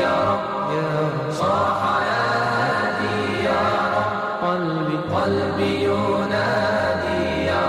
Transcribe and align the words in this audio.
يا 0.00 0.16
رب 0.30 1.30
صاح 1.40 1.80
يا 2.10 2.26
هادي 2.58 3.18
يا 3.48 3.62
رب 3.96 4.12
قلبي 4.44 4.96
قلبي 5.14 5.72
ينادي 5.84 7.22
يا 7.50 7.62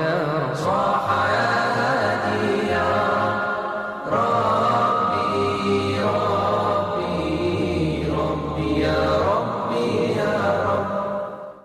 يا 0.00 0.14
رب 0.40 0.54
صاح 0.54 1.06
يا 1.36 1.50
هادي 1.78 2.46
يا 2.74 2.88
رب 3.22 4.12
ربي 4.14 5.28
ربي 6.18 7.12
ربي 8.20 8.68
يا 8.80 9.00
ربي 9.30 9.88
يا 10.20 10.34
رب. 10.68 10.86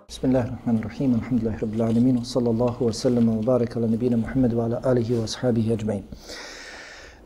بسم 0.08 0.22
الله 0.28 0.44
الرحمن 0.48 0.76
الرحيم 0.80 1.10
الحمد 1.20 1.40
لله 1.42 1.56
رب 1.64 1.74
العالمين 1.78 2.16
وصلى 2.22 2.50
الله 2.50 2.76
وسلم 2.80 3.26
وبارك 3.28 3.70
على 3.76 3.86
نبينا 3.94 4.16
محمد 4.16 4.54
وعلى 4.54 4.76
آله 4.92 5.08
وأصحابه 5.20 5.66
أجمعين. 5.76 6.04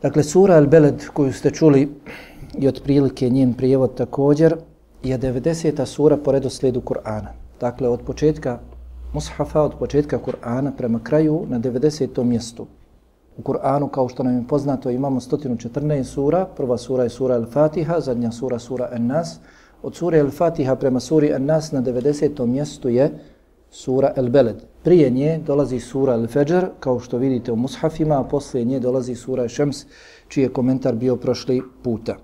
Dakle, 0.05 0.23
sura 0.23 0.55
Al-Beled 0.55 1.07
koju 1.13 1.33
ste 1.33 1.51
čuli 1.51 1.89
i 2.57 2.67
otprilike 2.67 3.29
njen 3.29 3.53
prijevod 3.53 3.95
također 3.95 4.55
je 5.03 5.19
90. 5.19 5.85
sura 5.85 6.17
po 6.17 6.31
redoslijedu 6.31 6.81
Kur'ana. 6.81 7.27
Dakle, 7.59 7.89
od 7.89 8.01
početka 8.01 8.59
Mushafa, 9.13 9.61
od 9.61 9.73
početka 9.79 10.19
Kur'ana 10.25 10.71
prema 10.77 10.99
kraju 11.03 11.45
na 11.49 11.59
90. 11.59 12.23
mjestu. 12.23 12.65
U 13.37 13.41
Kur'anu, 13.41 13.89
kao 13.89 14.09
što 14.09 14.23
nam 14.23 14.35
je 14.35 14.47
poznato, 14.47 14.89
imamo 14.89 15.19
114 15.19 16.03
sura. 16.03 16.45
Prva 16.57 16.77
sura 16.77 17.03
je 17.03 17.09
sura 17.09 17.35
Al-Fatiha, 17.35 17.99
zadnja 17.99 18.31
sura 18.31 18.59
sura 18.59 18.89
An-Nas. 18.91 19.39
Od 19.83 19.95
sure 19.95 20.21
Al-Fatiha 20.21 20.75
prema 20.75 20.99
suri 20.99 21.33
An-Nas 21.33 21.71
na 21.71 21.81
90. 21.81 22.45
mjestu 22.45 22.89
je 22.89 23.11
sura 23.69 24.13
El 24.15 24.29
Beled. 24.29 24.55
Prije 24.83 25.09
nje 25.09 25.39
dolazi 25.45 25.79
sura 25.79 26.13
Al-Fajr, 26.13 26.67
kao 26.79 26.99
što 26.99 27.17
vidite 27.17 27.51
u 27.51 27.55
mushafima, 27.55 28.19
a 28.19 28.23
poslije 28.23 28.65
nje 28.65 28.79
dolazi 28.79 29.15
sura 29.15 29.43
Al-Shams, 29.43 29.85
čiji 30.27 30.43
je 30.43 30.53
komentar 30.53 30.95
bio 30.95 31.15
prošli 31.15 31.61
puta. 31.83 32.17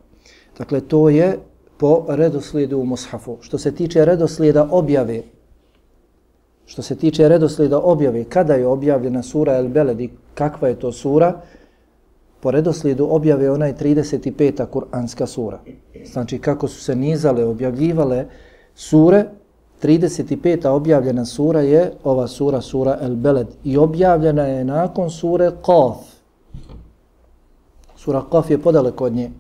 Dakle, 0.58 0.82
to 0.82 1.10
je 1.10 1.40
po 1.78 2.06
redoslijedu 2.08 2.78
u 2.78 2.86
mushafu. 2.86 3.38
Što 3.42 3.58
se 3.58 3.76
tiče 3.76 4.06
redoslijeda 4.06 4.68
objave, 4.72 5.24
što 6.66 6.82
se 6.82 6.96
tiče 6.96 7.30
redoslijeda 7.30 7.80
objave, 7.80 8.24
kada 8.24 8.54
je 8.54 8.68
objavljena 8.68 9.24
sura 9.24 9.58
El 9.58 9.68
Beled 9.68 10.02
i 10.02 10.10
kakva 10.34 10.68
je 10.68 10.80
to 10.80 10.92
sura, 10.92 11.42
po 12.40 12.52
redoslijedu 12.52 13.08
objave 13.10 13.52
ona 13.52 13.66
je 13.68 13.76
35. 13.76 14.66
kuranska 14.66 15.28
sura. 15.28 15.60
Znači, 16.06 16.40
kako 16.40 16.68
su 16.68 16.82
se 16.82 16.96
nizale, 16.96 17.46
objavljivale 17.46 18.26
sure, 18.76 19.26
35. 19.82 20.68
objavljena 20.68 21.26
sura 21.26 21.62
je 21.62 21.94
ova 22.04 22.28
sura, 22.28 22.62
sura 22.62 22.98
El 23.02 23.16
Beled. 23.16 23.48
I 23.64 23.78
objavljena 23.78 24.44
je 24.44 24.66
nakon 24.66 25.10
sure 25.10 25.52
Qaf. 25.64 25.96
Sura 27.96 28.22
Qaf 28.32 28.52
je 28.52 28.62
podaleko 28.62 29.06
od 29.06 29.14
nje. 29.14 29.32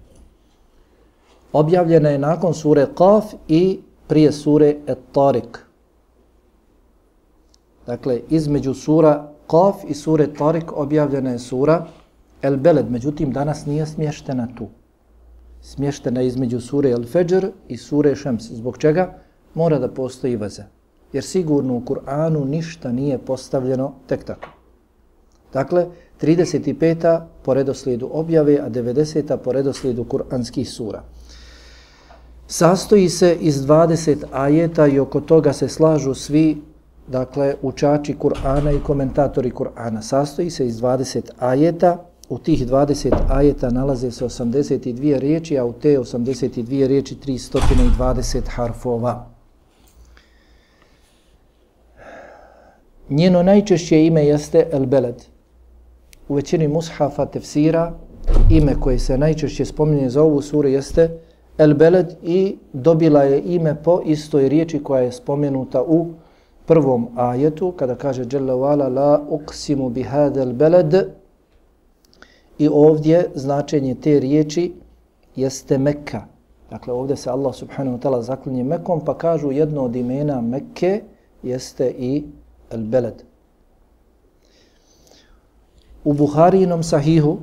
Objavljena 1.53 2.09
je 2.09 2.17
nakon 2.17 2.53
sure 2.53 2.87
Qaf 2.95 3.23
i 3.47 3.79
prije 4.07 4.31
sure 4.31 4.75
Et 4.87 4.97
Tariq. 5.13 5.57
Dakle, 7.85 8.21
između 8.29 8.73
sura 8.73 9.31
Qaf 9.47 9.73
i 9.87 9.93
sure 9.93 10.27
Tariq 10.39 10.71
objavljena 10.75 11.29
je 11.29 11.39
sura 11.39 11.85
El 12.41 12.57
Beled. 12.57 12.91
Međutim, 12.91 13.31
danas 13.31 13.65
nije 13.65 13.85
smještena 13.85 14.47
tu. 14.57 14.67
Smještena 15.61 16.21
je 16.21 16.27
između 16.27 16.61
sure 16.61 16.89
El 16.89 17.05
Fajr 17.05 17.51
i 17.67 17.77
sure 17.77 18.15
Shams. 18.15 18.51
Zbog 18.51 18.77
čega? 18.77 19.13
Mora 19.53 19.79
da 19.79 19.87
postoji 19.87 20.35
veza. 20.35 20.63
Jer 21.13 21.23
sigurno 21.23 21.75
u 21.75 21.81
Kur'anu 21.81 22.45
ništa 22.45 22.91
nije 22.91 23.17
postavljeno 23.17 23.93
tek 24.07 24.23
tako. 24.23 24.47
Dakle, 25.53 25.87
35. 26.21 27.21
po 27.43 27.53
redoslijedu 27.53 28.09
objave, 28.11 28.59
a 28.59 28.69
90. 28.69 29.37
po 29.37 29.51
redoslijedu 29.51 30.03
kur'anskih 30.03 30.65
sura. 30.65 31.03
Sastoji 32.47 33.09
se 33.09 33.37
iz 33.39 33.61
20 33.61 34.23
ajeta 34.31 34.87
i 34.87 34.99
oko 34.99 35.21
toga 35.21 35.53
se 35.53 35.67
slažu 35.67 36.13
svi 36.13 36.61
dakle, 37.07 37.55
učači 37.61 38.15
Kur'ana 38.19 38.71
i 38.71 38.83
komentatori 38.83 39.51
Kur'ana. 39.51 40.01
Sastoji 40.01 40.49
se 40.49 40.67
iz 40.67 40.81
20 40.81 41.21
ajeta, 41.39 42.05
u 42.29 42.37
tih 42.37 42.67
20 42.67 43.13
ajeta 43.29 43.69
nalaze 43.69 44.11
se 44.11 44.25
82 44.25 45.19
riječi, 45.19 45.57
a 45.57 45.65
u 45.65 45.73
te 45.73 45.99
82 45.99 46.87
riječi 46.87 47.15
320 47.15 48.41
harfova. 48.47 49.30
Njeno 53.11 53.43
najčešće 53.43 54.05
ime 54.05 54.25
jeste 54.25 54.67
El 54.71 54.85
Beled. 54.85 55.23
U 56.27 56.35
većini 56.35 56.67
mushafa 56.67 57.25
tefsira 57.25 57.93
ime 58.51 58.75
koje 58.79 58.99
se 58.99 59.17
najčešće 59.17 59.65
spominje 59.65 60.09
za 60.09 60.23
ovu 60.23 60.41
suru 60.41 60.67
jeste 60.67 61.19
El 61.57 61.73
Beled 61.73 62.15
i 62.23 62.57
dobila 62.73 63.23
je 63.23 63.41
ime 63.45 63.75
po 63.83 64.01
istoj 64.05 64.49
riječi 64.49 64.83
koja 64.83 65.01
je 65.01 65.11
spomenuta 65.11 65.83
u 65.83 66.07
prvom 66.65 67.07
ajetu 67.15 67.71
kada 67.71 67.95
kaže 67.95 68.25
Jalla 68.31 68.53
wala 68.53 68.93
la 68.93 69.25
uqsimu 69.29 69.89
bihadel 69.89 70.53
beled 70.53 70.93
i 72.59 72.69
ovdje 72.71 73.29
značenje 73.35 73.95
te 73.95 74.19
riječi 74.19 74.73
jeste 75.35 75.77
Mekka. 75.77 76.21
Dakle, 76.69 76.93
ovdje 76.93 77.15
se 77.15 77.29
Allah 77.29 77.55
subhanahu 77.55 77.97
wa 77.97 78.01
ta'ala 78.01 78.21
zaklinje 78.21 78.63
Mekom 78.63 79.05
pa 79.05 79.17
kažu 79.17 79.51
jedno 79.51 79.83
od 79.83 79.95
imena 79.95 80.41
Mekke 80.41 81.01
jeste 81.43 81.93
i 81.97 82.23
el-beled. 82.71 83.23
U 86.03 86.13
Buharijinom 86.13 86.83
sahihu, 86.83 87.37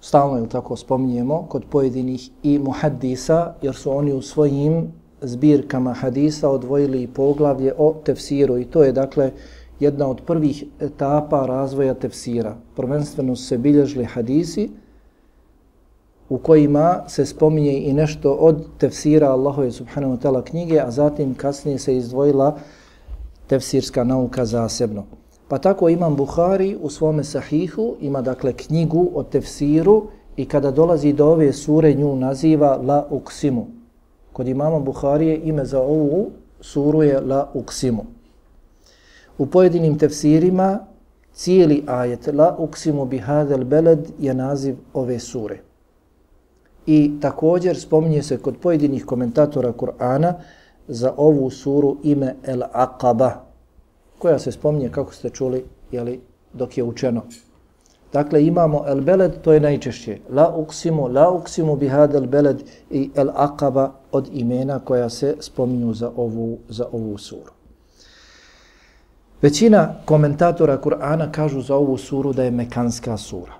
stalno 0.00 0.38
je 0.38 0.48
tako 0.48 0.76
spominjemo, 0.76 1.46
kod 1.48 1.64
pojedinih 1.70 2.30
i 2.42 2.58
muhaddisa, 2.58 3.54
jer 3.62 3.74
su 3.74 3.96
oni 3.96 4.12
u 4.12 4.22
svojim 4.22 4.92
zbirkama 5.22 5.92
hadisa 5.92 6.50
odvojili 6.50 7.06
poglavlje 7.06 7.74
o 7.78 7.94
tefsiru 8.04 8.58
i 8.58 8.64
to 8.64 8.82
je 8.84 8.92
dakle 8.92 9.32
jedna 9.80 10.08
od 10.08 10.20
prvih 10.26 10.64
etapa 10.80 11.46
razvoja 11.46 11.94
tefsira. 11.94 12.56
Prvenstveno 12.76 13.36
se 13.36 13.58
bilježili 13.58 14.04
hadisi 14.04 14.70
u 16.28 16.38
kojima 16.38 17.04
se 17.06 17.26
spominje 17.26 17.78
i 17.78 17.92
nešto 17.92 18.32
od 18.32 18.64
tefsira 18.78 19.30
Allahove 19.30 19.72
subhanahu 19.72 20.14
wa 20.14 20.18
ta'ala 20.18 20.42
knjige, 20.44 20.80
a 20.80 20.90
zatim 20.90 21.34
kasnije 21.34 21.78
se 21.78 21.96
izdvojila 21.96 22.58
tefsirska 23.48 24.04
nauka 24.04 24.44
zasebno. 24.44 25.04
Pa 25.48 25.58
tako 25.58 25.88
imam 25.88 26.16
Buhari 26.16 26.76
u 26.82 26.90
svome 26.90 27.24
sahihu, 27.24 27.96
ima 28.00 28.22
dakle 28.22 28.52
knjigu 28.52 29.10
o 29.14 29.22
tefsiru 29.22 30.02
i 30.36 30.44
kada 30.44 30.70
dolazi 30.70 31.12
do 31.12 31.26
ove 31.26 31.52
sure 31.52 31.94
nju 31.94 32.16
naziva 32.16 32.76
La 32.76 33.06
Uksimu. 33.10 33.66
Kod 34.32 34.48
imama 34.48 34.78
Buharije 34.80 35.40
ime 35.44 35.64
za 35.64 35.80
ovu 35.80 36.30
suru 36.60 37.02
je 37.02 37.20
La 37.20 37.48
Uksimu. 37.54 38.04
U 39.38 39.46
pojedinim 39.46 39.98
tefsirima 39.98 40.78
cijeli 41.32 41.84
ajet 41.86 42.28
La 42.34 42.56
Uksimu 42.58 43.04
bihadel 43.04 43.64
beled 43.64 44.08
je 44.18 44.34
naziv 44.34 44.76
ove 44.94 45.18
sure. 45.18 45.58
I 46.86 47.12
također 47.20 47.80
spominje 47.80 48.22
se 48.22 48.38
kod 48.38 48.56
pojedinih 48.56 49.04
komentatora 49.04 49.72
Kur'ana 49.72 50.32
za 50.88 51.12
ovu 51.16 51.50
suru 51.50 51.96
ime 52.02 52.34
El 52.44 52.62
Aqaba, 52.72 53.30
koja 54.18 54.38
se 54.38 54.52
spominje, 54.52 54.88
kako 54.88 55.14
ste 55.14 55.30
čuli, 55.30 55.64
jeli, 55.92 56.20
dok 56.52 56.78
je 56.78 56.84
učeno. 56.84 57.22
Dakle, 58.12 58.46
imamo 58.46 58.84
El 58.86 59.00
Beled, 59.00 59.32
to 59.42 59.52
je 59.52 59.60
najčešće. 59.60 60.18
La 60.30 60.54
uksimu, 60.56 61.08
la 61.08 61.30
uksimu 61.30 61.76
bihad 61.76 62.14
El 62.14 62.26
Beled 62.26 62.62
i 62.90 63.10
El 63.14 63.28
Aqaba 63.28 63.90
od 64.12 64.28
imena 64.32 64.78
koja 64.78 65.08
se 65.08 65.36
spominju 65.40 65.94
za 65.94 66.10
ovu, 66.16 66.58
za 66.68 66.86
ovu 66.92 67.18
suru. 67.18 67.52
Većina 69.42 69.94
komentatora 70.04 70.80
Kur'ana 70.80 71.32
kažu 71.32 71.60
za 71.60 71.76
ovu 71.76 71.96
suru 71.96 72.32
da 72.32 72.42
je 72.42 72.50
Mekanska 72.50 73.16
sura. 73.16 73.52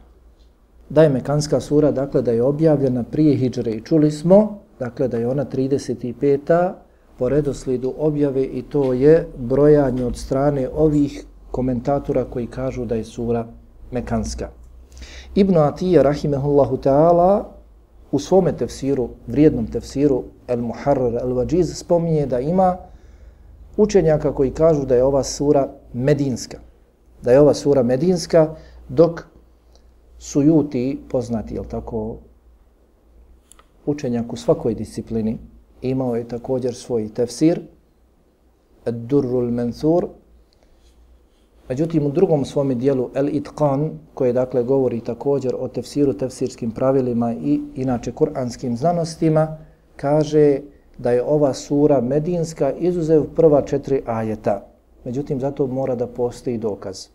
Da 0.88 1.02
je 1.02 1.08
Mekanska 1.08 1.60
sura, 1.60 1.90
dakle, 1.90 2.22
da 2.22 2.32
je 2.32 2.42
objavljena 2.42 3.02
prije 3.02 3.36
Hidžre 3.36 3.70
i 3.70 3.84
čuli 3.84 4.10
smo, 4.10 4.58
dakle, 4.78 5.08
da 5.08 5.16
je 5.16 5.28
ona 5.28 5.44
35 5.44 6.72
po 7.18 7.28
redoslijedu 7.28 7.94
objave 7.98 8.44
i 8.44 8.62
to 8.62 8.92
je 8.92 9.26
brojanje 9.36 10.04
od 10.04 10.16
strane 10.16 10.68
ovih 10.74 11.24
komentatora 11.50 12.24
koji 12.24 12.46
kažu 12.46 12.84
da 12.84 12.94
je 12.94 13.04
sura 13.04 13.46
mekanska. 13.92 14.48
Ibn 15.34 15.56
Atija, 15.56 16.02
rahimehullahu 16.02 16.76
ta'ala, 16.76 17.44
u 18.12 18.18
svome 18.18 18.52
tefsiru, 18.56 19.08
vrijednom 19.26 19.66
tefsiru 19.66 20.22
El 20.48 20.60
Muharrar 20.62 21.14
El 21.22 21.32
Vajiz, 21.32 21.74
spominje 21.76 22.26
da 22.26 22.40
ima 22.40 22.76
učenjaka 23.76 24.32
koji 24.34 24.50
kažu 24.50 24.86
da 24.86 24.94
je 24.94 25.04
ova 25.04 25.24
sura 25.24 25.68
medinska. 25.92 26.58
Da 27.22 27.32
je 27.32 27.40
ova 27.40 27.54
sura 27.54 27.82
medinska, 27.82 28.54
dok 28.88 29.22
su 30.18 30.42
juti 30.42 31.00
poznati, 31.10 31.54
jel 31.54 31.64
tako, 31.64 32.16
učenjak 33.86 34.32
u 34.32 34.36
svakoj 34.36 34.74
disciplini, 34.74 35.38
imao 35.82 36.16
je 36.16 36.28
također 36.28 36.74
svoj 36.74 37.08
tefsir 37.14 37.60
Ad-Durrul 38.84 39.50
Mansur 39.50 40.08
Međutim, 41.68 42.06
u 42.06 42.10
drugom 42.10 42.44
svome 42.44 42.74
dijelu, 42.74 43.10
El 43.14 43.28
Itqan, 43.28 43.90
koje 44.14 44.32
dakle 44.32 44.62
govori 44.62 45.00
također 45.00 45.54
o 45.58 45.68
tefsiru, 45.68 46.12
tefsirskim 46.12 46.70
pravilima 46.70 47.32
i 47.32 47.60
inače 47.74 48.12
kuranskim 48.12 48.76
znanostima, 48.76 49.58
kaže 49.96 50.60
da 50.98 51.10
je 51.10 51.22
ova 51.22 51.54
sura 51.54 52.00
medinska 52.00 52.72
izuzev 52.72 53.24
prva 53.36 53.62
četiri 53.62 54.02
ajeta. 54.06 54.66
Međutim, 55.04 55.40
zato 55.40 55.66
mora 55.66 55.94
da 55.94 56.06
postoji 56.06 56.58
dokaz. 56.58 57.06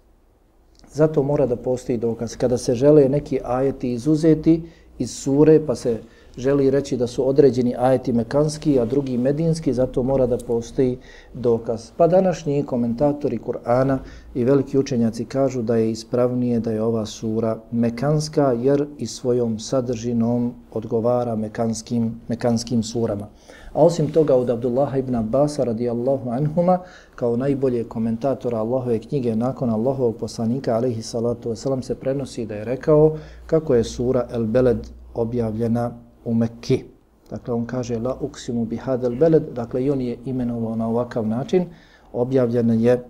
Zato 0.92 1.24
mora 1.24 1.45
da 1.45 1.56
postoji 1.56 1.98
dokaz. 1.98 2.36
Kada 2.36 2.57
se 2.57 2.75
žele 2.75 3.10
neki 3.10 3.39
ajeti 3.44 3.94
izuzeti 3.94 4.62
iz 4.98 5.12
sure, 5.12 5.65
pa 5.65 5.75
se 5.75 5.98
želi 6.38 6.70
reći 6.70 6.98
da 6.98 7.08
su 7.08 7.30
određeni 7.30 7.76
ajeti 7.80 8.14
mekanski, 8.14 8.80
a 8.80 8.86
drugi 8.86 9.18
medinski, 9.18 9.74
zato 9.74 10.04
mora 10.04 10.28
da 10.28 10.38
postoji 10.38 10.98
dokaz. 11.34 11.92
Pa 11.98 12.08
današnji 12.08 12.64
komentatori 12.64 13.40
Kur'ana 13.40 13.98
i 14.36 14.44
veliki 14.44 14.78
učenjaci 14.78 15.26
kažu 15.26 15.62
da 15.62 15.76
je 15.76 15.92
ispravnije 15.92 16.60
da 16.60 16.72
je 16.72 16.82
ova 16.82 17.06
sura 17.06 17.58
mekanska, 17.72 18.56
jer 18.62 18.88
i 18.98 19.08
svojom 19.08 19.60
sadržinom 19.60 20.54
odgovara 20.74 21.36
mekanskim, 21.36 22.22
mekanskim 22.28 22.84
surama. 22.84 23.28
A 23.74 23.86
osim 23.86 24.12
toga 24.12 24.36
od 24.36 24.50
Abdullaha 24.50 24.98
ibn 24.98 25.16
Abbasa 25.16 25.64
radijallahu 25.64 26.30
anhuma, 26.30 26.80
kao 27.16 27.38
najbolje 27.38 27.84
komentatora 27.84 28.58
Allahove 28.58 29.00
knjige 29.00 29.36
nakon 29.36 29.70
Allahovog 29.70 30.16
poslanika, 30.16 30.76
alaihi 30.76 31.02
salatu 31.02 31.50
wasalam, 31.50 31.82
se 31.82 31.96
prenosi 31.96 32.46
da 32.46 32.56
je 32.56 32.66
rekao 32.66 33.18
kako 33.46 33.76
je 33.76 33.84
sura 33.84 34.28
El 34.32 34.46
Beled 34.46 34.88
objavljena 35.14 35.92
u 36.25 36.34
Mekki. 36.34 36.84
Dakle, 37.30 37.54
on 37.54 37.66
kaže 37.66 38.00
la 38.00 38.18
uksimu 38.22 38.66
bi 38.66 38.78
hadel 38.78 39.16
beled, 39.16 39.44
dakle 39.56 39.84
i 39.84 39.90
on 39.90 40.02
je 40.02 40.18
imenovao 40.25 40.75
na 40.75 40.88
ovakav 40.88 41.28
način, 41.28 41.66
objavljena 42.14 42.74
je 42.74 43.04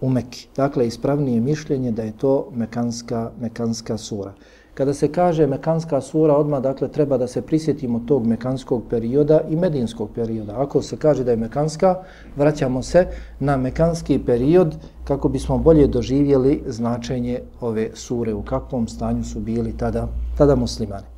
u 0.00 0.08
Mekki. 0.10 0.48
Dakle, 0.56 0.86
ispravnije 0.86 1.40
mišljenje 1.40 1.92
da 1.92 2.02
je 2.02 2.12
to 2.18 2.48
mekanska, 2.54 3.30
mekanska 3.40 3.98
sura. 3.98 4.32
Kada 4.76 4.94
se 4.94 5.08
kaže 5.12 5.46
mekanska 5.46 6.00
sura, 6.00 6.36
odmah 6.36 6.60
dakle 6.62 6.88
treba 6.88 7.16
da 7.18 7.26
se 7.26 7.42
prisjetimo 7.42 8.02
tog 8.08 8.26
mekanskog 8.26 8.82
perioda 8.90 9.40
i 9.48 9.56
medinskog 9.56 10.10
perioda. 10.14 10.60
Ako 10.60 10.82
se 10.82 10.96
kaže 10.96 11.24
da 11.24 11.30
je 11.30 11.36
mekanska, 11.36 11.94
vraćamo 12.36 12.82
se 12.82 13.06
na 13.40 13.56
mekanski 13.56 14.18
period 14.18 14.76
kako 15.04 15.28
bismo 15.28 15.58
bolje 15.58 15.86
doživjeli 15.86 16.62
značenje 16.66 17.40
ove 17.60 17.90
sure, 17.94 18.34
u 18.34 18.42
kakvom 18.42 18.88
stanju 18.88 19.24
su 19.24 19.40
bili 19.40 19.76
tada, 19.78 20.08
tada 20.38 20.56
muslimani. 20.56 21.15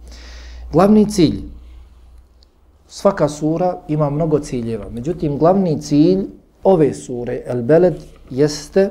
Glavni 0.73 1.11
cilj, 1.11 1.43
svaka 2.89 3.29
sura 3.29 3.79
ima 3.89 4.11
mnogo 4.11 4.39
ciljeva, 4.39 4.91
međutim 4.91 5.39
glavni 5.39 5.81
cilj 5.81 6.27
ove 6.65 6.95
sure, 6.95 7.43
El 7.47 7.63
Beled, 7.63 7.95
jeste 8.31 8.91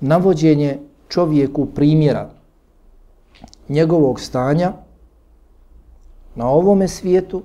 navođenje 0.00 0.78
čovjeku 1.08 1.66
primjera 1.66 2.30
njegovog 3.68 4.20
stanja 4.20 4.72
na 6.34 6.48
ovome 6.48 6.88
svijetu, 6.88 7.42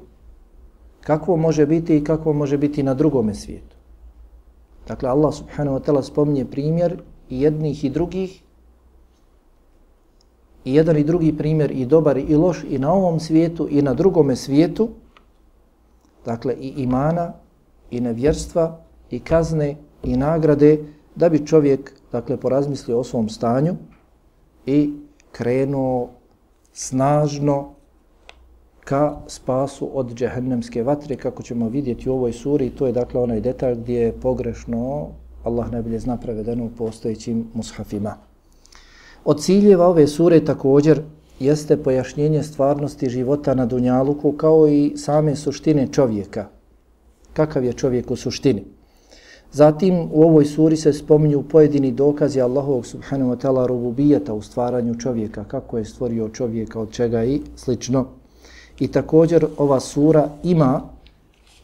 kakvo 1.02 1.38
može 1.38 1.66
biti 1.66 1.98
i 1.98 2.04
kakvo 2.04 2.34
može 2.34 2.58
biti 2.58 2.84
na 2.84 2.94
drugome 2.94 3.34
svijetu. 3.34 3.76
Dakle, 4.88 5.10
Allah 5.10 5.34
subhanahu 5.34 5.78
wa 5.78 5.84
ta'ala 5.86 6.04
spominje 6.04 6.46
primjer 6.46 7.02
i 7.30 7.42
jednih 7.42 7.84
i 7.84 7.90
drugih 7.90 8.42
i 10.66 10.76
jedan 10.76 10.98
i 10.98 11.04
drugi 11.04 11.38
primjer 11.38 11.72
i 11.72 11.86
dobar 11.86 12.18
i 12.18 12.36
loš 12.36 12.64
i 12.70 12.78
na 12.78 12.94
ovom 12.94 13.20
svijetu 13.20 13.68
i 13.72 13.82
na 13.82 13.94
drugome 13.94 14.36
svijetu, 14.36 14.90
dakle 16.26 16.54
i 16.54 16.74
imana 16.78 17.34
i 17.92 18.02
nevjerstva 18.02 18.80
i 19.12 19.20
kazne 19.20 19.76
i 20.04 20.18
nagrade, 20.18 20.80
da 21.16 21.30
bi 21.30 21.46
čovjek 21.46 21.94
dakle 22.12 22.38
porazmislio 22.38 23.00
o 23.00 23.04
svom 23.04 23.30
stanju 23.30 23.76
i 24.66 24.94
krenuo 25.32 26.10
snažno 26.74 27.74
ka 28.84 29.18
spasu 29.28 29.90
od 29.94 30.14
džehennemske 30.14 30.84
vatre, 30.84 31.16
kako 31.16 31.44
ćemo 31.44 31.70
vidjeti 31.70 32.10
u 32.10 32.14
ovoj 32.14 32.34
suri. 32.34 32.70
To 32.70 32.86
je 32.88 32.92
dakle 32.92 33.22
onaj 33.22 33.42
detalj 33.42 33.76
gdje 33.76 34.00
je 34.00 34.12
pogrešno, 34.12 35.08
Allah 35.44 35.72
najbolje 35.72 36.00
zna 36.00 36.18
prevedeno 36.18 36.66
u 36.66 36.70
postojećim 36.78 37.48
mushafima. 37.54 38.16
Od 39.26 39.42
ciljeva 39.42 39.88
ove 39.88 40.08
sure 40.08 40.46
također 40.46 41.02
jeste 41.40 41.78
pojašnjenje 41.78 42.44
stvarnosti 42.44 43.10
života 43.10 43.54
na 43.56 43.66
Dunjaluku 43.66 44.32
kao 44.32 44.68
i 44.68 44.94
same 44.98 45.36
suštine 45.36 45.88
čovjeka. 45.92 46.48
Kakav 47.34 47.66
je 47.66 47.74
čovjek 47.74 48.12
u 48.12 48.16
suštini? 48.16 48.64
Zatim 49.52 50.10
u 50.12 50.24
ovoj 50.24 50.46
suri 50.46 50.78
se 50.78 50.94
spominju 50.94 51.44
pojedini 51.44 51.92
dokazi 51.92 52.42
Allahovog 52.42 52.86
subhanahu 52.86 53.32
wa 53.32 53.38
ta'ala 53.38 53.68
rububijeta 53.68 54.34
u 54.34 54.42
stvaranju 54.42 54.96
čovjeka, 55.00 55.44
kako 55.44 55.78
je 55.78 55.86
stvorio 55.86 56.30
čovjeka, 56.30 56.80
od 56.80 56.92
čega 56.92 57.24
i 57.24 57.42
slično. 57.56 58.06
I 58.80 58.88
također 58.88 59.46
ova 59.58 59.80
sura 59.80 60.30
ima 60.44 60.82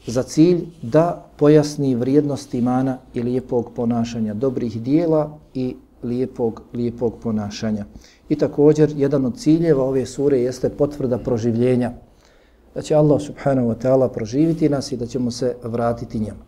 za 0.07 0.23
cilj 0.23 0.65
da 0.81 1.25
pojasni 1.37 1.95
vrijednost 1.95 2.53
imana 2.53 2.97
i 3.13 3.21
lijepog 3.21 3.71
ponašanja, 3.75 4.33
dobrih 4.33 4.81
dijela 4.81 5.37
i 5.53 5.75
lijepog, 6.03 6.61
lijepog 6.73 7.13
ponašanja. 7.23 7.85
I 8.29 8.35
također, 8.35 8.93
jedan 8.95 9.25
od 9.25 9.37
ciljeva 9.37 9.83
ove 9.83 10.05
sure 10.05 10.39
jeste 10.39 10.69
potvrda 10.69 11.17
proživljenja. 11.17 11.91
Da 12.75 12.81
će 12.81 12.95
Allah 12.95 13.21
subhanahu 13.21 13.67
wa 13.67 13.75
ta'ala 13.81 14.09
proživiti 14.13 14.69
nas 14.69 14.91
i 14.91 14.97
da 14.97 15.05
ćemo 15.05 15.31
se 15.31 15.55
vratiti 15.63 16.19
njemu. 16.19 16.39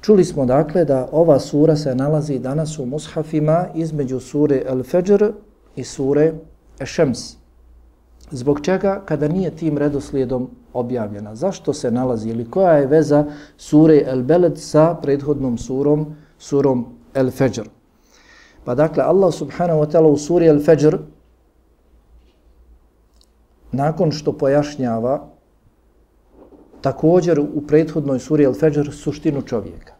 Čuli 0.00 0.24
smo 0.24 0.46
dakle 0.46 0.84
da 0.84 1.08
ova 1.12 1.40
sura 1.40 1.76
se 1.76 1.94
nalazi 1.94 2.38
danas 2.38 2.78
u 2.78 2.86
mushafima 2.86 3.66
između 3.74 4.20
sure 4.20 4.62
Al-Fajr 4.68 5.32
i 5.76 5.84
sure 5.84 6.32
Ešems. 6.80 7.36
Zbog 8.30 8.60
čega 8.60 9.02
kada 9.04 9.28
nije 9.28 9.50
tim 9.50 9.78
redoslijedom 9.78 10.50
objavljena? 10.72 11.34
Zašto 11.34 11.72
se 11.72 11.90
nalazi 11.90 12.28
ili 12.28 12.50
koja 12.50 12.72
je 12.72 12.86
veza 12.86 13.24
sure 13.56 14.04
Al-Beled 14.10 14.56
sa 14.56 14.94
prethodnom 15.02 15.58
surom, 15.58 16.14
surom 16.38 16.86
Al-Fajr? 17.14 17.77
Pa 18.68 18.74
dakle, 18.74 19.02
Allah 19.02 19.32
subhanahu 19.32 19.80
wa 19.80 19.88
ta'ala 19.88 20.08
u 20.12 20.16
suri 20.16 20.48
Al-Fajr 20.48 20.98
nakon 23.72 24.10
što 24.12 24.32
pojašnjava 24.32 25.20
također 26.80 27.40
u 27.40 27.62
prethodnoj 27.68 28.18
suri 28.18 28.46
Al-Fajr 28.46 28.92
suštinu 28.92 29.42
čovjeka. 29.42 29.92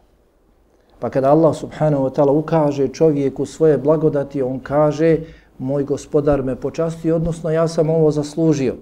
Pa 0.99 1.09
kada 1.09 1.31
Allah 1.31 1.55
subhanahu 1.55 2.03
wa 2.03 2.13
ta'ala 2.13 2.31
ukaže 2.31 2.87
čovjeku 2.87 3.45
svoje 3.45 3.77
blagodati, 3.77 4.41
on 4.41 4.59
kaže 4.59 5.17
moj 5.57 5.83
gospodar 5.83 6.43
me 6.43 6.55
počasti, 6.55 7.11
odnosno 7.11 7.49
ja 7.49 7.67
sam 7.67 7.89
ovo 7.89 8.11
zaslužio. 8.11 8.75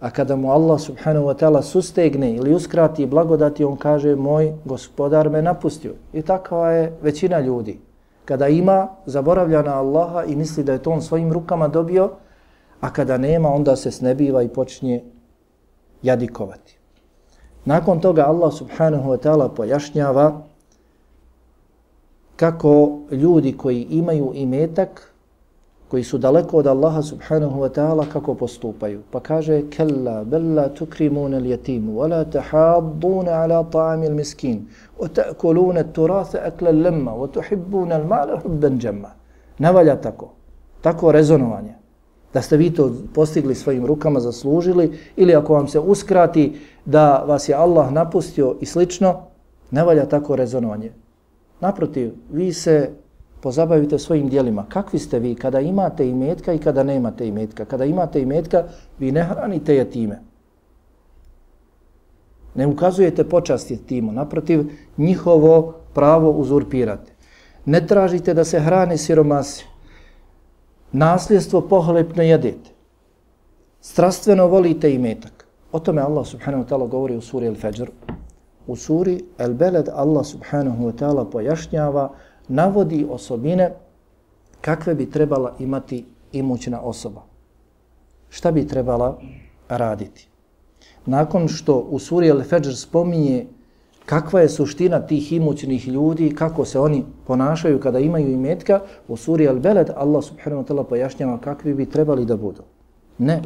A 0.00 0.10
kada 0.10 0.36
mu 0.36 0.52
Allah 0.52 0.80
subhanahu 0.80 1.26
wa 1.26 1.36
ta'ala 1.36 1.62
sustegne 1.62 2.32
ili 2.36 2.54
uskrati 2.54 3.06
blagodati, 3.06 3.64
on 3.64 3.76
kaže 3.76 4.16
moj 4.16 4.54
gospodar 4.64 5.30
me 5.30 5.42
napustio. 5.42 5.92
I 6.12 6.22
takva 6.22 6.70
je 6.70 6.96
većina 7.02 7.40
ljudi 7.40 7.78
kada 8.26 8.48
ima, 8.48 8.88
zaboravlja 9.06 9.62
na 9.62 9.78
Allaha 9.78 10.24
i 10.24 10.36
misli 10.36 10.64
da 10.64 10.72
je 10.72 10.82
to 10.82 10.90
on 10.90 11.02
svojim 11.02 11.32
rukama 11.32 11.68
dobio, 11.68 12.10
a 12.80 12.92
kada 12.92 13.18
nema, 13.18 13.48
onda 13.48 13.76
se 13.76 13.90
snebiva 13.90 14.42
i 14.42 14.48
počinje 14.48 15.04
jadikovati. 16.02 16.78
Nakon 17.64 18.00
toga 18.00 18.26
Allah 18.26 18.52
subhanahu 18.52 19.10
wa 19.10 19.18
ta'ala 19.18 19.48
pojašnjava 19.48 20.42
kako 22.36 22.98
ljudi 23.10 23.56
koji 23.56 23.86
imaju 23.90 24.32
imetak, 24.34 25.12
koji 25.88 26.04
su 26.04 26.18
daleko 26.18 26.58
od 26.58 26.66
Allaha 26.66 27.02
subhanahu 27.02 27.60
wa 27.60 27.68
ta'ala, 27.68 28.04
kako 28.12 28.34
postupaju. 28.34 29.02
Pa 29.10 29.20
kaže, 29.20 29.62
kella, 29.70 30.24
bella 30.24 30.68
tukrimune 30.68 31.40
ljetimu, 31.40 31.92
wala 31.92 32.24
tahadduna 32.24 33.32
ala 33.42 33.64
ta'amil 33.70 34.14
miskin, 34.14 34.66
wa 34.98 35.08
ta'kulune 35.08 35.84
turatha 35.92 36.38
akla 36.38 36.70
lemma, 36.70 37.12
wa 37.12 37.28
tuhibbuna 37.28 37.94
al 37.94 38.06
mala 38.06 38.40
hubban 38.42 38.80
jamma. 38.80 39.10
Navalja 39.58 39.96
tako. 39.96 40.32
Tako 40.80 41.12
rezonovanje. 41.12 41.74
Da 42.34 42.42
ste 42.42 42.56
vi 42.56 42.70
to 42.70 42.92
postigli 43.14 43.54
svojim 43.54 43.86
rukama, 43.86 44.20
zaslužili, 44.20 44.98
ili 45.16 45.34
ako 45.34 45.54
vam 45.54 45.68
se 45.68 45.78
uskrati 45.80 46.58
da 46.84 47.24
vas 47.26 47.48
je 47.48 47.54
Allah 47.54 47.92
napustio 47.92 48.56
i 48.60 48.66
slično, 48.66 49.22
navalja 49.70 50.06
tako 50.06 50.36
rezonovanje. 50.36 50.92
Naprotiv, 51.60 52.12
vi 52.32 52.52
se 52.52 52.90
pozabavite 53.46 53.98
svojim 53.98 54.28
dijelima. 54.28 54.64
Kakvi 54.68 54.98
ste 54.98 55.18
vi 55.18 55.34
kada 55.34 55.60
imate 55.60 56.08
imetka 56.08 56.52
i 56.52 56.58
kada 56.58 56.82
nemate 56.82 57.28
imetka? 57.28 57.64
Kada 57.64 57.84
imate 57.84 58.22
imetka, 58.22 58.64
vi 58.98 59.12
ne 59.12 59.22
hranite 59.22 59.74
je 59.74 59.90
time. 59.90 60.18
Ne 62.54 62.66
ukazujete 62.66 63.24
počast 63.28 63.70
je 63.70 63.76
timo. 63.76 64.12
Naprotiv, 64.12 64.64
njihovo 64.96 65.74
pravo 65.94 66.30
uzurpirate. 66.30 67.12
Ne 67.64 67.86
tražite 67.86 68.34
da 68.34 68.44
se 68.44 68.60
hrane 68.60 68.98
siromasi. 68.98 69.64
Nasljedstvo 70.92 71.60
pohlepno 71.60 72.22
jedete. 72.22 72.70
Strastveno 73.80 74.46
volite 74.46 74.94
imetak. 74.94 75.46
O 75.72 75.78
tome 75.78 76.02
Allah 76.02 76.26
subhanahu 76.26 76.64
wa 76.64 76.68
ta'ala 76.68 76.86
govori 76.86 77.16
u 77.16 77.20
suri 77.20 77.48
Al-Fajr. 77.48 77.90
U 78.66 78.76
suri 78.76 79.20
El 79.38 79.54
Beled 79.54 79.88
Allah 79.94 80.24
subhanahu 80.24 80.90
wa 80.90 80.98
ta'ala 80.98 81.24
pojašnjava 81.24 82.10
navodi 82.48 83.06
osobine 83.10 83.74
kakve 84.60 84.94
bi 84.94 85.10
trebala 85.10 85.54
imati 85.58 86.04
imućna 86.32 86.80
osoba. 86.80 87.22
Šta 88.30 88.52
bi 88.52 88.66
trebala 88.66 89.18
raditi? 89.68 90.28
Nakon 91.06 91.48
što 91.48 91.78
u 91.78 91.98
suri 91.98 92.30
Al-Fajr 92.30 92.82
spominje 92.82 93.46
kakva 94.06 94.40
je 94.40 94.48
suština 94.48 95.00
tih 95.00 95.32
imućnih 95.32 95.88
ljudi, 95.88 96.34
kako 96.34 96.64
se 96.64 96.80
oni 96.80 97.04
ponašaju 97.26 97.80
kada 97.80 97.98
imaju 97.98 98.32
imetka, 98.32 98.80
u 99.08 99.16
suri 99.16 99.48
Al-Beled 99.48 99.90
Allah 99.96 100.24
subhanahu 100.24 100.62
wa 100.62 100.66
ta'ala 100.68 100.84
pojašnjava 100.84 101.38
kakvi 101.38 101.74
bi 101.74 101.90
trebali 101.90 102.24
da 102.24 102.36
budu. 102.36 102.62
Ne 103.18 103.42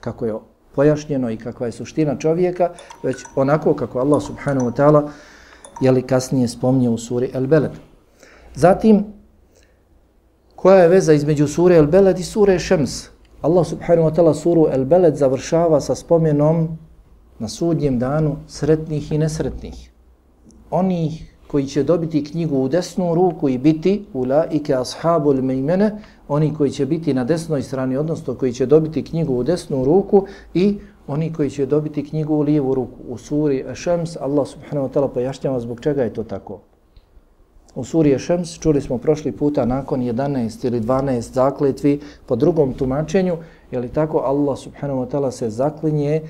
kako 0.00 0.26
je 0.26 0.34
pojašnjeno 0.74 1.30
i 1.30 1.36
kakva 1.36 1.66
je 1.66 1.72
suština 1.72 2.18
čovjeka, 2.18 2.70
već 3.02 3.16
onako 3.36 3.74
kako 3.74 3.98
Allah 3.98 4.22
subhanahu 4.22 4.70
wa 4.70 4.74
ta'ala 4.76 5.08
jeli 5.80 6.02
kasnije 6.02 6.48
spomnio 6.48 6.92
u 6.92 6.98
suri 6.98 7.30
Al-Beled. 7.34 7.87
Zatim, 8.58 9.04
koja 10.56 10.78
je 10.78 10.88
veza 10.88 11.12
između 11.12 11.46
sure 11.46 11.76
El 11.76 11.86
Beled 11.86 12.18
i 12.18 12.22
sure 12.22 12.58
Šems? 12.58 13.06
Allah 13.42 13.66
subhanahu 13.66 14.08
wa 14.08 14.14
ta'ala 14.14 14.34
suru 14.34 14.64
El 14.72 14.84
Beled 14.84 15.16
završava 15.16 15.78
sa 15.80 15.94
spomenom 15.94 16.64
na 17.38 17.48
sudnjem 17.48 17.98
danu 17.98 18.36
sretnih 18.48 19.12
i 19.12 19.18
nesretnih. 19.18 19.92
Oni 20.70 21.22
koji 21.46 21.66
će 21.66 21.82
dobiti 21.82 22.24
knjigu 22.24 22.58
u 22.58 22.68
desnu 22.68 23.14
ruku 23.14 23.48
i 23.48 23.58
biti 23.58 24.04
u 24.12 24.24
laike 24.24 24.74
ashabu 24.74 25.34
mejmene, 25.34 26.02
oni 26.28 26.54
koji 26.54 26.70
će 26.70 26.86
biti 26.86 27.14
na 27.14 27.24
desnoj 27.24 27.62
strani, 27.62 27.96
odnosno 27.96 28.34
koji 28.34 28.52
će 28.52 28.66
dobiti 28.66 29.04
knjigu 29.04 29.34
u 29.34 29.42
desnu 29.42 29.84
ruku 29.84 30.24
i 30.54 30.78
oni 31.06 31.32
koji 31.32 31.50
će 31.50 31.66
dobiti 31.66 32.04
knjigu 32.08 32.34
u 32.34 32.42
lijevu 32.42 32.74
ruku. 32.74 32.98
U 33.08 33.18
suri 33.18 33.64
Ešems 33.70 34.16
Allah 34.16 34.48
subhanahu 34.48 34.88
wa 34.88 34.92
ta'ala 34.92 35.08
pojašnjava 35.14 35.60
zbog 35.60 35.80
čega 35.80 36.02
je 36.02 36.14
to 36.14 36.24
tako. 36.24 36.60
U 37.74 37.84
Surije 37.84 38.18
Šems 38.18 38.58
čuli 38.58 38.80
smo 38.80 38.98
prošli 38.98 39.32
puta 39.32 39.64
nakon 39.64 40.00
11 40.00 40.66
ili 40.66 40.80
12 40.80 41.32
zakletvi 41.32 42.00
po 42.26 42.36
drugom 42.36 42.72
tumačenju, 42.74 43.36
je 43.70 43.78
li 43.78 43.88
tako 43.88 44.18
Allah 44.18 44.58
subhanahu 44.58 45.00
wa 45.00 45.10
ta'ala 45.10 45.30
se 45.30 45.50
zaklinje 45.50 46.22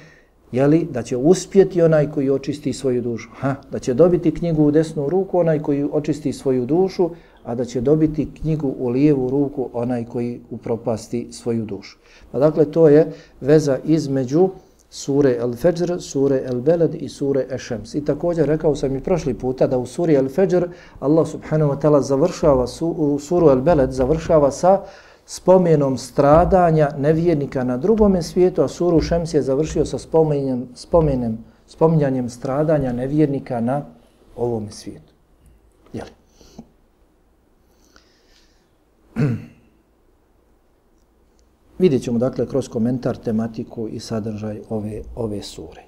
je 0.52 0.66
li 0.66 0.86
da 0.90 1.02
će 1.02 1.16
uspjeti 1.16 1.82
onaj 1.82 2.10
koji 2.10 2.30
očisti 2.30 2.72
svoju 2.72 3.02
dušu. 3.02 3.28
Ha, 3.32 3.54
da 3.70 3.78
će 3.78 3.94
dobiti 3.94 4.34
knjigu 4.34 4.64
u 4.64 4.70
desnu 4.70 5.08
ruku 5.08 5.38
onaj 5.38 5.58
koji 5.58 5.88
očisti 5.92 6.32
svoju 6.32 6.66
dušu, 6.66 7.10
a 7.44 7.54
da 7.54 7.64
će 7.64 7.80
dobiti 7.80 8.28
knjigu 8.40 8.74
u 8.78 8.88
lijevu 8.88 9.30
ruku 9.30 9.68
onaj 9.72 10.04
koji 10.04 10.40
upropasti 10.50 11.28
svoju 11.30 11.64
dušu. 11.64 11.98
Pa 12.32 12.38
dakle, 12.38 12.64
to 12.64 12.88
je 12.88 13.12
veza 13.40 13.78
između 13.84 14.48
sure 14.90 15.38
Al-Fajr, 15.40 16.00
sure 16.00 16.42
Al-Beled 16.48 16.94
i 16.94 17.08
sure 17.08 17.46
Ešems. 17.50 17.94
I 17.94 18.04
također 18.04 18.46
rekao 18.46 18.76
sam 18.76 18.96
i 18.96 19.00
prošli 19.00 19.34
puta 19.34 19.66
da 19.66 19.78
u 19.78 19.86
suri 19.86 20.16
Al-Fajr 20.16 20.68
Allah 21.00 21.28
subhanahu 21.28 21.72
wa 21.72 21.80
ta'ala 21.80 22.00
završava 22.00 22.66
su, 22.66 23.18
suru 23.20 23.46
Al-Beled 23.46 23.90
završava 23.90 24.50
sa 24.50 24.82
spomenom 25.26 25.98
stradanja 25.98 26.90
nevjernika 26.98 27.64
na 27.64 27.76
drugom 27.76 28.22
svijetu, 28.22 28.62
a 28.62 28.68
suru 28.68 29.00
Šems 29.00 29.34
je 29.34 29.42
završio 29.42 29.84
sa 29.84 29.98
spomenjem, 29.98 30.68
spomenem, 30.74 31.38
spominjanjem 31.66 32.28
stradanja 32.28 32.92
nevjernika 32.92 33.60
na 33.60 33.84
ovom 34.36 34.70
svijetu. 34.70 35.12
Jeli? 35.92 36.10
Vidjet 41.78 42.02
ćemo 42.02 42.18
dakle 42.18 42.46
kroz 42.46 42.68
komentar 42.68 43.16
tematiku 43.16 43.88
i 43.88 44.00
sadržaj 44.00 44.60
ove, 44.68 45.02
ove 45.16 45.42
sure. 45.42 45.84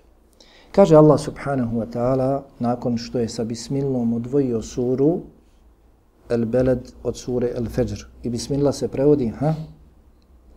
Kaže 0.72 0.96
Allah 0.96 1.20
subhanahu 1.20 1.76
wa 1.76 1.86
ta'ala 1.92 2.42
nakon 2.58 2.98
što 2.98 3.18
je 3.18 3.28
sa 3.28 3.44
bismillom 3.44 4.12
odvojio 4.12 4.62
suru 4.62 5.20
El 6.28 6.44
Beled 6.44 6.92
od 7.02 7.16
sure 7.16 7.50
El 7.56 7.66
Fajr. 7.66 8.06
I 8.22 8.30
bismillah 8.30 8.74
se 8.74 8.88
prevodi, 8.88 9.28
ha? 9.28 9.54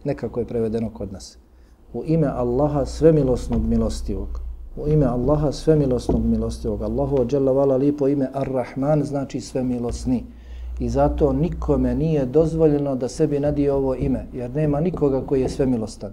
Nekako 0.03 0.39
je 0.39 0.45
prevedeno 0.45 0.89
kod 0.93 1.13
nas. 1.13 1.37
U 1.93 2.03
ime 2.05 2.27
Allaha 2.27 2.85
svemilosnog 2.85 3.65
milostivog. 3.65 4.39
U 4.77 4.87
ime 4.87 5.05
Allaha 5.05 5.51
svemilosnog 5.51 6.25
milostivog. 6.25 6.81
Allahu 6.81 7.21
ođela 7.21 7.51
vala 7.51 7.75
lipo 7.77 8.07
ime 8.07 8.29
Ar-Rahman 8.33 9.03
znači 9.03 9.41
svemilosni. 9.41 10.23
I 10.83 10.89
zato 10.89 11.33
nikome 11.33 11.95
nije 11.95 12.25
dozvoljeno 12.25 12.95
da 12.95 13.07
sebi 13.07 13.39
nadije 13.39 13.71
ovo 13.73 13.95
ime, 13.95 14.25
jer 14.33 14.55
nema 14.55 14.79
nikoga 14.79 15.21
koji 15.25 15.41
je 15.41 15.49
svemilostan. 15.49 16.11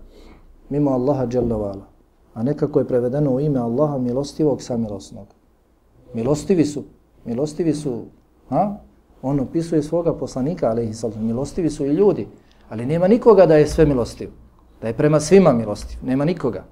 Mimo 0.69 0.91
Allaha 0.91 1.27
dželovala. 1.27 1.67
vala. 1.67 1.87
A 2.35 2.43
nekako 2.43 2.79
je 2.79 2.89
prevedeno 2.89 3.31
u 3.31 3.41
ime 3.41 3.59
Allaha 3.59 3.99
milostivog 3.99 4.63
samilosnog. 4.63 5.27
Milostivi 6.15 6.65
su. 6.65 6.85
Milostivi 7.25 7.75
su. 7.75 8.05
Ha? 8.49 8.77
On 9.23 9.41
opisuje 9.41 9.83
svoga 9.83 10.15
poslanika, 10.15 10.71
ali 10.71 10.85
i 10.85 11.19
milostivi 11.21 11.71
su 11.71 11.87
i 11.87 11.93
ljudi, 11.95 12.27
ali 12.69 12.87
nema 12.87 13.09
nikoga 13.09 13.47
da 13.47 13.57
je 13.57 13.67
sve 13.67 13.87
milostiv, 13.87 14.31
da 14.83 14.89
je 14.89 14.97
prema 14.97 15.21
svima 15.21 15.53
milostiv, 15.53 15.99
nema 16.03 16.25
nikoga. 16.25 16.65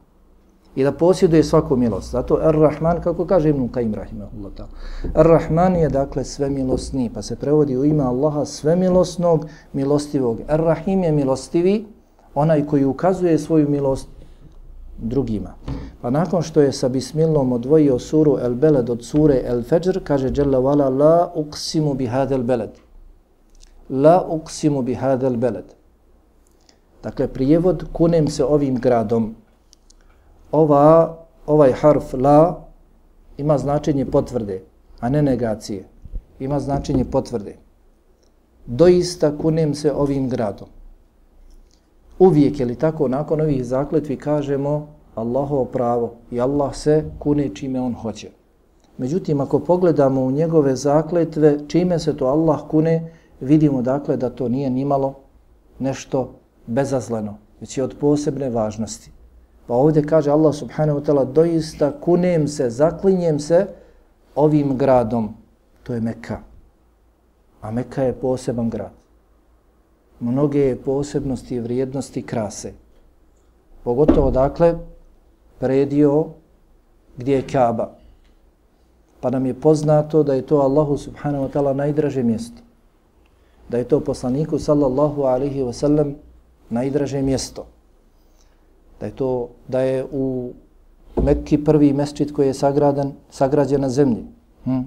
I 0.78 0.85
da 0.85 0.92
posjeduje 0.92 1.42
svaku 1.44 1.76
milost. 1.76 2.11
Zato 2.11 2.38
Ar-Rahman, 2.42 3.00
kako 3.02 3.26
kaže 3.26 3.49
Ibn 3.49 3.68
Qaim 3.68 3.94
Rahimahullah 3.94 4.52
ta. 4.56 4.68
Ar-Rahman 5.14 5.76
je 5.76 5.88
dakle 5.88 6.25
svemilosni, 6.25 7.11
pa 7.14 7.23
se 7.23 7.37
prevodi 7.37 7.76
u 7.76 7.85
ime 7.85 8.04
Allaha 8.04 8.44
svemilosnog, 8.44 9.47
milostivog. 9.73 10.40
Ar-Rahim 10.49 11.02
je 11.04 11.12
milostivi, 11.12 11.87
onaj 12.35 12.66
koji 12.66 12.85
ukazuje 12.85 13.38
svoju 13.38 13.68
milost 13.68 14.08
drugima. 14.99 15.54
Pa 16.02 16.11
nakon 16.11 16.42
što 16.42 16.61
je 16.61 16.73
sa 16.73 16.88
bismillom 16.88 17.52
odvojio 17.52 17.99
suru 17.99 18.38
El 18.42 18.54
Beled 18.54 18.90
od 18.90 19.04
sure 19.04 19.42
El 19.44 19.62
Fajr, 19.62 20.00
kaže 20.04 20.30
Jalla 20.35 20.58
wala 20.58 20.99
la 20.99 21.32
uqsimu 21.35 21.94
bi 21.94 22.06
hadel 22.06 22.42
beled. 22.42 22.70
La 23.90 24.26
uqsimu 24.28 24.82
bi 24.82 24.94
hadel 24.94 25.37
beled. 25.37 25.75
Dakle, 27.02 27.28
prijevod 27.28 27.85
kunem 27.92 28.28
se 28.28 28.44
ovim 28.44 28.76
gradom. 28.76 29.35
Ova, 30.52 31.17
ovaj 31.47 31.73
harf 31.73 32.12
la 32.12 32.64
ima 33.37 33.59
značenje 33.59 34.05
potvrde, 34.05 34.62
a 35.00 35.09
ne 35.09 35.23
negacije. 35.23 35.85
Ima 36.40 36.61
značenje 36.61 37.05
potvrde. 37.05 37.57
Doista 38.67 39.38
kunem 39.38 39.75
se 39.75 39.93
ovim 39.93 40.28
gradom. 40.28 40.69
Uvijek 42.19 42.61
je 42.61 42.67
li 42.67 42.75
tako, 42.76 43.09
nakon 43.09 43.40
ovih 43.40 43.64
zakletvi 43.64 44.17
kažemo 44.17 44.88
Allahovo 45.14 45.64
pravo 45.64 46.14
i 46.31 46.40
Allah 46.40 46.76
se 46.76 47.05
kune 47.19 47.55
čime 47.55 47.81
on 47.81 47.95
hoće. 47.95 48.31
Međutim, 48.99 49.40
ako 49.40 49.59
pogledamo 49.59 50.23
u 50.23 50.31
njegove 50.31 50.76
zakletve, 50.76 51.59
čime 51.69 51.99
se 51.99 52.17
to 52.17 52.26
Allah 52.26 52.61
kune, 52.71 53.12
vidimo 53.40 53.83
dakle 53.83 54.17
da 54.17 54.31
to 54.31 54.49
nije 54.49 54.71
nimalo 54.71 55.14
nešto 55.78 56.33
bezazleno, 56.67 57.37
već 57.61 57.78
je 57.78 57.85
od 57.85 57.95
posebne 58.00 58.50
važnosti. 58.50 59.17
Pa 59.68 59.76
ovdje 59.76 60.00
kaže 60.02 60.32
Allah 60.32 60.54
subhanahu 60.54 60.98
wa 61.00 61.04
ta'ala, 61.04 61.25
doista 61.28 61.92
kunem 61.92 62.48
se, 62.48 62.70
zaklinjem 62.70 63.37
se 63.37 63.66
ovim 64.32 64.72
gradom, 64.80 65.37
to 65.84 65.92
je 65.92 66.00
Mekka. 66.00 66.40
A 67.60 67.70
Mekka 67.70 68.02
je 68.02 68.16
poseban 68.16 68.70
grad. 68.70 68.96
Mnoge 70.20 70.72
je 70.72 70.76
posebnosti 70.76 71.54
i 71.54 71.60
vrijednosti 71.60 72.22
krase. 72.22 72.72
Pogotovo 73.84 74.30
dakle, 74.30 74.75
predio 75.60 76.26
gdje 77.16 77.34
je 77.34 77.46
Kaaba. 77.52 77.92
Pa 79.20 79.30
nam 79.30 79.46
je 79.46 79.54
poznato 79.54 80.22
da 80.22 80.34
je 80.34 80.46
to 80.46 80.64
Allahu 80.64 80.96
subhanahu 80.96 81.44
wa 81.44 81.50
ta'ala 81.52 81.76
najdraže 81.76 82.22
mjesto. 82.22 82.62
Da 83.68 83.78
je 83.78 83.84
to 83.84 84.00
poslaniku 84.00 84.58
sallallahu 84.58 85.22
alaihi 85.22 85.60
wa 85.60 85.72
sallam 85.72 86.14
najdraže 86.70 87.22
mjesto. 87.22 87.66
Da 89.00 89.07
je 89.07 89.12
to 89.12 89.49
da 89.69 89.81
je 89.81 90.05
u 90.12 90.52
Mekki 91.23 91.59
prvi 91.64 91.93
mesčit 91.93 92.33
koji 92.33 92.47
je 92.47 92.55
sagradan, 92.55 93.12
sagrađen 93.31 93.81
na 93.81 93.88
zemlji. 93.88 94.25
Hm? 94.64 94.81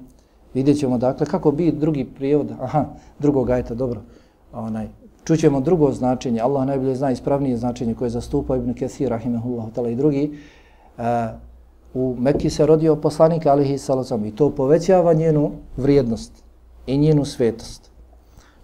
Vidjet 0.54 0.80
ćemo 0.80 0.98
dakle 0.98 1.26
kako 1.26 1.52
bi 1.52 1.72
drugi 1.72 2.06
prijevod, 2.06 2.52
aha, 2.62 2.86
drugog 3.20 3.50
ajta, 3.50 3.74
dobro, 3.74 4.02
onaj, 4.54 4.88
čućemo 5.24 5.62
drugo 5.62 5.92
značenje, 5.92 6.42
Allah 6.42 6.66
najbolje 6.68 6.96
zna 6.96 7.12
ispravnije 7.12 7.58
značenje 7.58 7.96
koje 7.96 8.10
zastupa 8.10 8.58
Ibn 8.58 8.74
Kathir, 8.74 9.10
rahimahullah, 9.10 9.66
ta'ala 9.76 9.92
i 9.92 9.96
drugi, 9.96 10.38
e, 10.98 11.04
u 11.94 12.16
Mekki 12.20 12.50
se 12.50 12.66
rodio 12.66 12.96
poslanik 12.96 13.46
alihi 13.46 13.78
salacom 13.78 14.26
i 14.26 14.36
to 14.36 14.50
povećava 14.50 15.14
njenu 15.14 15.52
vrijednost 15.78 16.44
i 16.88 16.98
njenu 16.98 17.26
svetost. 17.26 17.92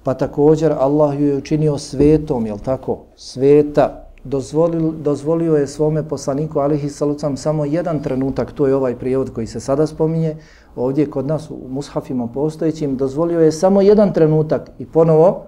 Pa 0.03 0.13
također 0.13 0.71
Allah 0.71 1.19
ju 1.19 1.27
je 1.27 1.37
učinio 1.37 1.77
svetom, 1.77 2.45
jel 2.45 2.57
tako? 2.57 2.97
Sveta. 3.15 4.06
Dozvolil, 4.27 4.91
dozvolio 4.91 5.55
je 5.55 5.67
svome 5.67 6.03
poslaniku 6.03 6.59
alihi 6.59 6.89
salucam 6.89 7.37
samo 7.37 7.65
jedan 7.65 8.03
trenutak, 8.03 8.51
to 8.51 8.67
je 8.67 8.75
ovaj 8.75 8.95
prijevod 8.95 9.33
koji 9.33 9.47
se 9.47 9.59
sada 9.59 9.87
spominje, 9.87 10.35
ovdje 10.75 11.09
kod 11.09 11.27
nas 11.27 11.51
u 11.51 11.67
mushafima 11.69 12.27
postojećim, 12.27 12.97
dozvolio 12.97 13.39
je 13.39 13.51
samo 13.51 13.81
jedan 13.81 14.13
trenutak 14.13 14.71
i 14.79 14.85
ponovo 14.85 15.45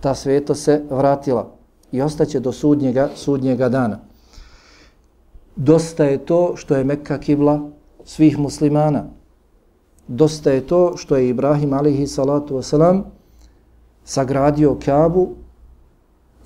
ta 0.00 0.14
sveto 0.14 0.54
se 0.54 0.82
vratila 0.90 1.48
i 1.92 2.02
ostaće 2.02 2.40
do 2.40 2.52
sudnjega, 2.52 3.08
sudnjega 3.14 3.68
dana 3.68 3.98
dosta 5.58 6.04
je 6.04 6.18
to 6.18 6.56
što 6.56 6.76
je 6.76 6.84
Mekka 6.84 7.18
kibla 7.18 7.70
svih 8.04 8.38
muslimana. 8.38 9.04
Dosta 10.08 10.52
je 10.52 10.66
to 10.66 10.96
što 10.96 11.16
je 11.16 11.28
Ibrahim 11.28 11.72
alihi 11.72 12.06
salatu 12.06 12.56
wasalam 12.56 13.02
sagradio 14.04 14.76
Kabu 14.84 15.28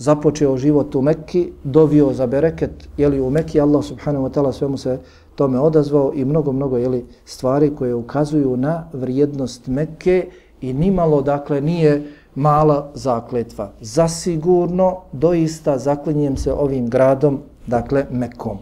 započeo 0.02 0.56
život 0.56 0.94
u 0.94 1.02
Mekki, 1.02 1.52
dovio 1.64 2.12
za 2.12 2.26
bereket, 2.26 2.88
jeli 2.96 3.20
u 3.20 3.30
Mekki 3.30 3.60
Allah 3.60 3.84
subhanahu 3.84 4.26
wa 4.26 4.30
ta'ala 4.34 4.52
svemu 4.52 4.76
se 4.76 4.98
tome 5.34 5.60
odazvao 5.60 6.12
i 6.14 6.24
mnogo, 6.24 6.52
mnogo 6.52 6.76
jeli, 6.76 7.04
stvari 7.24 7.70
koje 7.78 7.94
ukazuju 7.94 8.56
na 8.56 8.88
vrijednost 8.92 9.66
Mekke 9.66 10.26
i 10.60 10.72
nimalo, 10.72 11.22
dakle, 11.22 11.60
nije 11.60 12.02
mala 12.34 12.90
zakletva. 12.94 13.70
Zasigurno, 13.80 14.96
doista 15.12 15.78
zaklinjem 15.78 16.36
se 16.36 16.52
ovim 16.52 16.88
gradom, 16.88 17.38
dakle, 17.66 18.06
Mekkom. 18.10 18.58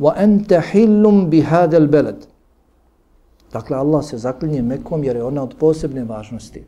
Wa 0.00 0.12
ente 0.16 0.60
hillum 0.72 1.30
bihadel 1.30 1.88
beled. 1.88 2.26
Dakle, 3.52 3.76
Allah 3.76 4.04
se 4.04 4.18
zaklinje 4.18 4.62
Mekkom 4.62 5.04
jer 5.04 5.16
je 5.16 5.24
ona 5.24 5.42
od 5.42 5.54
posebne 5.58 6.04
važnosti. 6.04 6.64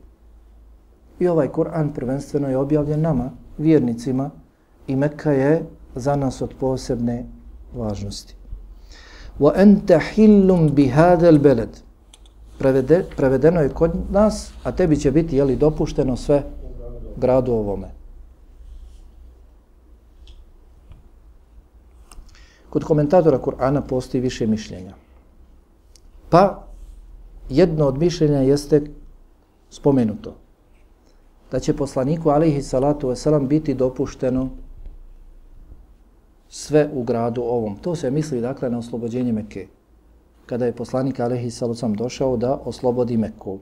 I 1.21 1.29
ovaj 1.29 1.49
Kur'an 1.49 1.93
prvenstveno 1.95 2.49
je 2.49 2.57
objavljen 2.57 3.01
nama, 3.01 3.31
vjernicima, 3.59 4.31
i 4.87 4.97
Mekka 4.97 5.33
je 5.33 5.65
za 5.95 6.17
nas 6.17 6.43
od 6.43 6.55
posebne 6.61 7.25
važnosti. 7.75 8.35
Wa 9.39 9.53
anta 9.57 9.99
hillum 9.99 10.67
bi 10.67 10.73
bihadel 10.83 11.39
beled. 11.39 11.79
Prevede, 12.59 13.05
prevedeno 13.17 13.61
je 13.61 13.69
kod 13.69 13.93
nas, 14.11 14.53
a 14.65 14.73
tebi 14.73 14.97
će 14.97 15.11
biti 15.11 15.37
jeli, 15.37 15.57
dopušteno 15.57 16.17
sve 16.17 16.43
gradu 17.17 17.53
ovome. 17.53 17.89
Kod 22.71 22.85
komentatora 22.85 23.39
Kur'ana 23.39 23.81
postoji 23.89 24.21
više 24.21 24.47
mišljenja. 24.47 24.95
Pa, 26.31 26.65
jedno 27.49 27.87
od 27.87 27.99
mišljenja 27.99 28.39
jeste 28.39 28.83
spomenuto. 29.71 30.35
Da 31.51 31.61
će 31.61 31.77
poslaniku 31.77 32.31
alihi 32.31 32.63
salatu 32.63 33.09
wasalam 33.09 33.47
biti 33.47 33.75
dopušteno 33.75 34.49
sve 36.49 36.89
u 36.95 37.03
gradu 37.03 37.43
ovom. 37.43 37.77
To 37.77 37.97
se 37.97 38.11
misli 38.11 38.41
dakle 38.41 38.71
na 38.71 38.79
oslobođenje 38.79 39.33
Mekke. 39.33 39.67
Kada 40.47 40.67
je 40.67 40.73
poslanik 40.73 41.21
alihi 41.21 41.51
salatu 41.51 41.81
wasalam 41.81 41.97
došao 41.97 42.37
da 42.37 42.61
oslobodi 42.65 43.17
Mekku. 43.17 43.59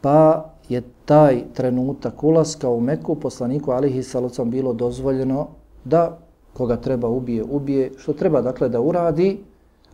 Pa 0.00 0.44
je 0.68 0.82
taj 1.04 1.42
trenutak 1.54 2.24
ulaska 2.24 2.68
u 2.68 2.80
Mekku 2.80 3.14
poslaniku 3.14 3.70
alihi 3.70 4.02
salatu 4.02 4.34
wasalam 4.34 4.50
bilo 4.50 4.72
dozvoljeno 4.72 5.48
da 5.84 6.18
koga 6.52 6.76
treba 6.76 7.08
ubije, 7.08 7.44
ubije, 7.44 7.92
što 7.96 8.12
treba 8.12 8.40
dakle 8.40 8.68
da 8.68 8.80
uradi, 8.80 9.38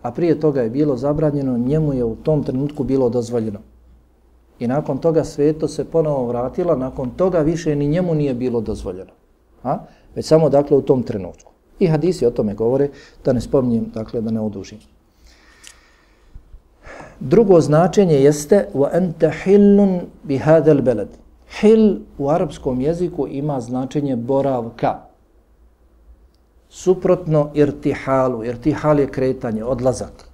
a 0.02 0.10
prije 0.10 0.40
toga 0.40 0.62
je 0.62 0.70
bilo 0.70 0.96
zabranjeno, 0.96 1.58
njemu 1.58 1.92
je 1.92 2.04
u 2.04 2.16
tom 2.16 2.44
trenutku 2.44 2.84
bilo 2.84 3.08
dozvoljeno. 3.08 3.58
I 4.60 4.68
nakon 4.68 4.98
toga 4.98 5.24
sveto 5.24 5.68
se 5.68 5.84
ponovo 5.84 6.26
vratila, 6.26 6.76
nakon 6.76 7.10
toga 7.10 7.38
više 7.38 7.76
ni 7.76 7.86
njemu 7.86 8.14
nije 8.14 8.34
bilo 8.34 8.60
dozvoljeno. 8.60 9.10
A? 9.62 9.78
Već 10.14 10.26
samo 10.26 10.48
dakle 10.48 10.76
u 10.76 10.82
tom 10.82 11.02
trenutku. 11.02 11.52
I 11.78 11.86
hadisi 11.86 12.26
o 12.26 12.30
tome 12.30 12.54
govore, 12.54 12.88
da 13.24 13.32
ne 13.32 13.40
spomnim, 13.40 13.90
dakle 13.94 14.20
da 14.20 14.30
ne 14.30 14.40
odužim. 14.40 14.78
Drugo 17.20 17.60
značenje 17.60 18.14
jeste 18.14 18.68
wa 18.74 18.88
anta 18.92 19.30
hillun 19.30 20.00
bi 20.22 20.38
hadal 20.38 20.82
balad. 20.82 21.08
Hil 21.60 21.96
u 22.18 22.28
arapskom 22.28 22.80
jeziku 22.80 23.26
ima 23.28 23.60
značenje 23.60 24.16
boravka 24.16 24.98
suprotno 26.68 27.50
irtihalu. 27.54 28.44
Irtihal 28.44 29.00
je 29.00 29.06
kretanje, 29.06 29.64
odlazak. 29.64 30.24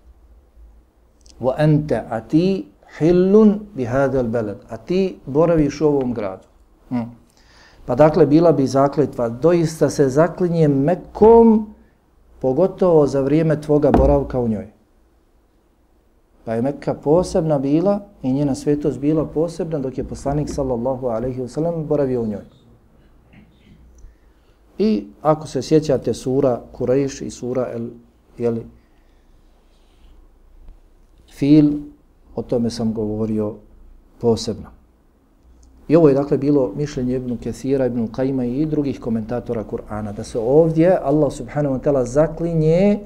Wa 1.41 1.55
anta 1.59 2.05
ati 2.11 2.67
hillun 2.99 3.61
bi 3.75 3.85
hadal 3.85 4.29
beled. 4.29 4.57
A 4.69 4.77
ti 4.77 5.19
boraviš 5.27 5.81
u 5.81 5.87
ovom 5.87 6.15
gradu. 6.15 6.47
Hmm. 6.89 7.11
Pa 7.87 7.95
dakle, 7.95 8.27
bila 8.27 8.53
bi 8.53 8.67
zakletva. 8.67 9.29
Doista 9.29 9.91
se 9.91 10.09
zaklinjem 10.09 10.73
mekom, 10.73 11.75
pogotovo 12.41 13.07
za 13.07 13.21
vrijeme 13.21 13.61
tvoga 13.61 13.91
boravka 13.91 14.41
u 14.41 14.49
njoj. 14.49 14.67
Pa 16.45 16.55
je 16.55 16.63
Mekka 16.63 16.95
posebna 16.95 17.59
bila 17.59 18.01
i 18.23 18.33
njena 18.33 18.55
svetost 18.55 18.99
bila 18.99 19.27
posebna 19.27 19.79
dok 19.79 19.99
je 19.99 20.05
poslanik 20.05 20.49
sallallahu 20.51 21.07
alaihi 21.07 21.43
ve 21.43 21.49
sellem 21.49 21.87
boravio 21.87 22.23
u 22.23 22.27
njoj. 22.27 22.45
I 24.79 25.07
ako 25.23 25.47
se 25.47 25.63
sjećate 25.63 26.15
sura 26.15 26.61
Kurejš 26.73 27.21
i 27.21 27.31
sura 27.31 27.69
El, 27.73 27.89
jeli, 28.39 28.67
Fil, 31.33 31.73
o 32.37 32.43
tome 32.43 32.71
sam 32.71 32.93
govorio 32.93 33.55
posebno. 34.21 34.71
I 35.89 35.97
ovo 35.97 36.09
je 36.09 36.15
dakle 36.15 36.39
bilo 36.39 36.73
mišljenje 36.77 37.17
Ibn 37.17 37.37
Kethira, 37.37 37.87
Ibn 37.87 38.09
Qajma 38.09 38.45
i 38.45 38.67
drugih 38.67 39.01
komentatora 39.01 39.65
Kur'ana, 39.65 40.13
da 40.13 40.25
se 40.25 40.39
ovdje 40.39 40.99
Allah 41.03 41.33
subhanahu 41.33 41.75
wa 41.75 41.81
ta'ala 41.81 42.05
zaklinje 42.05 42.99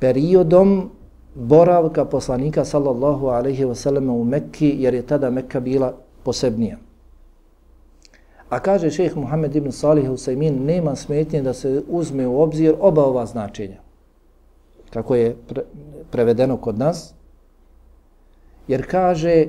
periodom 0.00 0.90
boravka 1.34 2.04
poslanika 2.04 2.64
sallallahu 2.64 3.26
alaihi 3.26 3.64
wa 3.64 3.74
sallam 3.74 4.10
u 4.10 4.24
Mekki, 4.24 4.74
jer 4.78 4.94
je 4.94 5.02
tada 5.02 5.30
Mekka 5.30 5.60
bila 5.60 5.92
posebnija. 6.24 6.78
A 8.50 8.58
kaže 8.58 8.90
šejh 8.90 9.16
Muhammed 9.16 9.56
ibn 9.56 9.72
Salih 9.72 10.08
Husaymin, 10.08 10.64
nema 10.66 10.96
smetnje 10.96 11.42
da 11.42 11.52
se 11.52 11.82
uzme 11.88 12.26
u 12.26 12.40
obzir 12.40 12.74
oba 12.80 13.04
ova 13.04 13.26
značenja. 13.26 13.78
Kako 14.90 15.14
je 15.14 15.36
pre, 15.48 15.62
prevedeno 16.10 16.56
kod 16.56 16.78
nas. 16.78 17.14
Jer 18.70 18.86
kaže 18.86 19.46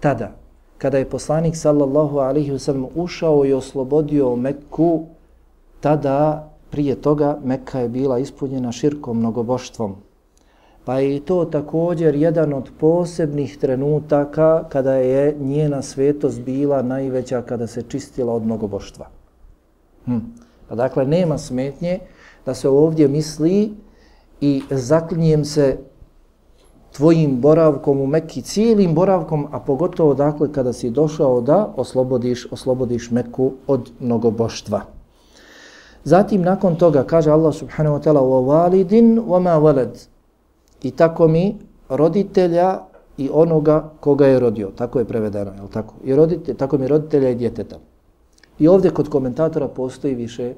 tada, 0.00 0.32
kada 0.78 0.98
je 0.98 1.10
poslanik 1.10 1.56
sallallahu 1.56 2.18
alaihi 2.18 2.52
wasallam 2.52 2.86
ušao 2.94 3.44
i 3.44 3.52
oslobodio 3.52 4.36
Mekku, 4.36 5.06
tada 5.80 6.48
prije 6.70 6.94
toga 6.96 7.38
Mekka 7.44 7.80
je 7.80 7.88
bila 7.88 8.18
ispunjena 8.18 8.72
širkom 8.72 9.18
mnogoboštvom. 9.18 9.94
Pa 10.84 10.98
je 10.98 11.20
to 11.20 11.44
također 11.44 12.14
jedan 12.14 12.52
od 12.52 12.70
posebnih 12.80 13.58
trenutaka 13.58 14.64
kada 14.68 14.94
je 14.94 15.36
njena 15.40 15.82
svetost 15.82 16.40
bila 16.40 16.82
najveća 16.82 17.42
kada 17.42 17.66
se 17.66 17.82
čistila 17.82 18.34
od 18.34 18.44
mnogoboštva. 18.44 19.06
Hm. 20.04 20.18
Pa 20.68 20.74
dakle, 20.74 21.06
nema 21.06 21.38
smetnje 21.38 21.98
da 22.46 22.54
se 22.54 22.68
ovdje 22.68 23.08
misli 23.08 23.72
i 24.40 24.62
zaklinjem 24.70 25.44
se 25.44 25.76
tvojim 26.96 27.40
boravkom 27.40 28.00
u 28.00 28.06
Mekki, 28.06 28.42
cijelim 28.42 28.94
boravkom, 28.94 29.46
a 29.52 29.60
pogotovo 29.60 30.14
dakle 30.14 30.52
kada 30.52 30.72
si 30.72 30.90
došao 30.90 31.40
da 31.40 31.72
oslobodiš, 31.76 32.46
oslobodiš 32.50 33.10
Mekku 33.10 33.52
od 33.66 33.90
mnogoboštva. 34.00 34.80
Zatim 36.04 36.42
nakon 36.42 36.76
toga 36.76 37.02
kaže 37.02 37.30
Allah 37.30 37.54
subhanahu 37.54 37.96
wa 37.96 38.02
ta'ala 38.02 38.20
wa 38.20 38.40
walidin 38.46 39.18
wa 39.26 39.40
ma 39.40 39.60
walad 39.60 40.06
i 40.82 40.90
tako 40.90 41.28
mi 41.28 41.56
roditelja 41.88 42.78
i 43.18 43.30
onoga 43.32 43.90
koga 44.00 44.26
je 44.26 44.38
rodio. 44.40 44.70
Tako 44.76 44.98
je 44.98 45.04
prevedeno, 45.04 45.50
je 45.50 45.70
tako? 45.72 45.94
I 46.04 46.14
roditelj, 46.14 46.56
tako 46.56 46.78
mi 46.78 46.88
roditelja 46.88 47.30
i 47.30 47.34
djeteta. 47.34 47.78
I 48.58 48.68
ovdje 48.68 48.90
kod 48.90 49.08
komentatora 49.08 49.68
postoji 49.68 50.14
više 50.14 50.54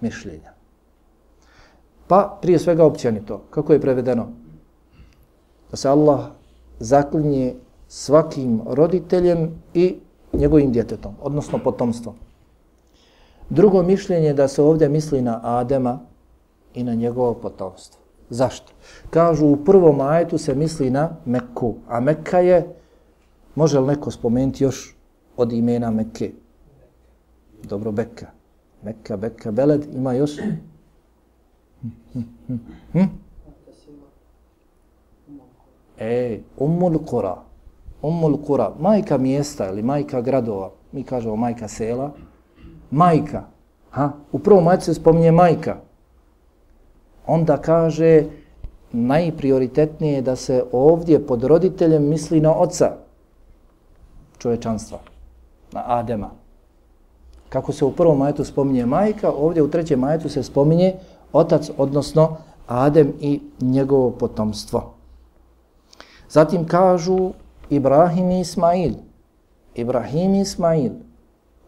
mišljenja. 0.00 0.52
Pa 2.06 2.38
prije 2.42 2.58
svega 2.58 2.84
općenito, 2.84 3.40
kako 3.50 3.72
je 3.72 3.80
prevedeno? 3.80 4.28
Da 5.70 5.76
se 5.76 5.88
Allah 5.88 6.20
zaklinje 6.78 7.54
svakim 7.88 8.60
roditeljem 8.66 9.62
i 9.74 9.96
njegovim 10.32 10.72
djetetom, 10.72 11.14
odnosno 11.22 11.58
potomstvom. 11.58 12.14
Drugo 13.50 13.82
mišljenje 13.82 14.26
je 14.26 14.34
da 14.34 14.48
se 14.48 14.62
ovdje 14.62 14.88
misli 14.88 15.22
na 15.22 15.40
Adema 15.42 16.00
i 16.74 16.82
na 16.84 16.94
njegovo 16.94 17.34
potomstvo. 17.34 18.00
Zašto? 18.30 18.72
Kažu 19.10 19.46
u 19.46 19.56
prvom 19.56 20.00
ajetu 20.00 20.38
se 20.38 20.54
misli 20.54 20.90
na 20.90 21.16
Mekku, 21.24 21.74
a 21.88 22.00
Mekka 22.00 22.38
je, 22.38 22.74
može 23.54 23.80
li 23.80 23.86
neko 23.86 24.10
spomenuti 24.10 24.64
još 24.64 24.96
od 25.36 25.52
imena 25.52 25.90
Mekke? 25.90 26.32
Dobro, 27.62 27.92
Bekka. 27.92 28.26
Mekka, 28.82 29.16
Bekka, 29.16 29.50
Beled, 29.50 29.94
ima 29.94 30.12
još? 30.12 30.36
Hm? 30.36 31.88
hm? 32.12 32.20
hm, 32.46 32.56
hm. 32.92 33.27
E, 35.98 36.40
umul 36.56 36.98
Kura. 37.04 37.36
umul 38.02 38.36
Kura, 38.46 38.72
majka 38.80 39.18
mjesta 39.18 39.70
ili 39.70 39.82
majka 39.82 40.20
gradova, 40.20 40.70
mi 40.92 41.02
kažemo 41.02 41.36
majka 41.36 41.68
sela, 41.68 42.10
majka. 42.90 43.42
Ha? 43.90 44.10
U 44.32 44.38
prvom 44.38 44.68
ajetu 44.68 44.84
se 44.84 44.94
spominje 44.94 45.32
majka 45.32 45.76
onda 47.28 47.56
kaže 47.56 48.24
najprioritetnije 48.92 50.14
je 50.14 50.22
da 50.22 50.36
se 50.36 50.64
ovdje 50.72 51.26
pod 51.26 51.44
roditeljem 51.44 52.08
misli 52.08 52.40
na 52.40 52.54
oca 52.54 52.92
čovečanstva, 54.38 54.98
na 55.72 55.82
Adema. 55.86 56.30
Kako 57.48 57.72
se 57.72 57.84
u 57.84 57.92
prvom 57.92 58.18
majetu 58.18 58.44
spominje 58.44 58.86
majka, 58.86 59.32
ovdje 59.32 59.62
u 59.62 59.70
trećem 59.70 60.00
majetu 60.00 60.28
se 60.28 60.42
spominje 60.42 60.94
otac, 61.32 61.70
odnosno 61.78 62.36
Adem 62.66 63.12
i 63.20 63.40
njegovo 63.60 64.10
potomstvo. 64.10 64.94
Zatim 66.30 66.66
kažu 66.66 67.32
Ibrahim 67.70 68.30
i 68.30 68.40
Ismail. 68.40 68.92
Ibrahim 69.74 70.34
i 70.34 70.40
Ismail, 70.40 70.92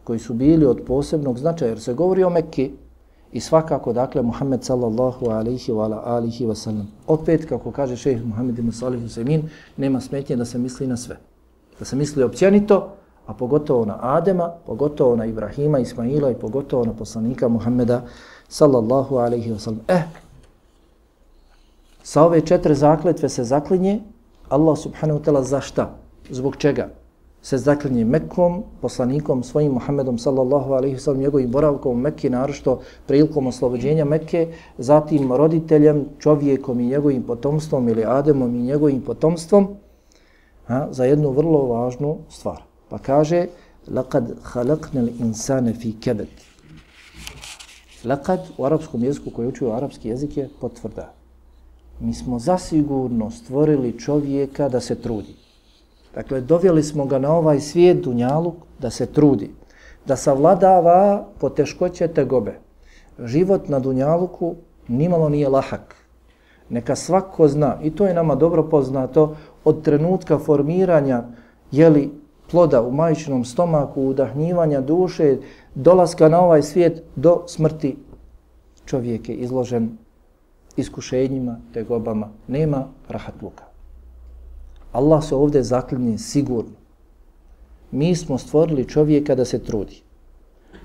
koji 0.03 0.19
su 0.19 0.33
bili 0.33 0.65
od 0.65 0.81
posebnog 0.87 1.37
značaja, 1.37 1.69
jer 1.69 1.81
se 1.81 1.93
govori 1.93 2.23
o 2.23 2.29
Mekke, 2.29 2.71
i 3.31 3.39
svakako, 3.39 3.93
dakle, 3.93 4.21
Muhammed 4.21 4.63
sallallahu 4.63 5.29
alaihi 5.29 5.71
wa 5.71 6.01
alihi 6.05 6.45
wa 6.45 6.55
sallam. 6.55 6.87
Opet, 7.07 7.45
kako 7.45 7.71
kaže 7.71 7.95
šejh 7.97 8.25
Muhammed 8.25 8.59
ibn 8.59 8.71
Salih 8.71 9.01
Husemin, 9.01 9.49
nema 9.77 10.01
smetnje 10.01 10.35
da 10.35 10.45
se 10.45 10.57
misli 10.57 10.87
na 10.87 10.97
sve. 10.97 11.17
Da 11.79 11.85
se 11.85 11.95
misli 11.95 12.23
općenito, 12.23 12.89
a 13.25 13.33
pogotovo 13.33 13.85
na 13.85 13.97
Adema, 14.01 14.51
pogotovo 14.65 15.15
na 15.15 15.25
Ibrahima, 15.25 15.79
Ismaila 15.79 16.31
i 16.31 16.35
pogotovo 16.35 16.85
na 16.85 16.93
poslanika 16.93 17.47
Muhammeda 17.47 18.01
sallallahu 18.47 19.15
alaihi 19.17 19.51
wa 19.51 19.59
sallam. 19.59 19.81
Eh, 19.87 20.03
sa 22.03 22.23
ove 22.23 22.41
četiri 22.41 22.75
zakletve 22.75 23.29
se 23.29 23.43
zaklinje 23.43 23.99
Allah 24.50 24.78
subhanahu 24.78 25.20
wa 25.20 25.24
ta'ala 25.24 25.42
za 25.42 25.60
šta? 25.60 25.90
Zbog 26.30 26.56
čega? 26.56 26.88
Se 27.42 27.58
zaklinje 27.58 28.04
Mekom, 28.04 28.62
poslanikom 28.80 29.42
svojim 29.42 29.72
Muhammedom 29.72 30.18
sallallahu 30.18 30.72
alaihi 30.72 30.96
wa 30.96 30.98
sallam, 30.98 31.20
njegovim 31.20 31.50
boravkom 31.50 31.92
u 31.92 32.00
Mekke, 32.00 32.30
narošto 32.30 32.80
prilikom 33.06 33.46
oslobođenja 33.46 34.04
Mekke, 34.04 34.48
zatim 34.78 35.32
roditeljem, 35.32 36.04
čovjekom 36.18 36.80
i 36.80 36.86
njegovim 36.86 37.22
potomstvom 37.22 37.88
ili 37.88 38.04
Ademom 38.04 38.54
i 38.54 38.62
njegovim 38.62 39.00
potomstvom, 39.00 39.68
ha, 40.66 40.88
za 40.90 41.04
jednu 41.04 41.30
vrlo 41.30 41.66
važnu 41.66 42.18
stvar. 42.28 42.62
Pa 42.88 42.98
kaže, 42.98 43.46
لَقَدْ 43.88 44.42
خَلَقْنَ 44.42 44.98
الْإِنسَانَ 44.98 45.72
فِي 45.72 45.94
كَبَدِ 46.00 46.26
Lekad 48.04 48.40
u 48.58 48.64
arapskom 48.64 49.04
jeziku 49.04 49.30
koji 49.30 49.48
učuju 49.48 49.72
arapski 49.72 50.08
jezik 50.08 50.36
je 50.36 50.48
potvrda. 50.60 51.12
Mi 52.01 52.13
smo 52.13 52.39
zasigurno 52.39 53.31
stvorili 53.31 53.99
čovjeka 53.99 54.69
da 54.69 54.79
se 54.79 54.95
trudi. 54.95 55.35
Dakle, 56.15 56.41
doveli 56.41 56.83
smo 56.83 57.05
ga 57.05 57.19
na 57.19 57.35
ovaj 57.35 57.59
svijet 57.59 57.97
dunjaluk 58.03 58.55
da 58.79 58.89
se 58.89 59.05
trudi. 59.05 59.51
Da 60.05 60.15
savladava 60.15 61.25
poteškoće 61.39 62.07
tegobe. 62.07 62.59
Život 63.25 63.69
na 63.69 63.79
dunjaluku 63.79 64.55
nimalo 64.87 65.29
nije 65.29 65.49
lahak. 65.49 65.95
Neka 66.69 66.95
svako 66.95 67.47
zna, 67.47 67.77
i 67.83 67.91
to 67.95 68.07
je 68.07 68.13
nama 68.13 68.35
dobro 68.35 68.63
poznato, 68.69 69.35
od 69.63 69.81
trenutka 69.81 70.39
formiranja 70.39 71.23
jeli, 71.71 72.11
ploda 72.51 72.81
u 72.81 72.91
majčinom 72.91 73.45
stomaku, 73.45 74.01
udahnjivanja 74.01 74.81
duše, 74.81 75.37
dolaska 75.75 76.29
na 76.29 76.41
ovaj 76.41 76.61
svijet 76.61 77.03
do 77.15 77.43
smrti 77.47 77.97
čovjek 78.85 79.29
je 79.29 79.35
izložen 79.35 79.97
iskušenjima, 80.81 81.59
tegobama. 81.73 82.29
Nema 82.47 82.87
rahatluka. 83.09 83.63
Allah 84.91 85.23
se 85.23 85.35
ovdje 85.35 85.63
zaklinje 85.63 86.17
sigurno. 86.17 86.81
Mi 87.91 88.15
smo 88.15 88.37
stvorili 88.37 88.87
čovjeka 88.87 89.35
da 89.35 89.45
se 89.45 89.59
trudi. 89.63 90.01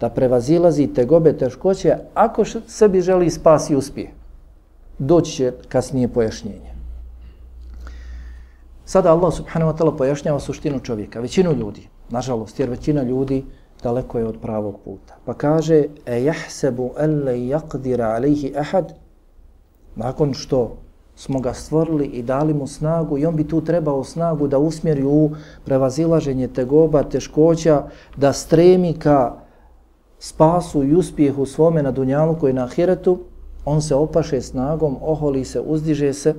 Da 0.01 0.11
prevazilazi 0.11 0.87
tegobe, 0.87 1.33
teškoće, 1.39 1.97
ako 2.15 2.45
sebi 2.67 3.01
želi 3.01 3.31
spas 3.31 3.71
i 3.71 3.77
uspije. 3.77 4.13
Doći 4.99 5.33
će 5.33 5.53
kasnije 5.69 6.09
pojašnjenje. 6.09 6.77
Sada 8.85 9.13
Allah 9.13 9.35
subhanahu 9.35 9.73
wa 9.73 9.79
ta'ala 9.79 9.97
pojašnjava 9.97 10.41
suštinu 10.41 10.81
čovjeka, 10.81 11.21
većinu 11.21 11.53
ljudi, 11.53 11.89
nažalost, 12.11 12.61
jer 12.61 12.71
većina 12.71 13.03
ljudi 13.03 13.45
daleko 13.83 14.19
je 14.19 14.27
od 14.27 14.37
pravog 14.43 14.77
puta. 14.85 15.17
Pa 15.25 15.35
kaže, 15.35 15.85
e 16.07 16.23
jahsebu 16.23 16.93
elle 16.99 17.33
yaqdira 17.33 18.15
alaihi 18.15 18.53
ahad, 18.57 18.93
nakon 19.97 20.35
što 20.35 20.77
smo 21.17 21.41
ga 21.41 21.55
stvorili 21.55 22.07
i 22.07 22.23
dali 22.23 22.55
mu 22.55 22.67
snagu 22.67 23.19
i 23.19 23.27
on 23.27 23.37
bi 23.37 23.49
tu 23.49 23.61
trebao 23.61 24.05
snagu 24.05 24.49
da 24.49 24.59
usmjeri 24.59 25.05
u 25.05 25.31
prevazilaženje 25.65 26.49
tegoba, 26.49 27.03
teškoća, 27.03 27.83
da 28.17 28.33
stremi 28.33 28.93
ka 28.93 29.35
spasu 30.19 30.85
i 30.85 30.95
uspjehu 30.95 31.47
svome 31.47 31.83
na 31.83 31.91
dunjalu 31.91 32.37
koji 32.39 32.51
je 32.51 32.55
na 32.55 32.65
ahiretu, 32.65 33.19
on 33.65 33.83
se 33.83 33.95
opaše 33.95 34.41
snagom, 34.41 34.97
oholi 35.03 35.45
se, 35.45 35.61
uzdiže 35.61 36.13
se 36.13 36.35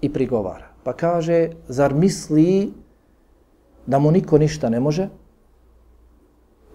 i 0.00 0.12
prigovara. 0.12 0.66
Pa 0.84 0.92
kaže, 0.92 1.48
zar 1.68 1.94
misli 1.94 2.72
da 3.86 3.98
mu 3.98 4.10
niko 4.10 4.38
ništa 4.38 4.68
ne 4.68 4.80
može? 4.80 5.08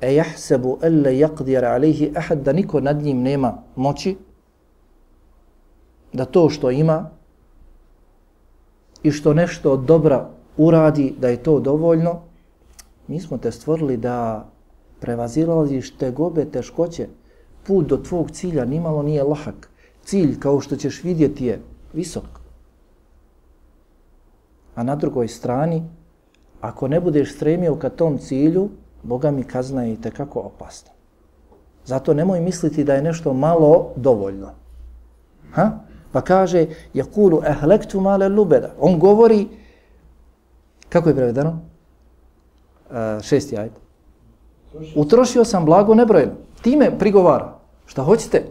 E 0.02 0.16
jahsebu 0.16 0.78
elle 0.82 1.14
yaqdir 1.14 1.66
alihi 1.66 2.12
ahad, 2.16 2.44
da 2.44 2.54
niko 2.54 2.82
nad 2.82 3.02
njim 3.02 3.22
nema 3.22 3.64
moći, 3.76 4.18
da 6.16 6.26
to 6.26 6.50
što 6.50 6.72
ima 6.72 7.10
i 9.04 9.12
što 9.12 9.34
nešto 9.34 9.72
od 9.72 9.80
dobra 9.80 10.30
uradi, 10.58 11.14
da 11.20 11.28
je 11.30 11.44
to 11.44 11.60
dovoljno, 11.60 12.22
mi 13.08 13.20
smo 13.20 13.38
te 13.38 13.52
stvorili 13.52 13.98
da 13.98 14.46
prevazilaziš 15.00 15.98
te 15.98 16.12
gobe, 16.12 16.46
teškoće, 16.46 17.08
put 17.68 17.88
do 17.88 17.98
tvog 17.98 18.32
cilja 18.32 18.66
nimalo 18.66 19.04
nije 19.04 19.24
lahak. 19.24 19.70
Cilj, 20.04 20.40
kao 20.40 20.62
što 20.62 20.76
ćeš 20.76 21.04
vidjeti, 21.04 21.46
je 21.46 21.62
visok. 21.94 22.26
A 24.76 24.84
na 24.84 24.96
drugoj 24.96 25.28
strani, 25.28 25.84
ako 26.62 26.88
ne 26.88 27.00
budeš 27.00 27.36
stremio 27.36 27.76
ka 27.76 27.90
tom 27.90 28.18
cilju, 28.18 28.70
Boga 29.04 29.32
mi 29.32 29.44
kazna 29.44 29.84
je 29.84 29.94
i 29.94 30.02
tekako 30.02 30.40
opasna. 30.40 30.92
Zato 31.86 32.14
nemoj 32.14 32.42
misliti 32.42 32.84
da 32.84 32.94
je 32.94 33.02
nešto 33.02 33.34
malo 33.34 33.94
dovoljno. 33.96 34.50
Ha? 35.52 35.72
Pa 36.16 36.22
kaže, 36.22 36.68
jakulu 36.94 37.42
ehlektu 37.44 38.00
male 38.00 38.30
lubeda. 38.30 38.70
On 38.80 39.00
govori, 39.00 39.48
kako 40.90 41.10
je 41.10 41.16
prevedeno? 41.16 41.60
E, 42.92 43.20
šesti 43.22 43.58
ajd. 43.58 43.72
Utrošio 44.96 45.44
sam 45.44 45.66
blago 45.66 45.96
nebrojeno. 45.96 46.32
Time 46.62 47.00
prigovara. 47.00 47.58
Šta 47.86 48.04
hoćete? 48.04 48.46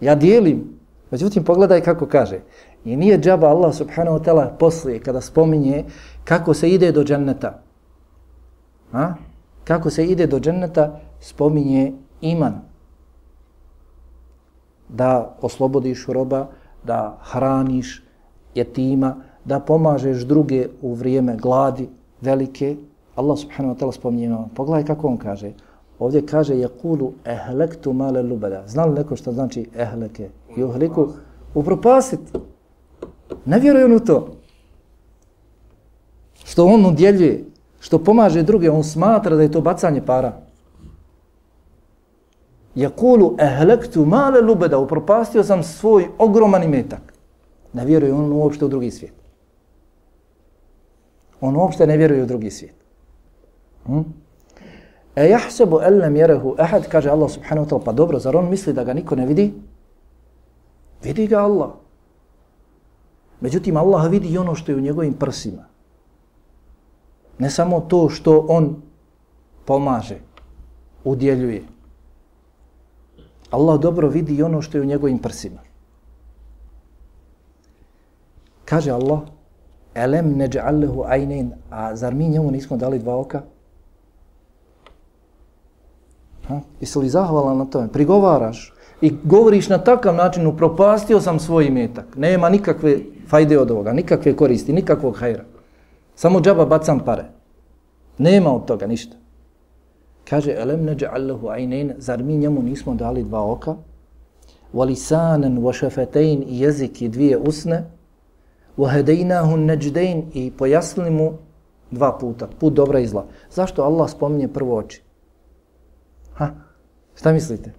Ja 0.00 0.14
dijelim. 0.14 0.76
Međutim, 1.10 1.44
pogledaj 1.44 1.80
kako 1.80 2.06
kaže. 2.06 2.40
I 2.84 2.96
nije 2.96 3.18
džaba 3.18 3.48
Allah 3.48 3.74
subhanahu 3.74 4.18
wa 4.18 4.24
ta'ala 4.24 4.50
poslije 4.58 5.00
kada 5.00 5.20
spominje 5.20 5.84
kako 6.24 6.54
se 6.54 6.70
ide 6.70 6.92
do 6.92 7.04
dženneta. 7.04 7.62
A? 8.92 9.14
Kako 9.64 9.90
se 9.90 10.04
ide 10.04 10.26
do 10.26 10.40
dženneta, 10.40 11.00
spominje 11.20 11.92
iman. 12.20 12.60
Da 14.88 15.36
oslobodiš 15.40 16.06
roba, 16.06 16.46
da 16.86 17.18
hraniš 17.22 18.02
jetima, 18.54 19.16
da 19.44 19.60
pomažeš 19.60 20.22
druge 20.22 20.68
u 20.82 20.94
vrijeme 20.94 21.36
gladi 21.36 21.88
velike. 22.20 22.76
Allah 23.16 23.38
subhanahu 23.38 23.74
wa 23.74 23.78
ta'ala 23.78 23.92
spominje 23.92 24.24
iman. 24.24 24.48
Pogledaj 24.54 24.84
kako 24.84 25.08
on 25.08 25.16
kaže. 25.16 25.52
Ovdje 25.98 26.26
kaže 26.26 26.58
jakulu 26.58 27.12
ehlektu 27.24 27.92
male 27.92 28.22
lubada. 28.22 28.62
Znali 28.66 28.94
neko 28.94 29.16
što 29.16 29.32
znači 29.32 29.68
ehleke? 29.76 30.28
Juhliku 30.56 31.08
upropasit. 31.54 32.20
Ne 33.44 33.58
vjerujem 33.58 33.94
u 33.94 34.00
to. 34.00 34.36
Što 36.44 36.64
on 36.64 36.86
udjeljuje, 36.86 37.44
što 37.80 37.98
pomaže 37.98 38.42
druge, 38.42 38.70
on 38.70 38.84
smatra 38.84 39.36
da 39.36 39.42
je 39.42 39.52
to 39.52 39.60
bacanje 39.60 40.02
para. 40.06 40.45
Jakulu 42.76 43.34
ehlektu 43.38 44.04
male 44.04 44.40
lubeda, 44.40 44.78
upropastio 44.78 45.44
sam 45.44 45.62
svoj 45.62 46.08
ogroman 46.18 46.62
imetak. 46.62 47.12
Ne 47.72 47.84
vjeruje 47.84 48.12
on 48.12 48.32
uopšte 48.32 48.64
u 48.64 48.68
drugi 48.68 48.90
svijet. 48.90 49.14
On 51.40 51.56
uopšte 51.56 51.86
ne 51.86 51.96
vjeruje 51.96 52.22
u 52.22 52.26
drugi 52.26 52.50
svijet. 52.50 52.74
Hm? 53.86 54.00
E 55.16 55.28
jahsebu 55.28 55.80
ellem 55.80 56.16
jerehu 56.16 56.54
ehad, 56.58 56.88
kaže 56.88 57.10
Allah 57.10 57.30
subhanahu 57.30 57.66
wa 57.66 57.70
ta'ala, 57.70 57.84
pa 57.84 57.92
dobro, 57.92 58.18
zar 58.18 58.36
on 58.36 58.50
misli 58.50 58.72
da 58.72 58.84
ga 58.84 58.92
niko 58.92 59.16
ne 59.16 59.26
vidi? 59.26 59.54
Vidi 61.02 61.26
ga 61.26 61.38
Allah. 61.38 61.70
Međutim, 63.40 63.76
Allah 63.76 64.10
vidi 64.10 64.28
i 64.28 64.38
ono 64.38 64.54
što 64.54 64.72
je 64.72 64.76
u 64.76 64.80
njegovim 64.80 65.14
prsima. 65.14 65.64
Ne 67.38 67.50
samo 67.50 67.80
to 67.80 68.08
što 68.08 68.46
on 68.48 68.82
pomaže, 69.64 70.18
udjeljuje. 71.04 71.75
Allah 73.50 73.80
dobro 73.80 74.08
vidi 74.08 74.42
ono 74.42 74.62
što 74.62 74.78
je 74.78 74.82
u 74.82 74.86
njegovim 74.86 75.18
prsima. 75.18 75.60
Kaže 78.64 78.90
Allah, 78.90 79.20
elem 79.94 80.34
neđa'allehu 80.34 81.04
ajnein, 81.06 81.52
a 81.70 81.96
zar 81.96 82.14
mi 82.14 82.28
njemu 82.28 82.50
nismo 82.50 82.76
dali 82.76 82.98
dva 82.98 83.16
oka? 83.18 83.42
Ha? 86.48 86.60
Jesi 86.80 86.98
li 86.98 87.08
zahvalan 87.08 87.58
na 87.58 87.64
tome? 87.64 87.88
Prigovaraš 87.92 88.72
i 89.00 89.12
govoriš 89.24 89.68
na 89.68 89.78
takav 89.78 90.14
način, 90.14 90.46
upropastio 90.46 91.20
sam 91.20 91.38
svoj 91.38 91.66
imetak. 91.66 92.16
Nema 92.16 92.48
nikakve 92.48 92.98
fajde 93.28 93.58
od 93.58 93.70
ovoga, 93.70 93.92
nikakve 93.92 94.36
koristi, 94.36 94.72
nikakvog 94.72 95.16
hajra. 95.16 95.44
Samo 96.14 96.40
džaba 96.40 96.66
bacam 96.66 97.00
pare. 97.00 97.24
Nema 98.18 98.54
od 98.54 98.64
toga 98.64 98.86
ništa. 98.86 99.16
Kaže, 100.30 100.54
elem 100.58 100.84
neđe 100.84 101.06
allahu 101.06 101.48
ajnen, 101.48 101.94
zar 101.98 102.22
mi 102.22 102.36
njemu 102.36 102.62
nismo 102.62 102.94
dali 102.94 103.22
dva 103.22 103.52
oka? 103.52 103.76
Walisanan 104.74 105.58
wa 105.58 105.72
šafetein 105.72 106.44
i 106.48 106.60
jezik 106.60 107.02
i 107.02 107.08
dvije 107.08 107.38
usne? 107.38 107.84
Wahedejnahu 108.76 109.56
neđdein 109.56 110.24
i 110.34 110.50
pojasnili 110.50 111.10
mu 111.10 111.32
Dva 111.90 112.18
puta. 112.18 112.48
Put 112.58 112.72
dobra 112.72 113.00
i 113.00 113.06
zla. 113.06 113.26
Zašto 113.50 113.82
Allah 113.82 114.10
spominje 114.10 114.48
prvo 114.48 114.76
oči? 114.76 115.02
Ha? 116.34 116.50
Šta 117.14 117.32
mislite? 117.32 117.72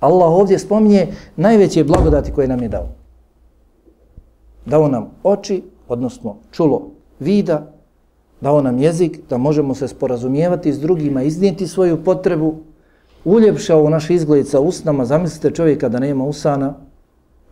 Allah 0.00 0.30
ovdje 0.30 0.58
spominje 0.58 1.06
najveće 1.36 1.84
blagodati 1.84 2.32
koje 2.32 2.48
nam 2.48 2.62
je 2.62 2.68
dao. 2.68 2.88
Dao 4.66 4.88
nam 4.88 5.10
oči, 5.22 5.62
odnosno 5.88 6.36
čulo 6.50 6.90
vida, 7.20 7.72
dao 8.40 8.62
nam 8.62 8.78
jezik 8.78 9.20
da 9.30 9.38
možemo 9.38 9.74
se 9.74 9.88
sporazumijevati 9.88 10.72
s 10.72 10.80
drugima, 10.80 11.22
iznijeti 11.22 11.66
svoju 11.66 12.04
potrebu, 12.04 12.54
uljepšao 13.24 13.90
naš 13.90 14.10
izgled 14.10 14.48
sa 14.48 14.60
usnama, 14.60 15.04
zamislite 15.04 15.50
čovjeka 15.50 15.88
da 15.88 15.98
nema 15.98 16.24
usana, 16.24 16.74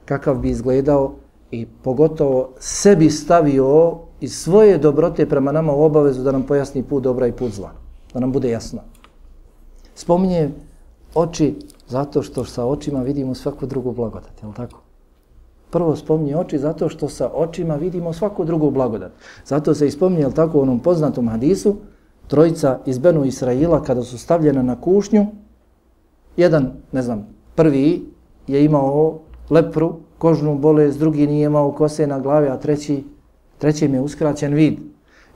kakav 0.04 0.38
bi 0.38 0.50
izgledao 0.50 1.14
i 1.50 1.66
pogotovo 1.82 2.50
sebi 2.58 3.10
stavio 3.10 3.98
iz 4.20 4.36
svoje 4.36 4.78
dobrote 4.78 5.28
prema 5.28 5.52
nama 5.52 5.72
u 5.72 5.82
obavezu 5.82 6.22
da 6.22 6.32
nam 6.32 6.42
pojasni 6.42 6.82
put 6.82 7.02
dobra 7.02 7.26
i 7.26 7.32
put 7.32 7.52
zla, 7.52 7.70
da 8.14 8.20
nam 8.20 8.32
bude 8.32 8.50
jasno. 8.50 8.80
Spominje 9.94 10.50
oči 11.14 11.54
zato 11.88 12.22
što 12.22 12.44
sa 12.44 12.64
očima 12.64 13.02
vidimo 13.02 13.34
svaku 13.34 13.66
drugu 13.66 13.92
blagodat, 13.92 14.42
je 14.42 14.48
li 14.48 14.54
tako? 14.54 14.87
Prvo 15.70 15.96
spominje 15.96 16.36
oči 16.36 16.58
zato 16.58 16.88
što 16.88 17.08
sa 17.08 17.30
očima 17.34 17.74
vidimo 17.76 18.12
svaku 18.12 18.44
drugu 18.44 18.70
blagodat. 18.70 19.12
Zato 19.44 19.74
se 19.74 19.86
ispominje, 19.86 20.20
jel 20.20 20.32
tako, 20.32 20.58
u 20.58 20.62
onom 20.62 20.80
poznatom 20.80 21.28
hadisu, 21.28 21.76
trojica 22.26 22.78
iz 22.86 22.98
Benu 22.98 23.24
Israila 23.24 23.82
kada 23.82 24.02
su 24.02 24.18
stavljena 24.18 24.62
na 24.62 24.80
kušnju, 24.80 25.26
jedan, 26.36 26.72
ne 26.92 27.02
znam, 27.02 27.26
prvi 27.54 28.06
je 28.46 28.64
imao 28.64 29.18
lepru, 29.50 29.94
kožnu 30.18 30.58
bolest, 30.58 30.98
drugi 30.98 31.26
nije 31.26 31.46
imao 31.46 31.72
kose 31.72 32.06
na 32.06 32.20
glavi, 32.20 32.48
a 32.48 32.56
treći, 32.56 33.04
treći 33.58 33.84
im 33.84 33.94
je 33.94 34.00
uskraćen 34.00 34.54
vid. 34.54 34.78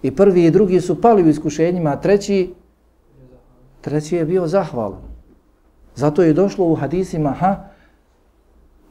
I 0.02 0.10
prvi 0.10 0.44
i 0.44 0.50
drugi 0.50 0.80
su 0.80 1.00
pali 1.00 1.22
u 1.22 1.28
iskušenjima, 1.28 1.90
a 1.90 2.00
treći, 2.00 2.54
treći 3.80 4.16
je 4.16 4.24
bio 4.24 4.46
zahvalan. 4.46 4.98
Zato 5.94 6.22
je 6.22 6.32
došlo 6.32 6.66
u 6.66 6.74
hadisima, 6.74 7.30
ha, 7.30 7.68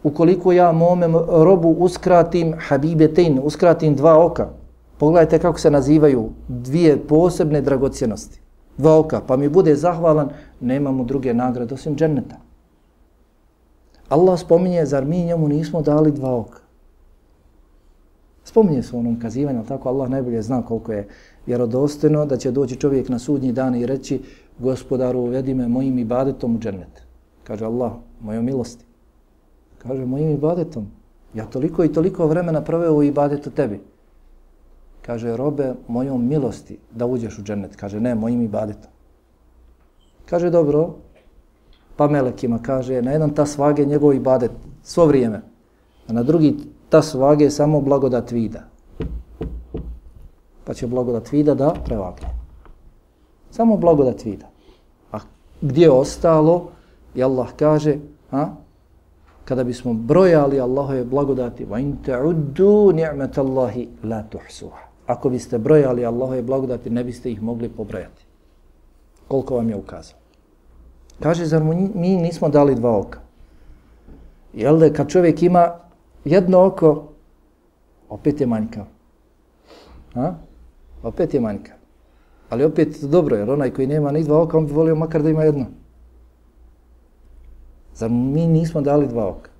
ukoliko 0.04 0.52
ja 0.52 0.72
mome 0.72 1.08
robu 1.28 1.70
uskratim 1.70 2.54
habibetin, 2.68 3.40
uskratim 3.44 3.96
dva 3.96 4.26
oka, 4.26 4.50
pogledajte 4.98 5.40
kako 5.40 5.60
se 5.60 5.72
nazivaju 5.72 6.30
dvije 6.48 6.98
posebne 7.08 7.62
dragocjenosti. 7.62 8.42
Dva 8.78 9.00
oka, 9.00 9.22
pa 9.28 9.38
mi 9.38 9.50
bude 9.50 9.76
zahvalan, 9.76 10.30
nemamo 10.60 11.04
druge 11.04 11.34
nagrade 11.34 11.74
osim 11.74 11.96
dženneta. 11.96 12.36
Allah 14.10 14.40
spominje, 14.40 14.86
zar 14.86 15.06
mi 15.06 15.24
njemu 15.24 15.48
nismo 15.48 15.82
dali 15.82 16.12
dva 16.12 16.36
oka? 16.36 16.60
Spominje 18.44 18.84
se 18.84 18.96
u 18.96 19.00
onom 19.00 19.20
kazivanju, 19.20 19.64
tako 19.68 19.90
Allah 19.90 20.10
najbolje 20.10 20.42
zna 20.42 20.62
koliko 20.62 20.92
je 20.92 21.08
vjerodostojno 21.46 22.26
da 22.26 22.38
će 22.38 22.52
doći 22.52 22.76
čovjek 22.76 23.10
na 23.10 23.20
sudnji 23.20 23.52
dan 23.52 23.76
i 23.76 23.86
reći 23.86 24.22
gospodaru 24.60 25.20
uvedi 25.20 25.54
me 25.54 25.68
mojim 25.68 26.00
ibadetom 26.00 26.56
u 26.56 26.60
džennet. 26.60 27.04
Kaže 27.44 27.66
Allah, 27.66 27.92
mojom 28.22 28.46
milosti. 28.46 28.91
Kaže 29.82 30.06
mojim 30.06 30.30
ibadetom. 30.30 30.88
Ja 31.34 31.46
toliko 31.46 31.84
i 31.84 31.94
toliko 31.94 32.28
vremena 32.28 32.62
proveo 32.62 32.94
u 32.94 33.04
ibadetu 33.04 33.50
tebi. 33.50 33.80
Kaže 35.02 35.38
robe 35.38 35.74
mojom 35.88 36.28
milosti 36.28 36.78
da 36.92 37.06
uđeš 37.06 37.40
u 37.40 37.44
džennet. 37.44 37.76
Kaže 37.76 38.00
ne, 38.00 38.16
mojim 38.16 38.42
ibadetom. 38.42 38.92
Kaže 40.26 40.50
dobro, 40.50 40.96
pa 41.96 42.08
melekima 42.08 42.60
kaže 42.60 43.02
na 43.02 43.12
jedan 43.12 43.34
tas 43.34 43.58
vage 43.58 43.86
njegov 43.86 44.14
ibadet 44.14 44.52
svo 44.84 45.06
vrijeme. 45.06 45.42
A 46.08 46.14
na 46.14 46.24
drugi 46.24 46.58
ta 46.90 47.02
svage 47.02 47.50
samo 47.50 47.82
blagodat 47.82 48.32
vida. 48.32 48.62
Pa 50.64 50.74
će 50.74 50.88
blagodat 50.88 51.32
vida 51.32 51.56
da 51.56 51.74
prevagne. 51.86 52.28
Samo 53.52 53.78
blagodat 53.78 54.26
vida. 54.26 54.46
A 55.12 55.20
gdje 55.62 55.84
je 55.84 55.92
ostalo? 55.92 56.70
I 57.16 57.24
Allah 57.24 57.48
kaže, 57.58 57.98
a, 58.32 58.56
kada 59.52 59.64
bismo 59.64 59.94
brojali 59.94 60.60
Allahove 60.60 61.04
blagodati, 61.04 61.66
wa 61.68 61.76
in 61.80 61.98
ta'uddu 62.00 62.96
ni'matallahi 62.96 63.88
la 64.04 64.24
tuhsuha. 64.24 65.12
Ako 65.12 65.30
biste 65.30 65.60
brojali 65.60 66.06
Allahove 66.06 66.42
blagodati, 66.42 66.90
ne 66.90 67.04
biste 67.04 67.32
ih 67.32 67.42
mogli 67.44 67.68
pobrojati. 67.70 68.24
Koliko 69.28 69.56
vam 69.56 69.70
je 69.70 69.76
ukazao? 69.76 70.18
Kaže, 71.20 71.46
zar 71.46 71.64
mu 71.64 71.74
mi 71.96 72.16
nismo 72.16 72.50
dali 72.50 72.76
dva 72.76 72.98
oka? 72.98 73.20
Jel 74.54 74.80
da 74.80 74.94
kad 74.94 75.10
čovjek 75.10 75.44
ima 75.44 75.68
jedno 76.26 76.64
oko, 76.66 77.12
opet 78.10 78.42
je 78.42 78.48
manjkav. 78.48 78.86
Ha? 80.14 80.34
Opet 81.04 81.34
je 81.34 81.40
manjkav. 81.40 81.76
Ali 82.50 82.64
opet 82.64 83.04
dobro, 83.04 83.36
jer 83.36 83.52
onaj 83.52 83.74
koji 83.74 83.88
nema 83.88 84.12
ni 84.12 84.24
dva 84.24 84.42
oka, 84.42 84.58
on 84.58 84.66
bi 84.66 84.74
volio 84.74 84.96
makar 84.96 85.24
da 85.24 85.30
ima 85.30 85.44
jedno. 85.44 85.66
Zar 87.96 88.10
mi 88.10 88.48
nismo 88.48 88.82
dali 88.82 89.08
dva 89.08 89.28
oka? 89.28 89.52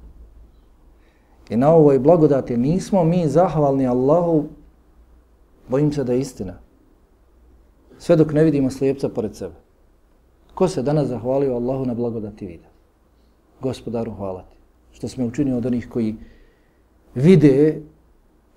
I 1.50 1.58
na 1.58 1.74
ovoj 1.74 2.00
blagodati 2.00 2.58
nismo 2.58 3.04
mi 3.04 3.28
zahvalni 3.28 3.88
Allahu, 3.88 4.46
bojim 5.68 5.92
se 5.92 6.04
da 6.04 6.14
je 6.14 6.20
istina. 6.20 6.54
Sve 7.98 8.16
dok 8.16 8.34
ne 8.34 8.44
vidimo 8.44 8.70
slijepca 8.70 9.10
pored 9.10 9.36
sebe. 9.36 9.56
Ko 10.54 10.68
se 10.68 10.82
danas 10.82 11.08
zahvalio 11.08 11.56
Allahu 11.56 11.86
na 11.86 11.94
blagodati 11.94 12.46
vida? 12.46 12.68
Gospodaru, 13.62 14.12
hvala 14.12 14.42
ti. 14.42 14.58
Što 14.92 15.08
smo 15.08 15.26
učinio 15.26 15.58
od 15.58 15.66
onih 15.66 15.90
koji 15.90 16.16
vide 17.16 17.82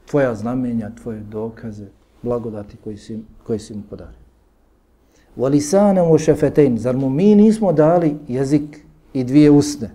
tvoja 0.06 0.34
znamenja, 0.34 0.90
tvoje 1.02 1.20
dokaze, 1.20 1.86
blagodati 2.22 2.76
koji 2.84 2.96
si, 2.96 3.20
koji 3.46 3.58
si 3.58 3.74
mu 3.74 3.82
podario. 3.90 4.24
Walisanem 5.36 6.10
u 6.10 6.18
šefetein, 6.18 6.78
zar 6.78 6.96
mu 6.96 7.10
mi 7.10 7.34
nismo 7.34 7.72
dali 7.72 8.16
jezik 8.28 8.83
i 9.13 9.23
dvije 9.23 9.51
usne? 9.51 9.89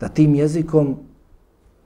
Da 0.00 0.08
tim 0.08 0.34
jezikom 0.34 0.96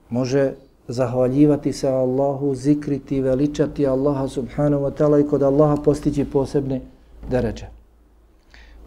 može 0.09 0.53
zahvaljivati 0.87 1.73
se 1.73 1.87
Allahu, 1.89 2.55
zikriti, 2.55 3.21
veličati 3.21 3.87
Allaha 3.87 4.27
subhanahu 4.27 4.83
wa 4.83 4.91
ta'ala 4.91 5.25
i 5.25 5.29
kod 5.29 5.43
Allaha 5.43 5.75
postići 5.75 6.25
posebne 6.25 6.81
deređe. 7.29 7.65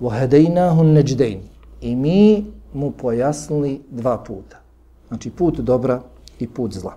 وَهَدَيْنَاهُ 0.00 0.80
النَّجْدَيْنِ 0.80 1.38
I 1.80 1.96
mi 1.96 2.44
mu 2.74 2.90
pojasnili 2.90 3.80
dva 3.90 4.18
puta. 4.18 4.56
Znači 5.08 5.30
put 5.30 5.58
dobra 5.58 6.00
i 6.38 6.48
put 6.48 6.72
zla. 6.72 6.96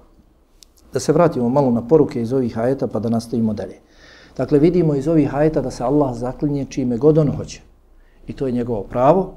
Da 0.93 0.99
se 0.99 1.13
vratimo 1.13 1.49
malo 1.49 1.71
na 1.71 1.87
poruke 1.87 2.21
iz 2.21 2.33
ovih 2.33 2.57
ajeta 2.57 2.87
pa 2.87 2.99
da 2.99 3.09
nastavimo 3.09 3.53
dalje. 3.53 3.75
Dakle, 4.37 4.59
vidimo 4.59 4.95
iz 4.95 5.07
ovih 5.07 5.35
ajeta 5.35 5.61
da 5.61 5.71
se 5.71 5.83
Allah 5.83 6.15
zaklinje 6.15 6.65
čime 6.65 6.97
god 6.97 7.17
on 7.17 7.31
hoće. 7.37 7.61
I 8.27 8.33
to 8.33 8.47
je 8.47 8.51
njegovo 8.51 8.83
pravo. 8.83 9.33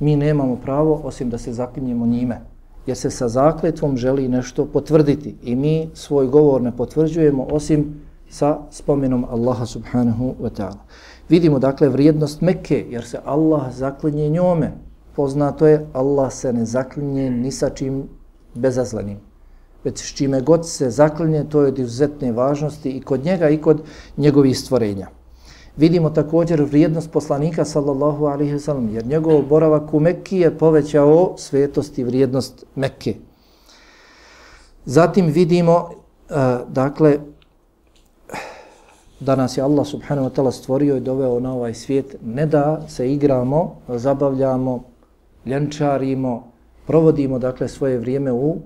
Mi 0.00 0.16
nemamo 0.16 0.56
pravo 0.56 1.00
osim 1.04 1.30
da 1.30 1.38
se 1.38 1.52
zaklinjemo 1.52 2.06
njime. 2.06 2.40
Jer 2.86 2.96
se 2.96 3.10
sa 3.10 3.28
zakletvom 3.28 3.96
želi 3.96 4.28
nešto 4.28 4.66
potvrditi. 4.66 5.34
I 5.42 5.56
mi 5.56 5.88
svoj 5.94 6.26
govor 6.26 6.62
ne 6.62 6.76
potvrđujemo 6.76 7.46
osim 7.50 8.00
sa 8.28 8.58
spomenom 8.70 9.24
Allaha 9.30 9.66
subhanahu 9.66 10.34
wa 10.40 10.50
ta'ala. 10.50 10.82
Vidimo 11.28 11.58
dakle 11.58 11.88
vrijednost 11.88 12.40
Mekke, 12.40 12.86
jer 12.90 13.04
se 13.04 13.18
Allah 13.24 13.72
zaklinje 13.72 14.28
njome. 14.28 14.72
Poznato 15.16 15.66
je, 15.66 15.86
Allah 15.92 16.32
se 16.32 16.52
ne 16.52 16.64
zaklinje 16.64 17.30
ni 17.30 17.52
sa 17.52 17.70
čim 17.70 18.08
bezazlenim. 18.54 19.18
Već 19.84 19.98
s 19.98 20.14
čime 20.14 20.40
god 20.40 20.68
se 20.68 20.90
zaklinje, 20.90 21.44
to 21.48 21.62
je 21.62 21.68
od 21.68 21.78
izuzetne 21.78 22.32
važnosti 22.32 22.90
i 22.90 23.00
kod 23.00 23.24
njega 23.24 23.48
i 23.48 23.60
kod 23.60 23.82
njegovih 24.16 24.58
stvorenja. 24.58 25.08
Vidimo 25.78 26.10
također 26.10 26.62
vrijednost 26.62 27.10
poslanika 27.10 27.64
sallallahu 27.64 28.24
alaihi 28.24 28.52
wa 28.52 28.58
sallam, 28.58 28.88
jer 28.94 29.06
njegov 29.06 29.42
boravak 29.42 29.94
u 29.94 30.00
Mekki 30.00 30.38
je 30.38 30.58
povećao 30.58 31.34
svetost 31.36 31.98
i 31.98 32.04
vrijednost 32.04 32.64
Mekke. 32.74 33.14
Zatim 34.84 35.26
vidimo, 35.26 35.74
uh, 35.74 36.36
dakle, 36.68 37.18
da 39.20 39.36
nas 39.36 39.56
je 39.56 39.62
Allah 39.62 39.86
subhanahu 39.86 40.28
wa 40.28 40.34
ta'ala 40.34 40.52
stvorio 40.52 40.96
i 40.96 41.00
doveo 41.00 41.40
na 41.40 41.54
ovaj 41.54 41.74
svijet, 41.74 42.16
ne 42.24 42.46
da 42.46 42.82
se 42.88 43.12
igramo, 43.12 43.76
zabavljamo, 43.88 44.82
ljenčarimo, 45.46 46.44
provodimo 46.86 47.38
dakle 47.38 47.68
svoje 47.68 47.98
vrijeme 47.98 48.32
u 48.32 48.56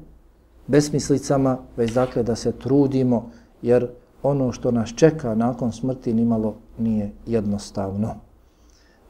besmislicama, 0.66 1.58
već 1.76 1.92
dakle 1.92 2.22
da 2.22 2.36
se 2.36 2.52
trudimo, 2.52 3.30
jer 3.62 3.88
ono 4.22 4.52
što 4.52 4.70
nas 4.70 4.94
čeka 4.96 5.34
nakon 5.34 5.72
smrti 5.72 6.14
nimalo 6.14 6.54
nije 6.78 7.12
jednostavno. 7.26 8.14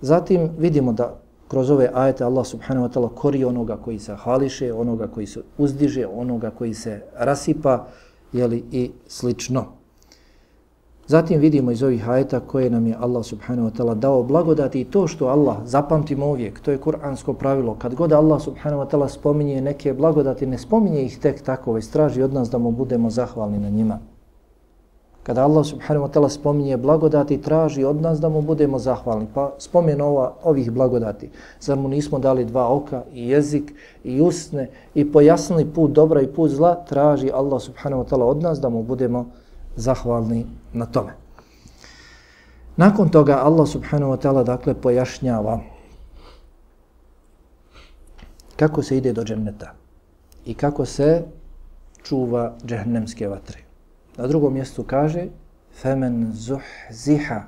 Zatim 0.01 0.51
vidimo 0.59 0.93
da 0.93 1.23
kroz 1.49 1.71
ove 1.71 1.91
ajete 1.95 2.25
Allah 2.25 2.47
subhanahu 2.47 2.87
wa 2.87 2.93
ta'ala 2.93 3.09
kori 3.15 3.45
onoga 3.45 3.77
koji 3.77 3.99
se 3.99 4.17
hvališe, 4.17 4.73
onoga 4.73 5.07
koji 5.07 5.27
se 5.27 5.41
uzdiže, 5.59 6.07
onoga 6.07 6.51
koji 6.51 6.75
se 6.75 7.03
rasipa, 7.17 7.87
jeli 8.33 8.65
i 8.71 8.91
slično. 9.07 9.65
Zatim 11.07 11.41
vidimo 11.41 11.71
iz 11.71 11.83
ovih 11.83 12.09
ajeta 12.09 12.41
koje 12.41 12.71
nam 12.71 12.87
je 12.87 12.97
Allah 13.01 13.25
subhanahu 13.25 13.69
wa 13.69 13.73
ta'ala 13.77 13.95
dao 13.95 14.23
blagodati 14.23 14.81
i 14.81 14.85
to 14.85 15.07
što 15.07 15.27
Allah, 15.27 15.57
zapamtimo 15.65 16.27
uvijek, 16.27 16.61
to 16.61 16.71
je 16.71 16.79
kuransko 16.79 17.33
pravilo, 17.33 17.75
kad 17.75 17.95
god 17.95 18.13
Allah 18.13 18.43
subhanahu 18.43 18.83
wa 18.83 18.91
ta'ala 18.91 19.09
spominje 19.09 19.61
neke 19.61 19.93
blagodati, 19.93 20.47
ne 20.47 20.59
spominje 20.59 21.03
ih 21.03 21.19
tek 21.19 21.43
tako, 21.43 21.73
već 21.73 21.85
straži 21.85 22.23
od 22.23 22.33
nas 22.33 22.51
da 22.51 22.59
mu 22.59 22.71
budemo 22.71 23.11
zahvalni 23.11 23.59
na 23.59 23.69
njima. 23.69 23.99
Kada 25.23 25.45
Allah 25.45 25.63
subhanahu 25.65 26.07
wa 26.07 26.11
ta'ala 26.11 26.29
spominje 26.29 26.77
blagodati, 26.77 27.39
traži 27.39 27.85
od 27.85 28.01
nas 28.03 28.21
da 28.21 28.29
mu 28.29 28.43
budemo 28.43 28.79
zahvalni. 28.79 29.27
Pa 29.35 29.53
spomen 29.59 30.01
ova, 30.01 30.35
ovih 30.43 30.71
blagodati. 30.71 31.31
Zar 31.61 31.79
mu 31.79 31.89
nismo 31.89 32.19
dali 32.19 32.45
dva 32.45 32.67
oka 32.69 33.05
i 33.15 33.29
jezik 33.29 33.75
i 34.05 34.21
usne 34.21 34.71
i 34.95 35.13
pojasnili 35.13 35.65
put 35.65 35.91
dobra 35.91 36.21
i 36.23 36.27
put 36.27 36.51
zla, 36.51 36.75
traži 36.75 37.31
Allah 37.31 37.63
subhanahu 37.63 38.03
wa 38.03 38.09
ta'ala 38.09 38.25
od 38.25 38.43
nas 38.43 38.61
da 38.61 38.69
mu 38.69 38.83
budemo 38.83 39.27
zahvalni 39.77 40.47
na 40.73 40.87
tome. 40.87 41.13
Nakon 42.77 43.09
toga 43.09 43.39
Allah 43.45 43.69
subhanahu 43.69 44.13
wa 44.13 44.19
ta'ala 44.19 44.43
dakle 44.45 44.75
pojašnjava 44.75 45.61
kako 48.57 48.83
se 48.83 48.97
ide 48.97 49.13
do 49.13 49.25
dženneta 49.25 49.75
i 50.47 50.55
kako 50.55 50.85
se 50.85 51.23
čuva 52.03 52.53
džehnemske 52.67 53.29
vatre. 53.29 53.72
Na 54.17 54.27
drugom 54.27 54.55
mjestu 54.55 54.85
kaže 54.85 55.27
femen 55.73 56.33
zuhziha 56.33 57.43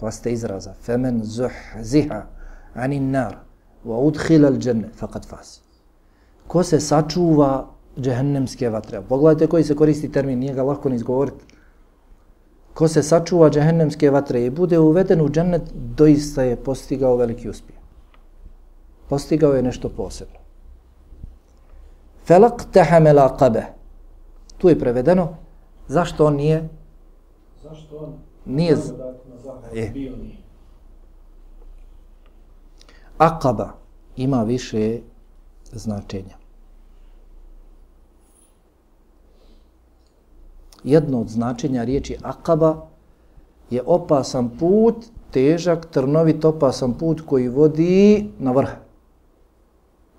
vaste 0.00 0.32
izraza 0.32 0.74
femen 0.82 1.20
zuhziha 1.24 2.26
anin 2.74 3.10
nar 3.10 3.36
wa 3.84 3.98
udhila 3.98 4.48
al 4.48 4.58
janna 4.66 4.88
faqad 4.96 5.26
fas. 5.26 5.60
Ko 6.46 6.62
se 6.62 6.80
sačuva 6.80 7.66
džehennemske 8.00 8.68
vatre. 8.68 9.02
Pogledajte 9.08 9.46
koji 9.46 9.64
se 9.64 9.76
koristi 9.76 10.12
termin, 10.12 10.38
nije 10.38 10.54
ga 10.54 10.62
lako 10.62 10.88
ni 10.88 10.96
izgovoriti. 10.96 11.44
Ko 12.74 12.88
se 12.88 13.02
sačuva 13.02 13.50
džehennemske 13.50 14.10
vatre 14.10 14.44
i 14.44 14.50
bude 14.50 14.78
uveden 14.78 15.20
u 15.20 15.28
džennet, 15.28 15.62
doista 15.74 16.42
je 16.42 16.56
postigao 16.56 17.16
veliki 17.16 17.48
uspjeh. 17.48 17.78
Postigao 19.08 19.52
je 19.52 19.62
nešto 19.62 19.88
posebno. 19.88 20.38
Felak 22.26 22.64
tehamela 22.72 23.36
kabe. 23.36 23.62
Tu 24.58 24.68
je 24.68 24.78
prevedeno. 24.78 25.45
Zašto 25.88 26.26
on 26.26 26.36
nije? 26.36 26.68
Zašto 27.62 27.96
on 27.96 28.12
Nije. 28.44 28.76
z... 28.76 28.92
Je. 29.74 29.90
bio 29.90 30.16
nije? 30.16 30.36
Akaba 33.18 33.72
ima 34.16 34.42
više 34.42 35.00
značenja. 35.72 36.36
Jedno 40.84 41.20
od 41.20 41.28
značenja 41.28 41.84
riječi 41.84 42.16
akaba 42.22 42.86
je 43.70 43.82
opasan 43.86 44.50
put, 44.58 44.94
težak, 45.30 45.86
trnovit, 45.90 46.44
opasan 46.44 46.94
put 46.94 47.20
koji 47.26 47.48
vodi 47.48 48.30
na 48.38 48.52
vrh 48.52 48.70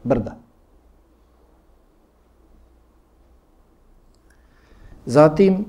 brda. 0.04 0.47
Zatim, 5.08 5.66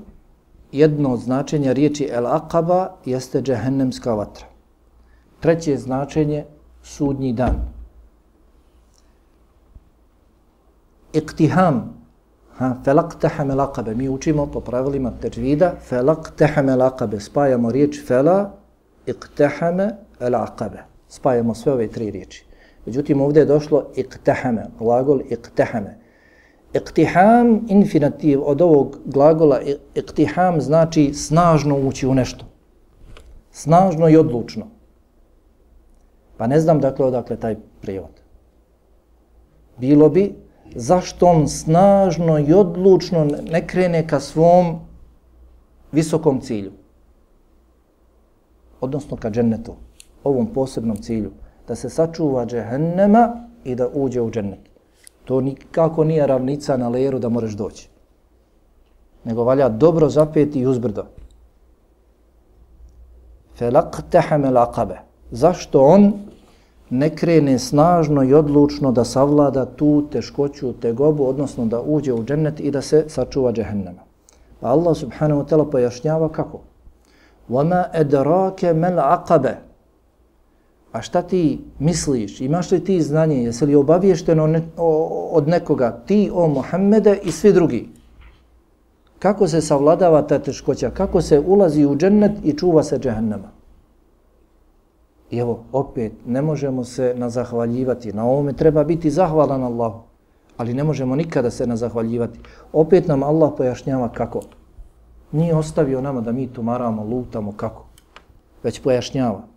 jedno 0.71 1.13
od 1.13 1.19
značenja 1.19 1.71
riječi 1.71 2.09
El 2.11 2.25
Aqaba 2.27 2.87
jeste 3.05 3.41
džehennemska 3.41 4.13
vatra. 4.13 4.45
Treće 5.39 5.77
značenje, 5.77 6.45
sudnji 6.83 7.33
dan. 7.33 7.55
Iktiham, 11.13 12.05
ha, 12.57 12.75
felaktaham 12.83 13.51
el 13.51 13.59
Aqabe. 13.59 13.95
mi 13.95 14.09
učimo 14.09 14.45
po 14.45 14.59
pravilima 14.59 15.11
teđvida, 15.21 15.73
el 15.91 16.09
aqabe, 16.81 17.19
spajamo 17.19 17.71
riječ 17.71 18.05
fela, 18.07 18.51
iktahame 19.05 19.95
aqabe. 20.19 20.83
Spajamo 21.07 21.55
sve 21.55 21.73
ove 21.73 21.87
tri 21.87 22.11
riječi. 22.11 22.45
Međutim, 22.85 23.21
ovdje 23.21 23.41
je 23.41 23.45
došlo 23.45 23.85
iktahame, 23.95 24.65
glagol 24.79 25.21
iktahame. 25.29 26.08
Iktiham, 26.73 27.65
infinitiv 27.67 28.41
od 28.43 28.61
ovog 28.61 28.97
glagola 29.05 29.59
iktiham 29.95 30.61
znači 30.61 31.13
snažno 31.13 31.79
ući 31.87 32.07
u 32.07 32.13
nešto. 32.13 32.45
Snažno 33.51 34.09
i 34.09 34.17
odlučno. 34.17 34.67
Pa 36.37 36.47
ne 36.47 36.59
znam 36.59 36.79
dakle 36.79 37.05
odakle 37.05 37.37
taj 37.37 37.55
prijevod. 37.81 38.21
Bilo 39.77 40.09
bi 40.09 40.35
zašto 40.75 41.25
on 41.25 41.47
snažno 41.47 42.39
i 42.39 42.53
odlučno 42.53 43.27
ne 43.51 43.67
krene 43.67 44.07
ka 44.07 44.19
svom 44.19 44.79
visokom 45.91 46.41
cilju. 46.41 46.71
Odnosno 48.81 49.17
ka 49.17 49.29
džennetu. 49.29 49.75
Ovom 50.23 50.53
posebnom 50.53 50.97
cilju. 50.97 51.31
Da 51.67 51.75
se 51.75 51.89
sačuva 51.89 52.45
džehennema 52.45 53.47
i 53.63 53.75
da 53.75 53.87
uđe 53.93 54.21
u 54.21 54.31
džennet. 54.31 54.68
To 55.24 55.40
nikako 55.40 56.04
nije 56.04 56.26
ravnica 56.26 56.76
na 56.76 56.88
leru 56.88 57.18
da 57.18 57.28
možeš 57.28 57.52
doći. 57.52 57.88
Nego 59.24 59.44
valja 59.44 59.68
dobro 59.68 60.08
zapeti 60.08 60.60
i 60.60 60.66
uzbrdo. 60.66 61.04
Felaqtahame 63.58 64.50
laqabe. 64.50 64.96
Zašto 65.30 65.82
on 65.82 66.12
ne 66.90 67.16
krene 67.16 67.58
snažno 67.58 68.22
i 68.22 68.34
odlučno 68.34 68.92
da 68.92 69.04
savlada 69.04 69.64
tu 69.66 70.06
teškoću, 70.12 70.72
tegobu, 70.72 71.26
odnosno 71.28 71.66
da 71.66 71.80
uđe 71.80 72.12
u 72.12 72.24
džennet 72.24 72.60
i 72.60 72.70
da 72.70 72.82
se 72.82 73.04
sačuva 73.08 73.52
džehennema. 73.52 74.02
Pa 74.60 74.68
Allah 74.68 74.96
subhanahu 74.96 75.42
wa 75.42 75.48
ta'ala 75.48 75.70
pojašnjava 75.70 76.28
kako? 76.28 76.60
وَمَا 77.50 77.90
أَدْرَاكَ 78.00 78.64
مَلْ 78.64 78.98
عَقَبَ 78.98 79.54
A 80.91 81.01
šta 81.01 81.21
ti 81.21 81.61
misliš? 81.79 82.41
Imaš 82.41 82.71
li 82.71 82.83
ti 82.83 83.01
znanje? 83.01 83.43
Jesi 83.43 83.65
li 83.65 83.75
obaviješteno 83.75 84.47
ne, 84.47 84.61
o, 84.77 85.29
od 85.31 85.47
nekoga? 85.47 85.91
Ti, 86.05 86.31
o 86.33 86.47
Muhammede 86.47 87.19
i 87.23 87.31
svi 87.31 87.53
drugi. 87.53 87.89
Kako 89.19 89.47
se 89.47 89.61
savladava 89.61 90.21
ta 90.21 90.39
teškoća? 90.39 90.89
Kako 90.89 91.21
se 91.21 91.39
ulazi 91.39 91.85
u 91.85 91.95
džennet 91.95 92.31
i 92.43 92.57
čuva 92.57 92.83
se 92.83 92.99
džehennema? 92.99 93.51
I 95.31 95.37
evo, 95.37 95.63
opet, 95.71 96.11
ne 96.25 96.41
možemo 96.41 96.83
se 96.83 97.13
nazahvaljivati. 97.17 98.13
Na 98.13 98.25
ovome 98.25 98.53
treba 98.53 98.83
biti 98.83 99.11
zahvalan 99.11 99.63
Allahu. 99.63 99.99
Ali 100.57 100.73
ne 100.73 100.83
možemo 100.83 101.15
nikada 101.15 101.51
se 101.51 101.67
nazahvaljivati. 101.67 102.39
Opet 102.73 103.07
nam 103.07 103.23
Allah 103.23 103.51
pojašnjava 103.57 104.09
kako. 104.09 104.41
Nije 105.31 105.55
ostavio 105.55 106.01
nama 106.01 106.21
da 106.21 106.31
mi 106.31 106.47
tumaramo, 106.47 107.03
lutamo 107.03 107.51
kako. 107.51 107.85
Već 108.63 108.81
pojašnjava. 108.81 109.48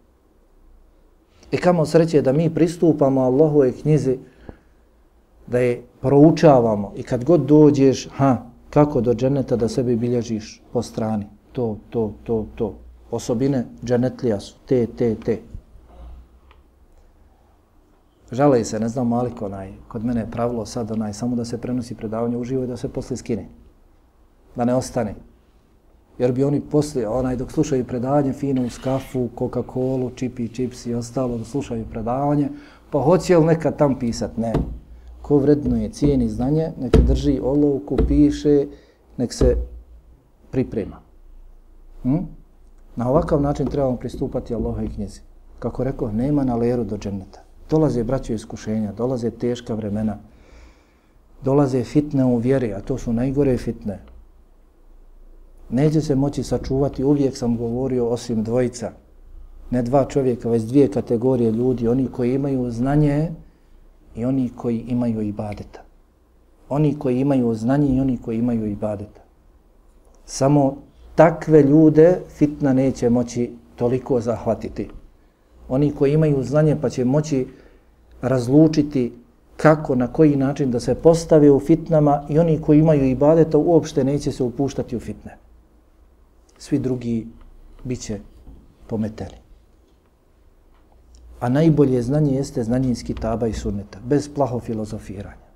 I 1.52 1.56
kamo 1.56 1.86
sreće 1.86 2.22
da 2.22 2.32
mi 2.32 2.54
pristupamo 2.54 3.20
Allahove 3.20 3.72
knjizi, 3.72 4.18
da 5.46 5.58
je 5.58 5.82
proučavamo 6.00 6.92
i 6.96 7.02
kad 7.02 7.24
god 7.24 7.40
dođeš, 7.40 8.08
ha, 8.16 8.36
kako 8.70 9.00
do 9.00 9.14
dženeta 9.14 9.56
da 9.56 9.68
sebi 9.68 9.96
bilježiš 9.96 10.62
po 10.72 10.82
strani. 10.82 11.26
To, 11.52 11.76
to, 11.90 12.12
to, 12.24 12.46
to. 12.54 12.74
Osobine 13.10 13.64
dženetlija 13.84 14.40
su 14.40 14.54
te, 14.66 14.86
te, 14.86 15.14
te. 15.14 15.38
Žale 18.30 18.64
se, 18.64 18.80
ne 18.80 18.88
znam 18.88 19.08
Malik 19.08 19.42
onaj, 19.42 19.72
kod 19.88 20.04
mene 20.04 20.20
je 20.20 20.30
pravilo 20.30 20.66
sad 20.66 20.90
onaj, 20.90 21.12
samo 21.12 21.36
da 21.36 21.44
se 21.44 21.60
prenosi 21.60 21.94
predavanje 21.94 22.36
uživo 22.36 22.64
i 22.64 22.66
da 22.66 22.76
se 22.76 22.88
posle 22.88 23.16
skine. 23.16 23.48
Da 24.56 24.64
ne 24.64 24.74
ostane. 24.74 25.14
Jer 26.18 26.32
bi 26.32 26.44
oni 26.44 26.60
posle, 26.60 27.08
onaj, 27.08 27.36
dok 27.36 27.52
slušaju 27.52 27.84
predavanje, 27.84 28.32
fino 28.32 28.62
uz 28.62 28.78
kafu, 28.78 29.28
Coca-Cola, 29.38 30.10
čipi, 30.14 30.48
čips 30.48 30.86
i 30.86 30.94
ostalo, 30.94 31.38
da 31.38 31.44
slušaju 31.44 31.84
predavanje, 31.90 32.48
pa 32.90 33.00
hoće 33.00 33.38
li 33.38 33.46
neka 33.46 33.70
tam 33.70 33.98
pisat? 33.98 34.36
Ne. 34.36 34.52
Ko 35.22 35.38
vredno 35.38 35.76
je 35.76 35.88
cijeni 35.88 36.28
znanje, 36.28 36.72
neka 36.80 37.00
drži 37.00 37.40
olovku, 37.42 37.96
piše, 38.08 38.66
nek 39.16 39.32
se 39.32 39.56
priprema. 40.50 41.00
Hm? 42.02 42.18
Na 42.96 43.10
ovakav 43.10 43.40
način 43.40 43.66
trebamo 43.66 43.96
pristupati 43.96 44.54
Allahoj 44.54 44.88
knjizi. 44.94 45.20
Kako 45.58 45.84
rekao, 45.84 46.12
nema 46.12 46.44
na 46.44 46.56
leru 46.56 46.84
do 46.84 46.98
dženeta. 46.98 47.40
Dolaze 47.70 48.04
braće 48.04 48.34
iskušenja, 48.34 48.92
dolaze 48.92 49.30
teška 49.30 49.74
vremena, 49.74 50.18
dolaze 51.44 51.84
fitne 51.84 52.24
u 52.24 52.36
vjeri, 52.36 52.74
a 52.74 52.80
to 52.80 52.98
su 52.98 53.12
najgore 53.12 53.56
fitne. 53.56 53.98
Neće 55.72 56.00
se 56.00 56.14
moći 56.14 56.42
sačuvati, 56.42 57.04
uvijek 57.04 57.36
sam 57.36 57.56
govorio, 57.56 58.08
osim 58.08 58.42
dvojica, 58.42 58.90
ne 59.70 59.82
dva 59.82 60.04
čovjeka, 60.04 60.48
već 60.48 60.62
dvije 60.62 60.88
kategorije 60.88 61.50
ljudi, 61.50 61.88
oni 61.88 62.08
koji 62.08 62.34
imaju 62.34 62.70
znanje 62.70 63.30
i 64.16 64.24
oni 64.24 64.50
koji 64.56 64.84
imaju 64.88 65.22
ibadeta. 65.22 65.80
Oni 66.68 66.98
koji 66.98 67.20
imaju 67.20 67.54
znanje 67.54 67.96
i 67.96 68.00
oni 68.00 68.18
koji 68.24 68.38
imaju 68.38 68.66
ibadeta. 68.66 69.20
Samo 70.24 70.76
takve 71.14 71.62
ljude 71.62 72.18
fitna 72.28 72.72
neće 72.72 73.10
moći 73.10 73.50
toliko 73.76 74.20
zahvatiti. 74.20 74.88
Oni 75.68 75.92
koji 75.92 76.12
imaju 76.12 76.42
znanje 76.42 76.76
pa 76.80 76.88
će 76.88 77.04
moći 77.04 77.46
razlučiti 78.22 79.12
kako, 79.56 79.94
na 79.94 80.06
koji 80.06 80.36
način 80.36 80.70
da 80.70 80.80
se 80.80 80.94
postave 80.94 81.50
u 81.50 81.60
fitnama 81.60 82.22
i 82.28 82.38
oni 82.38 82.60
koji 82.60 82.78
imaju 82.78 83.04
ibadeta 83.04 83.58
uopšte 83.58 84.04
neće 84.04 84.32
se 84.32 84.42
upuštati 84.42 84.96
u 84.96 85.00
fitne. 85.00 85.36
Svi 86.62 86.78
drugi 86.78 87.26
bit 87.84 88.00
će 88.00 88.18
pometeni. 88.86 89.38
A 91.40 91.48
najbolje 91.48 92.02
znanje 92.02 92.34
jeste 92.34 92.62
znanje 92.64 92.90
iz 92.90 93.02
kitaba 93.04 93.46
i 93.46 93.52
sunneta, 93.52 93.98
bez 94.04 94.28
plaho 94.34 94.60
filozofiranja. 94.60 95.48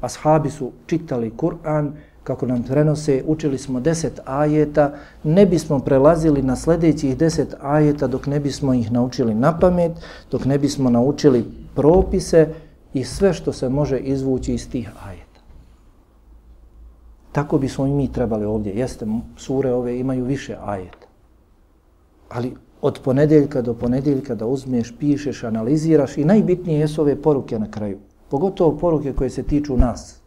Ashabi 0.00 0.50
su 0.50 0.70
čitali 0.86 1.32
Kur'an, 1.36 1.90
kako 2.24 2.46
nam 2.46 2.62
prenose, 2.62 3.24
učili 3.26 3.58
smo 3.58 3.80
deset 3.80 4.20
ajeta, 4.24 4.94
ne 5.24 5.46
bismo 5.46 5.78
prelazili 5.78 6.42
na 6.42 6.56
sljedećih 6.56 7.16
deset 7.16 7.54
ajeta 7.60 8.06
dok 8.06 8.26
ne 8.26 8.40
bismo 8.40 8.74
ih 8.74 8.92
naučili 8.92 9.34
na 9.34 9.58
pamet, 9.58 9.92
dok 10.30 10.44
ne 10.44 10.58
bismo 10.58 10.90
naučili 10.90 11.44
propise 11.74 12.48
i 12.94 13.04
sve 13.04 13.34
što 13.34 13.52
se 13.52 13.68
može 13.68 13.98
izvući 13.98 14.54
iz 14.54 14.70
tih 14.70 14.90
ajeta. 15.06 15.31
Tako 17.32 17.58
bismo 17.58 17.86
i 17.86 17.90
mi 17.90 18.12
trebali 18.12 18.44
ovdje. 18.44 18.72
Jeste, 18.72 19.06
sure 19.36 19.72
ove 19.72 19.98
imaju 19.98 20.24
više 20.24 20.56
ajeta. 20.64 21.06
Ali 22.28 22.54
od 22.82 23.00
ponedeljka 23.04 23.62
do 23.62 23.74
ponedeljka 23.74 24.34
da 24.34 24.46
uzmeš, 24.46 24.94
pišeš, 24.98 25.44
analiziraš 25.44 26.18
i 26.18 26.24
najbitnije 26.24 26.80
jesu 26.80 27.02
ove 27.02 27.22
poruke 27.22 27.58
na 27.58 27.70
kraju. 27.70 27.98
Pogotovo 28.28 28.78
poruke 28.78 29.12
koje 29.12 29.30
se 29.30 29.42
tiču 29.42 29.76
nas, 29.76 30.20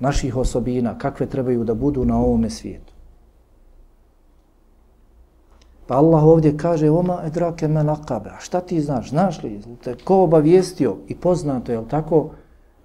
naših 0.00 0.36
osobina, 0.36 0.98
kakve 0.98 1.26
trebaju 1.26 1.64
da 1.64 1.74
budu 1.74 2.04
na 2.04 2.18
ovome 2.18 2.50
svijetu. 2.50 2.92
Pa 5.86 5.96
Allah 5.96 6.24
ovdje 6.24 6.56
kaže, 6.56 6.90
oma 6.90 7.20
edrake 7.24 7.68
me 7.68 7.82
lakabe, 7.82 8.30
a 8.30 8.40
šta 8.40 8.60
ti 8.60 8.80
znaš, 8.80 9.10
znaš 9.10 9.42
li, 9.42 9.60
te 9.84 9.94
ko 10.04 10.22
obavijestio 10.22 10.96
i 11.08 11.14
poznato, 11.14 11.72
je 11.72 11.78
li 11.78 11.88
tako, 11.88 12.30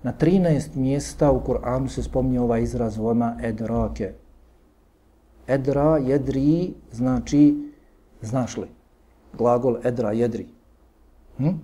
na 0.05 0.13
13 0.13 0.75
mjesta 0.75 1.31
u 1.31 1.41
Kur'anu 1.41 1.87
se 1.87 2.03
spominje 2.03 2.41
ovaj 2.41 2.63
izraz, 2.63 2.99
oma 2.99 3.37
edrake. 3.41 4.13
Edra, 5.47 5.97
jedri, 5.97 6.73
znači, 6.91 7.71
znaš 8.21 8.57
li, 8.57 8.67
glagol 9.33 9.77
edra, 9.83 10.11
jedri. 10.11 10.45
Hm? 11.37 11.57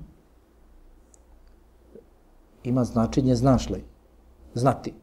Ima 2.64 2.84
značenje 2.84 3.36
znaš 3.36 3.70
li, 3.70 3.84
znati 4.54 4.94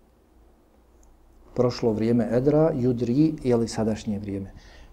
prošlo 1.58 1.92
vrijeme 1.92 2.28
Edra, 2.32 2.70
Judri, 2.74 3.34
je 3.44 3.56
li 3.56 3.68
sadašnje 3.68 4.18
vrijeme. 4.18 4.50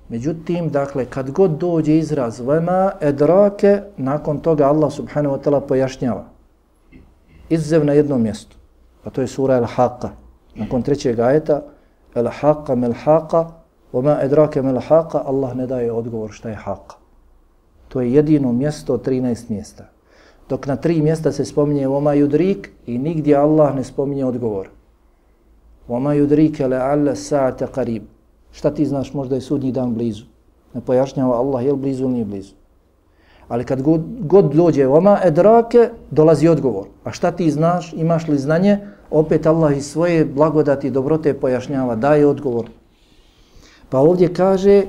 Međutim, 0.09 0.69
dakle, 0.69 1.05
kad 1.05 1.31
god 1.31 1.51
dođe 1.51 1.97
izraz 1.97 2.39
vema, 2.39 2.91
Edrake, 3.01 3.81
nakon 3.97 4.39
toga 4.39 4.65
Allah 4.65 4.93
subhanahu 4.93 5.35
wa 5.35 5.41
ta'ala 5.43 5.61
pojašnjava 5.67 6.34
izzev 7.49 7.85
na 7.85 7.93
jednom 7.93 8.21
mjestu. 8.21 8.57
Pa 9.03 9.09
to 9.09 9.21
je 9.21 9.27
sura 9.27 9.61
Al-Haqqa. 9.61 10.09
Nakon 10.55 10.81
trećeg 10.81 11.19
ajeta, 11.19 11.61
Al-Haqqa, 12.15 12.75
Mel-Haqqa, 12.75 13.45
Oma 13.93 14.17
edrake 14.21 14.61
Mel-Haqqa, 14.61 15.21
Allah 15.25 15.55
ne 15.55 15.67
daje 15.67 15.91
odgovor 15.91 16.31
šta 16.31 16.49
je 16.49 16.57
Haqqa. 16.65 16.95
To 17.87 18.01
je 18.01 18.13
jedino 18.13 18.51
mjesto 18.51 18.93
od 18.93 19.07
13 19.07 19.49
mjesta. 19.49 19.85
Dok 20.49 20.67
na 20.67 20.75
tri 20.75 21.01
mjesta 21.01 21.31
se 21.31 21.45
spominje 21.45 21.87
Oma 21.87 22.13
Judrik 22.13 22.71
i 22.85 22.97
nigdje 22.97 23.35
Allah 23.35 23.75
ne 23.75 23.83
spominje 23.83 24.25
odgovor. 24.25 24.69
Oma 25.87 26.13
Judrik 26.13 26.59
je 26.59 26.67
le'alla 26.67 27.15
sa'ata 27.15 27.67
qarib. 27.67 28.03
Šta 28.51 28.73
ti 28.73 28.85
znaš, 28.85 29.13
možda 29.13 29.35
je 29.35 29.41
sudnji 29.41 29.71
dan 29.71 29.93
blizu. 29.93 30.25
Ne 30.73 30.81
pojašnjava 30.81 31.37
Allah, 31.37 31.65
je 31.65 31.71
li 31.71 31.77
blizu 31.77 32.03
ili 32.03 32.13
nije 32.13 32.25
blizu. 32.25 32.53
Ali 33.47 33.63
kad 33.63 33.81
god, 33.81 34.01
god 34.19 34.55
dođe 34.55 34.85
vama 34.85 35.19
edrake, 35.23 35.89
dolazi 36.11 36.47
odgovor. 36.47 36.87
A 37.03 37.11
šta 37.11 37.31
ti 37.31 37.51
znaš, 37.51 37.93
imaš 37.93 38.27
li 38.27 38.37
znanje, 38.37 38.79
opet 39.11 39.45
Allah 39.45 39.77
iz 39.77 39.85
svoje 39.91 40.25
blagodati 40.25 40.87
i 40.87 40.91
dobrote 40.91 41.33
pojašnjava, 41.33 41.95
daje 41.95 42.27
odgovor. 42.27 42.69
Pa 43.89 43.99
ovdje 43.99 44.33
kaže, 44.33 44.83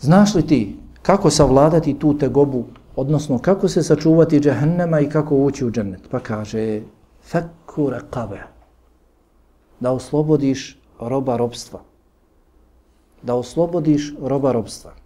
znaš 0.00 0.34
li 0.34 0.46
ti 0.46 0.76
kako 1.02 1.30
savladati 1.30 1.98
tu 1.98 2.18
tegobu, 2.18 2.64
odnosno 2.96 3.38
kako 3.38 3.68
se 3.68 3.82
sačuvati 3.82 4.40
džahennema 4.40 5.00
i 5.00 5.08
kako 5.08 5.36
ući 5.36 5.64
u 5.64 5.70
džennet? 5.70 6.00
Pa 6.10 6.20
kaže, 6.20 6.80
fakku 7.22 7.90
raqabe, 7.90 8.42
da 9.80 9.92
oslobodiš 9.92 10.78
roba 11.00 11.36
robstva. 11.36 11.80
Da 13.22 13.34
oslobodiš 13.34 14.14
roba 14.20 14.52
robstva. 14.52 14.97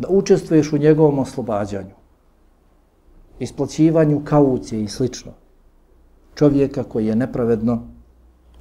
Da 0.00 0.08
učestvuješ 0.08 0.72
u 0.72 0.78
njegovom 0.78 1.18
oslobađanju. 1.18 1.94
Isplaćivanju 3.38 4.22
kaucije 4.24 4.82
i 4.82 4.88
slično. 4.88 5.32
Čovjeka 6.34 6.82
koji 6.82 7.06
je 7.06 7.16
nepravedno 7.16 7.82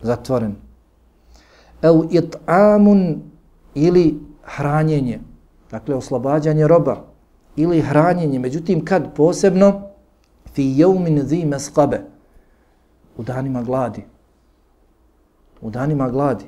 zatvoren. 0.02 0.56
El 1.82 2.04
it'amun 2.12 3.18
ili 3.76 4.20
hranjenje. 4.44 5.20
Dakle, 5.72 5.96
oslobađanje 5.96 6.68
roba 6.68 7.06
ili 7.56 7.82
hranjenje. 7.82 8.40
Međutim, 8.40 8.86
kad 8.86 9.16
posebno 9.16 9.82
fi 10.54 10.64
yawmin 10.64 11.24
zi 11.24 11.46
mesqabe 11.46 12.00
u 13.18 13.24
danima 13.24 13.64
gladi. 13.64 14.04
U 15.62 15.70
danima 15.70 16.10
gladi. 16.10 16.46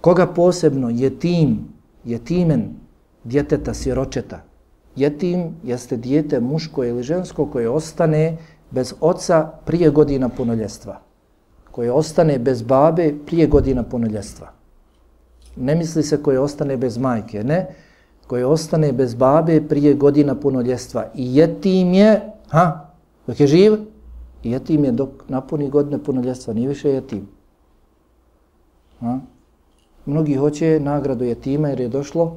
Koga 0.00 0.26
posebno 0.26 0.90
je 0.90 1.18
tim, 1.18 1.79
jetimen, 2.04 2.74
djeteta 3.24 3.74
siročeta. 3.74 4.42
Jetim 4.96 5.54
jeste 5.64 5.96
dijete 5.96 6.40
muško 6.40 6.84
ili 6.84 7.02
žensko 7.02 7.46
koje 7.46 7.68
ostane 7.68 8.36
bez 8.70 8.94
oca 9.00 9.50
prije 9.64 9.90
godina 9.90 10.28
punoljestva. 10.28 11.00
Koje 11.70 11.92
ostane 11.92 12.38
bez 12.38 12.62
babe 12.62 13.14
prije 13.26 13.46
godina 13.46 13.82
punoljestva. 13.82 14.50
Ne 15.56 15.74
misli 15.74 16.02
se 16.02 16.22
koje 16.22 16.38
ostane 16.38 16.76
bez 16.76 16.98
majke, 16.98 17.44
ne. 17.44 17.66
Koje 18.26 18.46
ostane 18.46 18.92
bez 18.92 19.14
babe 19.14 19.60
prije 19.68 19.94
godina 19.94 20.34
punoljestva. 20.34 21.06
I 21.14 21.36
jetim 21.36 21.94
je, 21.94 22.20
ha, 22.48 22.90
dok 23.26 23.40
je 23.40 23.46
živ, 23.46 23.72
jetim 24.42 24.84
je 24.84 24.92
dok 24.92 25.08
napuni 25.28 25.70
godine 25.70 25.98
punoljestva, 25.98 26.54
nije 26.54 26.68
više 26.68 26.90
jetim. 26.90 27.28
Ha? 29.00 29.18
Mnogi 30.10 30.34
hoće 30.34 30.80
nagradu 30.80 31.24
jetima 31.24 31.68
jer 31.68 31.80
je 31.80 31.88
došlo 31.88 32.36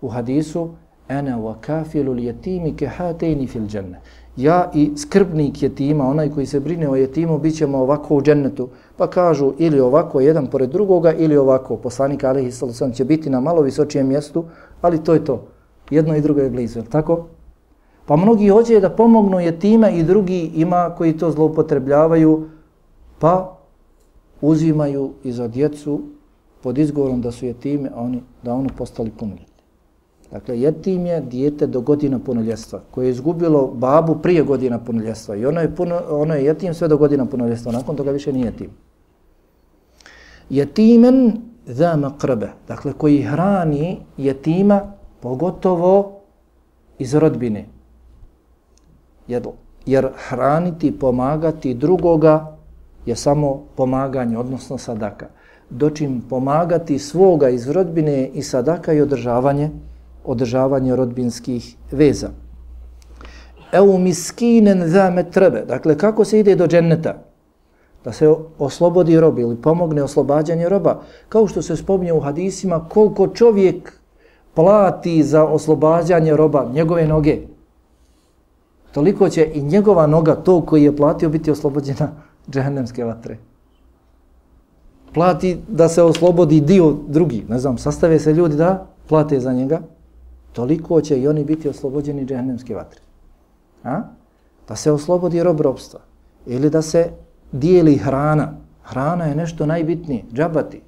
u 0.00 0.08
hadisu 0.08 0.68
ana 1.08 1.38
wa 1.38 1.54
kafilu 1.60 2.14
yatimi 2.14 2.26
jetimi 2.26 2.76
ke 2.76 3.46
fil 3.46 3.62
janna. 3.72 3.98
Ja 4.36 4.70
i 4.74 4.90
skrbnik 4.96 5.62
jetima, 5.62 6.08
onaj 6.08 6.30
koji 6.30 6.46
se 6.46 6.60
brine 6.60 6.88
o 6.88 6.96
jetimu, 6.96 7.38
bit 7.38 7.56
ćemo 7.56 7.78
ovako 7.78 8.16
u 8.16 8.22
džennetu. 8.22 8.68
Pa 8.96 9.06
kažu 9.06 9.52
ili 9.58 9.80
ovako 9.80 10.20
jedan 10.20 10.46
pored 10.46 10.70
drugoga 10.70 11.12
ili 11.12 11.36
ovako. 11.36 11.76
Poslanik 11.76 12.24
Alihi 12.24 12.50
Salasan 12.50 12.92
će 12.92 13.04
biti 13.04 13.30
na 13.30 13.40
malo 13.40 13.62
visočijem 13.62 14.08
mjestu, 14.08 14.44
ali 14.80 15.04
to 15.04 15.14
je 15.14 15.24
to. 15.24 15.46
Jedno 15.90 16.16
i 16.16 16.20
drugo 16.20 16.40
je 16.40 16.50
blizu, 16.50 16.82
tako? 16.82 17.26
Pa 18.06 18.16
mnogi 18.16 18.48
hoće 18.48 18.80
da 18.80 18.90
pomognu 18.90 19.40
jetima 19.40 19.90
i 19.90 20.02
drugi 20.02 20.50
ima 20.54 20.94
koji 20.98 21.16
to 21.16 21.30
zloupotrebljavaju, 21.30 22.48
pa 23.18 23.58
uzimaju 24.40 25.10
i 25.24 25.32
za 25.32 25.48
djecu 25.48 26.00
pod 26.62 26.78
izgovorom 26.78 27.20
da 27.20 27.30
su 27.30 27.46
jetime, 27.46 27.90
a 27.94 28.00
oni, 28.00 28.22
da 28.42 28.54
oni 28.54 28.68
postali 28.76 29.10
punoljetni. 29.10 29.52
Dakle, 30.32 30.60
jetim 30.60 31.06
je 31.06 31.20
dijete 31.20 31.66
do 31.66 31.80
godina 31.80 32.18
punoljestva, 32.18 32.80
koje 32.90 33.06
je 33.06 33.10
izgubilo 33.10 33.66
babu 33.66 34.18
prije 34.22 34.42
godina 34.42 34.78
punoljestva 34.78 35.36
i 35.36 35.46
ono 35.46 35.60
je, 35.60 35.76
puno, 35.76 36.00
ono 36.10 36.34
je 36.34 36.44
jetim 36.44 36.74
sve 36.74 36.88
do 36.88 36.96
godina 36.96 37.26
punoljestva, 37.26 37.72
nakon 37.72 37.96
toga 37.96 38.10
više 38.10 38.32
nije 38.32 38.46
jetim. 38.46 38.70
Jetimen 40.50 41.40
za 41.66 41.96
makrbe, 41.96 42.48
dakle, 42.68 42.92
koji 42.92 43.22
hrani 43.22 44.00
jetima, 44.16 44.92
pogotovo 45.20 46.20
iz 46.98 47.14
rodbine, 47.14 47.66
jer, 49.28 49.42
jer 49.86 50.08
hraniti, 50.28 50.98
pomagati 50.98 51.74
drugoga 51.74 52.56
je 53.06 53.16
samo 53.16 53.64
pomaganje, 53.76 54.38
odnosno 54.38 54.78
sadaka. 54.78 55.26
Dočim 55.72 56.22
pomagati 56.30 56.98
svoga 56.98 57.48
iz 57.48 57.68
rodbine 57.70 58.28
i 58.28 58.42
sadaka 58.42 58.92
i 58.92 59.00
održavanje, 59.00 59.70
održavanje 60.24 60.96
rodbinskih 60.96 61.76
veza. 61.90 62.28
Eu 63.72 63.98
miskinen 63.98 64.88
za 64.88 65.10
metrebe. 65.10 65.64
Dakle, 65.68 65.98
kako 65.98 66.24
se 66.24 66.40
ide 66.40 66.56
do 66.56 66.66
dženneta? 66.66 67.14
Da 68.04 68.12
se 68.12 68.34
oslobodi 68.58 69.20
rob 69.20 69.38
ili 69.38 69.56
pomogne 69.56 70.02
oslobađanje 70.02 70.68
roba. 70.68 71.00
Kao 71.28 71.46
što 71.46 71.62
se 71.62 71.76
spominje 71.76 72.12
u 72.12 72.20
hadisima, 72.20 72.84
koliko 72.88 73.28
čovjek 73.28 73.92
plati 74.54 75.22
za 75.22 75.44
oslobađanje 75.44 76.36
roba, 76.36 76.68
njegove 76.72 77.06
noge 77.06 77.38
toliko 78.92 79.28
će 79.28 79.50
i 79.54 79.62
njegova 79.62 80.06
noga, 80.06 80.34
to 80.34 80.60
koji 80.60 80.84
je 80.84 80.96
platio, 80.96 81.28
biti 81.28 81.50
oslobođena 81.50 82.08
džehennemske 82.50 83.04
vatre. 83.04 83.38
Plati 85.14 85.58
da 85.68 85.88
se 85.88 86.02
oslobodi 86.02 86.60
dio 86.60 86.96
drugi, 87.08 87.44
ne 87.48 87.58
znam, 87.58 87.78
sastave 87.78 88.18
se 88.18 88.32
ljudi 88.32 88.56
da 88.56 88.86
plate 89.08 89.40
za 89.40 89.52
njega, 89.52 89.80
toliko 90.52 91.00
će 91.00 91.20
i 91.20 91.28
oni 91.28 91.44
biti 91.44 91.68
oslobođeni 91.68 92.26
džehennemske 92.26 92.74
vatre. 92.74 93.00
A? 93.84 94.02
Da 94.68 94.76
se 94.76 94.92
oslobodi 94.92 95.42
rob 95.42 95.60
robstva. 95.60 96.00
Ili 96.46 96.70
da 96.70 96.82
se 96.82 97.10
dijeli 97.52 97.96
hrana. 97.96 98.52
Hrana 98.82 99.24
je 99.24 99.34
nešto 99.36 99.66
najbitnije, 99.66 100.24
džabati. 100.32 100.80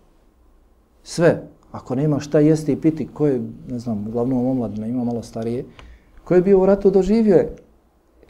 Sve. 1.02 1.42
Ako 1.72 1.94
nema 1.94 2.20
šta 2.20 2.40
jesti 2.40 2.72
i 2.72 2.80
piti, 2.80 3.08
ko 3.14 3.26
je, 3.26 3.42
ne 3.68 3.78
znam, 3.78 4.08
uglavnom 4.08 4.46
omladina, 4.46 4.86
ima 4.86 5.04
malo 5.04 5.22
starije, 5.22 5.64
ko 6.24 6.34
je 6.34 6.42
bio 6.42 6.60
u 6.60 6.66
ratu, 6.66 6.90
doživio 6.90 7.36
je 7.36 7.56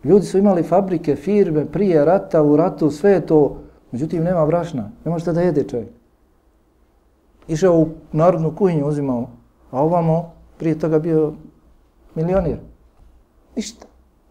Ljudi 0.05 0.27
su 0.27 0.39
imali 0.39 0.63
fabrike, 0.63 1.17
firme, 1.17 1.67
prije 1.67 2.05
rata, 2.05 2.43
u 2.43 2.57
ratu, 2.57 2.91
sve 2.91 3.11
je 3.11 3.27
to. 3.27 3.57
Međutim, 3.95 4.25
nema 4.25 4.47
brašna. 4.47 4.91
Ne 5.05 5.11
možete 5.11 5.33
da 5.33 5.41
jede 5.41 5.69
čovjek. 5.69 5.89
Išao 7.49 7.79
u 7.79 7.89
narodnu 8.13 8.57
kuhinju, 8.57 8.87
uzimao. 8.87 9.29
A 9.71 9.83
ovamo, 9.83 10.33
prije 10.59 10.79
toga 10.79 10.99
bio 10.99 11.33
milionir. 12.15 12.59
Ništa. 13.57 13.87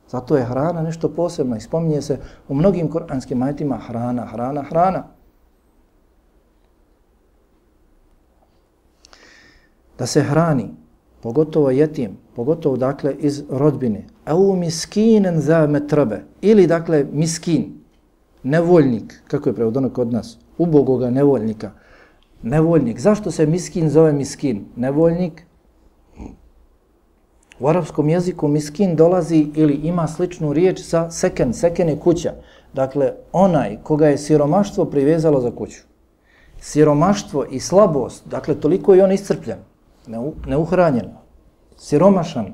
Zato 0.10 0.36
je 0.38 0.44
hrana 0.44 0.82
nešto 0.82 1.10
posebno. 1.10 1.56
I 1.56 1.62
spominje 1.62 2.02
se 2.02 2.18
u 2.48 2.56
mnogim 2.56 2.90
koranskim 2.92 3.44
ajetima 3.44 3.78
hrana, 3.78 4.26
hrana, 4.26 4.64
hrana. 4.64 5.04
Da 9.98 10.06
se 10.06 10.22
hrani, 10.22 10.70
pogotovo 11.22 11.72
jetim, 11.72 12.18
pogotovo 12.36 12.78
dakle 12.78 13.16
iz 13.20 13.44
rodbine, 13.50 14.06
au 14.26 14.56
miskinen 14.56 15.40
za 15.40 15.68
metrbe, 15.68 16.24
ili 16.42 16.68
dakle 16.68 17.06
miskin, 17.12 17.83
nevoljnik, 18.44 19.24
kako 19.28 19.50
je 19.50 19.56
prevodano 19.56 19.90
kod 19.90 20.14
nas, 20.14 20.38
ubogoga 20.58 21.10
nevoljnika, 21.10 21.72
nevoljnik. 22.42 23.00
Zašto 23.00 23.32
se 23.32 23.46
miskin 23.46 23.90
zove 23.90 24.14
miskin? 24.14 24.66
Nevoljnik, 24.76 25.46
U 27.60 27.68
arapskom 27.68 28.10
jeziku 28.10 28.48
miskin 28.48 28.96
dolazi 28.96 29.48
ili 29.56 29.74
ima 29.74 30.08
sličnu 30.08 30.54
riječ 30.54 30.82
sa 30.82 31.12
seken. 31.12 31.54
Seken 31.54 31.90
je 31.90 32.00
kuća. 32.00 32.34
Dakle, 32.74 33.14
onaj 33.32 33.78
koga 33.84 34.08
je 34.08 34.18
siromaštvo 34.18 34.86
privezalo 34.86 35.42
za 35.42 35.52
kuću. 35.52 35.82
Siromaštvo 36.60 37.46
i 37.46 37.60
slabost, 37.60 38.28
dakle, 38.28 38.56
toliko 38.56 38.94
je 38.94 39.04
on 39.04 39.12
iscrpljen, 39.12 39.58
neuhranjen, 40.48 41.10
siromašan, 41.78 42.54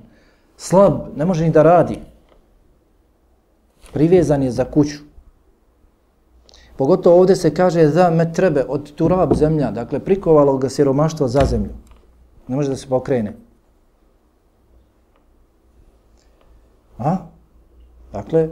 slab, 0.57 0.93
ne 1.15 1.25
može 1.25 1.43
ni 1.43 1.51
da 1.51 1.63
radi. 1.63 1.99
Privezan 3.93 4.43
je 4.43 4.51
za 4.51 4.65
kuću. 4.65 5.08
Pogotovo 6.79 7.19
ovdje 7.19 7.35
se 7.35 7.53
kaže 7.53 7.87
za 7.87 8.09
metrebe 8.09 8.63
od 8.67 8.93
turab 8.95 9.33
zemlja, 9.33 9.71
dakle, 9.71 9.99
prikovalo 9.99 10.57
ga 10.57 10.69
siromaštvo 10.69 11.27
za 11.27 11.41
zemlju. 11.45 11.73
Ne 12.47 12.55
može 12.55 12.69
da 12.69 12.75
se 12.75 12.87
pokrene. 12.87 13.33
A? 16.97 17.17
Dakle, 18.13 18.47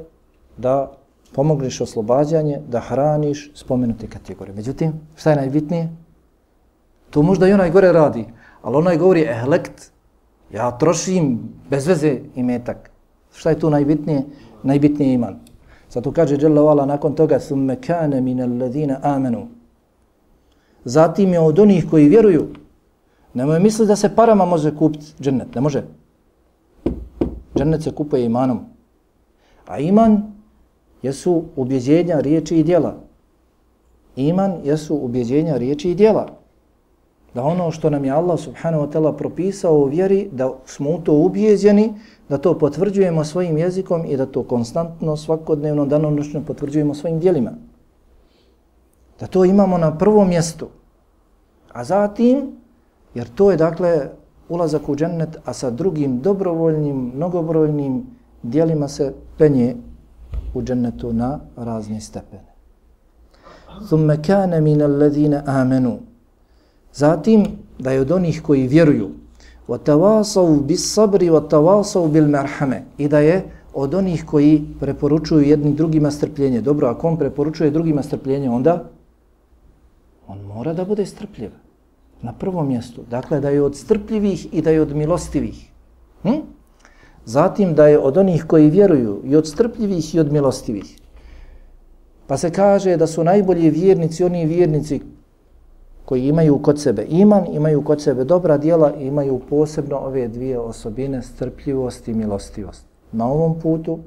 da 0.57 0.91
pomogneš 1.32 1.82
oslobađanje, 1.82 2.59
da 2.67 2.80
hraniš 2.80 3.51
spomenute 3.55 4.09
kategorije. 4.09 4.55
Međutim, 4.55 4.99
šta 5.15 5.30
je 5.30 5.36
najbitnije? 5.36 5.89
To 7.09 7.23
možda 7.23 7.47
i 7.47 7.53
onaj 7.53 7.71
gore 7.71 7.91
radi, 7.91 8.25
ali 8.61 8.75
onaj 8.75 8.97
govori 8.97 9.21
ehlekt, 9.23 9.91
ja 10.51 10.71
trošim 10.78 11.39
bez 11.69 11.88
veze 11.88 12.19
i 12.36 12.43
metak. 12.43 12.91
Šta 13.32 13.49
je 13.49 13.59
tu 13.59 13.69
najbitnije? 13.69 14.23
Najbitnije 14.63 15.13
iman. 15.13 15.39
Pa 15.97 16.01
Zato 16.01 16.11
kaže 16.11 16.37
Jalla 16.37 16.61
Vala 16.61 16.85
nakon 16.85 17.15
toga 17.15 17.39
summe 17.39 17.75
kane 17.81 18.21
min 18.21 18.41
alladhina 18.41 18.99
amenu. 19.01 19.47
Zatim 20.85 21.33
je 21.33 21.39
od 21.39 21.59
onih 21.59 21.89
koji 21.89 22.09
vjeruju. 22.09 22.47
Nemoj 23.33 23.59
misli 23.59 23.87
da 23.87 23.95
se 23.95 24.15
parama 24.15 24.45
može 24.45 24.75
kupiti 24.75 25.05
džennet. 25.21 25.55
Ne 25.55 25.61
može. 25.61 25.83
Džennet 27.55 27.83
se 27.83 27.91
kupuje 27.91 28.25
imanom. 28.25 28.59
A 29.67 29.79
iman 29.79 30.33
jesu 31.01 31.43
ubjeđenja 31.55 32.19
riječi 32.19 32.57
i 32.57 32.63
dijela. 32.63 32.95
Iman 34.15 34.61
jesu 34.63 34.95
ubjeđenja 34.95 35.57
riječi 35.57 35.91
i 35.91 35.95
dijela. 35.95 36.27
Da 37.38 37.43
ono 37.43 37.71
što 37.71 37.89
nam 37.89 38.05
je 38.05 38.11
Allah 38.11 38.39
subhanahu 38.39 38.85
wa 38.85 38.91
ta'ala 38.91 39.17
propisao 39.17 39.73
u 39.77 39.83
vjeri, 39.85 40.29
da 40.31 40.49
smo 40.65 40.89
u 40.89 40.97
to 40.97 41.13
ubjeđeni, 41.13 41.93
da 42.29 42.38
to 42.38 42.57
potvrđujemo 42.57 43.23
svojim 43.23 43.57
jezikom 43.57 44.05
i 44.05 44.17
da 44.17 44.25
to 44.25 44.43
konstantno, 44.43 45.17
svakodnevno, 45.17 45.85
danonočno 45.85 46.41
potvrđujemo 46.47 46.95
svojim 46.95 47.19
dijelima. 47.19 47.51
Da 49.19 49.27
to 49.27 49.45
imamo 49.45 49.77
na 49.77 49.97
prvom 49.97 50.29
mjestu. 50.29 50.67
A 51.73 51.83
zatim, 51.83 52.57
jer 53.13 53.29
to 53.35 53.51
je 53.51 53.57
dakle 53.57 54.09
ulazak 54.49 54.89
u 54.89 54.95
džennet, 54.95 55.38
a 55.45 55.53
sa 55.53 55.69
drugim 55.69 56.19
dobrovoljnim, 56.21 57.11
mnogobrojnim 57.15 58.05
dijelima 58.43 58.88
se 58.88 59.13
penje 59.38 59.75
u 60.53 60.61
džennetu 60.61 61.13
na 61.13 61.39
razne 61.55 62.01
stepene. 62.01 62.53
Thumme 63.88 64.23
kane 64.23 64.61
min 64.61 64.81
alladhina 64.81 65.43
amenu. 65.45 65.99
Zatim, 66.96 67.46
da 67.78 67.90
je 67.90 68.00
od 68.00 68.11
onih 68.11 68.42
koji 68.42 68.66
vjeruju, 68.66 69.11
وَتَوَاسَوْ 69.68 70.66
بِالصَّبْرِ 70.66 71.30
وَتَوَاسَوْ 71.30 72.09
بِالْمَرْحَمَ 72.09 72.80
I 72.98 73.09
da 73.09 73.18
je 73.18 73.44
od 73.74 73.94
onih 73.94 74.24
koji 74.26 74.64
preporučuju 74.80 75.48
jednim 75.48 75.74
drugima 75.76 76.11
strpljenje. 76.11 76.61
Dobro, 76.61 76.88
ako 76.88 77.09
on 77.09 77.16
preporučuje 77.16 77.70
drugima 77.70 78.03
strpljenje, 78.03 78.50
onda 78.50 78.84
on 80.26 80.40
mora 80.40 80.72
da 80.72 80.84
bude 80.84 81.07
strpljiv 81.07 81.50
na 82.22 82.32
prvom 82.32 82.68
mjestu. 82.68 83.03
Dakle, 83.11 83.40
da 83.40 83.48
je 83.48 83.62
od 83.62 83.76
strpljivih 83.76 84.55
i 84.55 84.62
da 84.62 84.70
je 84.70 84.82
od 84.82 84.96
milostivih. 84.96 85.70
Hm? 86.22 86.40
Zatim 87.24 87.74
da 87.74 87.86
je 87.86 87.98
od 87.98 88.16
onih 88.16 88.44
koji 88.46 88.70
vjeruju 88.70 89.20
i 89.24 89.36
od 89.36 89.48
strpljivih 89.48 90.14
i 90.14 90.20
od 90.20 90.32
milostivih. 90.32 90.98
Pa 92.26 92.36
se 92.36 92.50
kaže 92.50 92.96
da 92.96 93.07
su 93.07 93.24
najbolji 93.24 93.70
vjernici 93.70 94.24
oni 94.24 94.46
vjernici 94.46 95.00
koji 96.08 96.28
imaju 96.28 96.62
kod 96.62 96.82
sebe 96.82 97.05
iman, 97.10 97.45
imaju 97.51 97.82
kod 97.84 98.01
sebe 98.01 98.24
dobra 98.24 98.58
dijela 98.58 98.93
i 98.95 99.08
imaju 99.08 99.41
posebno 99.49 99.97
ove 99.97 100.28
dvije 100.28 100.60
osobine, 100.60 101.22
strpljivost 101.22 102.08
i 102.08 102.14
milostivost. 102.14 102.86
Na 103.12 103.28
ovom 103.28 103.60
putu 103.60 103.99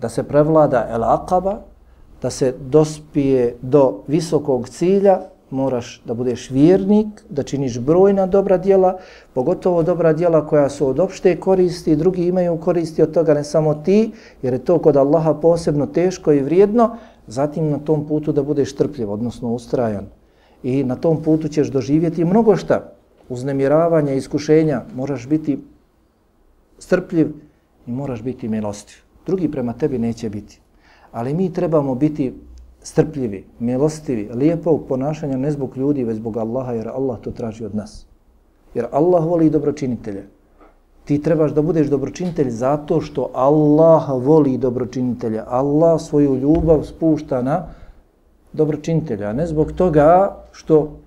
da 0.00 0.08
se 0.08 0.22
prevlada 0.22 0.88
el 0.90 1.04
akaba, 1.04 1.60
da 2.22 2.30
se 2.30 2.54
dospije 2.60 3.54
do 3.62 4.00
visokog 4.06 4.68
cilja, 4.68 5.20
moraš 5.50 6.02
da 6.04 6.14
budeš 6.14 6.50
vjernik, 6.50 7.22
da 7.28 7.42
činiš 7.42 7.78
brojna 7.78 8.26
dobra 8.26 8.58
djela, 8.58 8.96
pogotovo 9.34 9.82
dobra 9.82 10.12
djela 10.12 10.46
koja 10.46 10.68
su 10.68 10.88
od 10.88 11.00
opšte 11.00 11.36
koristi, 11.40 11.96
drugi 11.96 12.26
imaju 12.26 12.56
koristi 12.56 13.02
od 13.02 13.14
toga, 13.14 13.34
ne 13.34 13.44
samo 13.44 13.74
ti, 13.74 14.10
jer 14.42 14.52
je 14.52 14.64
to 14.64 14.78
kod 14.78 14.96
Allaha 14.96 15.34
posebno 15.34 15.86
teško 15.86 16.32
i 16.32 16.42
vrijedno, 16.42 16.96
zatim 17.26 17.70
na 17.70 17.78
tom 17.78 18.06
putu 18.08 18.32
da 18.32 18.42
budeš 18.42 18.74
trpljiv, 18.76 19.12
odnosno 19.12 19.54
ustrajan. 19.54 20.21
I 20.62 20.84
na 20.84 20.96
tom 20.96 21.22
putu 21.22 21.48
ćeš 21.48 21.68
doživjeti 21.68 22.24
mnogo 22.24 22.56
šta, 22.56 22.92
uznemiravanja, 23.28 24.12
iskušenja, 24.12 24.82
moraš 24.94 25.28
biti 25.28 25.58
strpljiv 26.78 27.32
i 27.86 27.92
moraš 27.92 28.22
biti 28.22 28.48
milostiv. 28.48 28.96
Drugi 29.26 29.50
prema 29.50 29.72
tebi 29.72 29.98
neće 29.98 30.30
biti. 30.30 30.60
Ali 31.12 31.34
mi 31.34 31.52
trebamo 31.52 31.94
biti 31.94 32.34
strpljivi, 32.82 33.44
milostivi, 33.58 34.30
lijepog 34.34 34.86
ponašanja 34.88 35.36
ne 35.36 35.50
zbog 35.50 35.76
ljudi, 35.76 36.04
već 36.04 36.16
zbog 36.16 36.36
Allaha, 36.36 36.72
jer 36.72 36.88
Allah 36.88 37.20
to 37.20 37.30
traži 37.30 37.64
od 37.64 37.74
nas. 37.74 38.06
Jer 38.74 38.86
Allah 38.90 39.24
voli 39.24 39.50
dobročinitelje. 39.50 40.24
Ti 41.04 41.22
trebaš 41.22 41.52
da 41.52 41.62
budeš 41.62 41.86
dobročinitelj 41.86 42.50
zato 42.50 43.00
što 43.00 43.30
Allah 43.34 44.08
voli 44.08 44.58
dobročinitelja. 44.58 45.44
Allah 45.48 46.00
svoju 46.00 46.36
ljubav 46.36 46.82
spušta 46.82 47.42
na 47.42 47.66
dobročinitelja, 48.52 49.28
a 49.28 49.32
ne 49.32 49.46
zbog 49.46 49.72
toga 49.72 50.36
što 50.52 50.98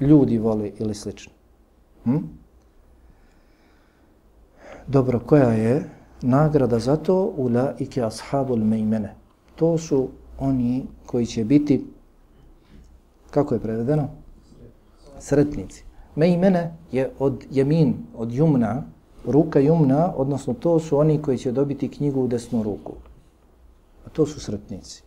ljudi 0.00 0.38
vole 0.38 0.70
ili 0.78 0.94
slično. 0.94 1.32
Hm? 2.04 2.16
Dobro, 4.86 5.20
koja 5.20 5.52
je 5.52 5.90
nagrada 6.22 6.78
za 6.78 6.96
to? 6.96 7.32
Ula 7.36 7.74
ike 7.78 8.02
ashabul 8.02 8.64
mejmene 8.64 9.14
to 9.58 9.78
su 9.78 10.08
oni 10.38 10.86
koji 11.06 11.26
će 11.26 11.44
biti, 11.44 11.84
kako 13.30 13.54
je 13.54 13.60
prevedeno? 13.60 14.08
Sretnici. 15.18 15.84
Mejmene 16.16 16.74
je 16.92 17.10
od 17.18 17.44
jemin, 17.50 17.94
od 18.16 18.32
jumna, 18.32 18.82
ruka 19.26 19.58
jumna, 19.60 20.12
odnosno 20.16 20.54
to 20.54 20.78
su 20.78 20.98
oni 20.98 21.22
koji 21.22 21.38
će 21.38 21.52
dobiti 21.52 21.88
knjigu 21.88 22.22
u 22.22 22.28
desnu 22.28 22.62
ruku. 22.62 22.92
A 24.06 24.10
to 24.10 24.26
su 24.26 24.40
sretnici. 24.40 25.02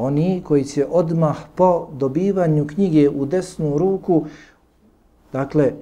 Oni 0.00 0.42
koji 0.44 0.64
će 0.64 0.86
odmah 0.90 1.36
po 1.54 1.88
dobivanju 1.92 2.66
knjige 2.66 3.08
u 3.08 3.26
desnu 3.26 3.78
ruku, 3.78 4.24
dakle, 5.32 5.72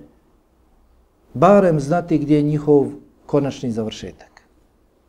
barem 1.34 1.80
znati 1.80 2.18
gdje 2.18 2.36
je 2.36 2.42
njihov 2.42 2.86
konačni 3.26 3.70
završetak. 3.72 4.42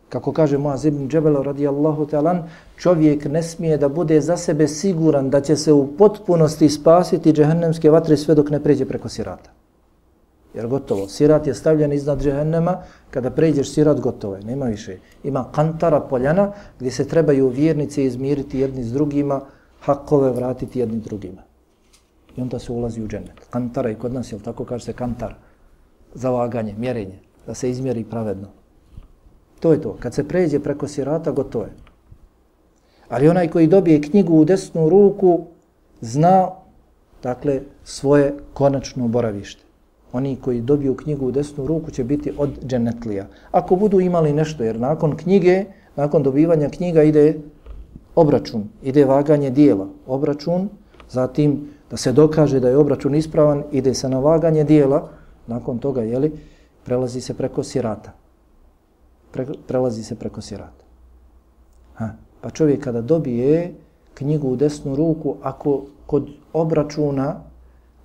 Kako 0.09 0.31
kaže 0.31 0.57
Muaz 0.57 0.85
ibn 0.85 1.09
Džebelo 1.09 1.43
radijallahu 1.43 2.05
ta'alan, 2.05 2.43
čovjek 2.77 3.25
ne 3.25 3.43
smije 3.43 3.77
da 3.77 3.89
bude 3.89 4.21
za 4.21 4.37
sebe 4.37 4.67
siguran 4.67 5.29
da 5.29 5.41
će 5.41 5.55
se 5.55 5.73
u 5.73 5.87
potpunosti 5.97 6.69
spasiti 6.69 7.33
džehennemske 7.33 7.89
vatre 7.89 8.17
sve 8.17 8.35
dok 8.35 8.49
ne 8.49 8.63
pređe 8.63 8.85
preko 8.85 9.09
sirata. 9.09 9.49
Jer 10.53 10.67
gotovo, 10.67 11.07
sirat 11.07 11.47
je 11.47 11.53
stavljen 11.53 11.93
iznad 11.93 12.21
džehennema, 12.21 12.77
kada 13.11 13.29
pređeš 13.31 13.73
sirat 13.73 13.99
gotovo 13.99 14.35
je, 14.35 14.43
nema 14.43 14.65
više. 14.65 14.97
Ima 15.23 15.51
kantara 15.51 15.99
poljana 15.99 16.51
gdje 16.79 16.91
se 16.91 17.07
trebaju 17.07 17.47
vjernice 17.47 18.03
izmiriti 18.05 18.59
jedni 18.59 18.83
s 18.83 18.93
drugima, 18.93 19.41
hakove 19.81 20.31
vratiti 20.31 20.79
jedni 20.79 20.99
drugima. 20.99 21.41
I 22.37 22.41
onda 22.41 22.59
se 22.59 22.71
ulazi 22.71 23.03
u 23.03 23.07
džennet. 23.07 23.39
Kantara 23.49 23.89
i 23.89 23.95
kod 23.95 24.13
nas, 24.13 24.31
jel 24.31 24.39
tako 24.41 24.65
kaže 24.65 24.85
se 24.85 24.93
kantar, 24.93 25.35
zavaganje, 26.13 26.75
mjerenje, 26.77 27.19
da 27.47 27.53
se 27.53 27.69
izmjeri 27.69 28.03
pravedno. 28.03 28.47
To 29.59 29.71
je 29.71 29.81
to. 29.81 29.97
Kad 29.99 30.13
se 30.13 30.27
pređe 30.27 30.59
preko 30.59 30.87
sirata, 30.87 31.31
gotovo 31.31 31.63
je. 31.63 31.71
Ali 33.09 33.29
onaj 33.29 33.49
koji 33.49 33.67
dobije 33.67 34.01
knjigu 34.01 34.39
u 34.39 34.45
desnu 34.45 34.89
ruku, 34.89 35.45
zna, 36.01 36.49
dakle, 37.23 37.61
svoje 37.83 38.33
konačno 38.53 39.07
boravište. 39.07 39.68
Oni 40.13 40.35
koji 40.35 40.61
dobiju 40.61 40.95
knjigu 40.95 41.27
u 41.27 41.31
desnu 41.31 41.67
ruku 41.67 41.91
će 41.91 42.03
biti 42.03 42.33
od 42.37 42.49
dženetlija. 42.65 43.27
Ako 43.51 43.75
budu 43.75 43.99
imali 43.99 44.33
nešto, 44.33 44.63
jer 44.63 44.79
nakon 44.79 45.17
knjige, 45.17 45.65
nakon 45.95 46.23
dobivanja 46.23 46.69
knjiga 46.69 47.03
ide 47.03 47.39
obračun, 48.15 48.63
ide 48.83 49.05
vaganje 49.05 49.49
dijela. 49.49 49.87
Obračun, 50.07 50.69
zatim 51.09 51.69
da 51.91 51.97
se 51.97 52.11
dokaže 52.11 52.59
da 52.59 52.69
je 52.69 52.77
obračun 52.77 53.15
ispravan, 53.15 53.63
ide 53.71 53.93
se 53.93 54.09
na 54.09 54.19
vaganje 54.19 54.63
dijela, 54.63 55.09
nakon 55.47 55.79
toga, 55.79 56.01
jeli, 56.01 56.31
prelazi 56.85 57.21
se 57.21 57.33
preko 57.33 57.63
sirata. 57.63 58.11
Pre, 59.31 59.45
prelazi 59.67 60.03
se 60.03 60.15
preko 60.15 60.41
sirata. 60.41 60.83
Ha. 61.93 62.09
Pa 62.41 62.49
čovjek 62.49 62.83
kada 62.83 63.01
dobije 63.01 63.73
knjigu 64.13 64.49
u 64.49 64.55
desnu 64.55 64.95
ruku, 64.95 65.35
ako 65.41 65.85
kod 66.05 66.29
obračuna 66.53 67.43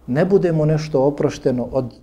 ne 0.07 0.25
budemo 0.25 0.65
nešto 0.65 1.03
oprošteno 1.03 1.67
od 1.71 1.93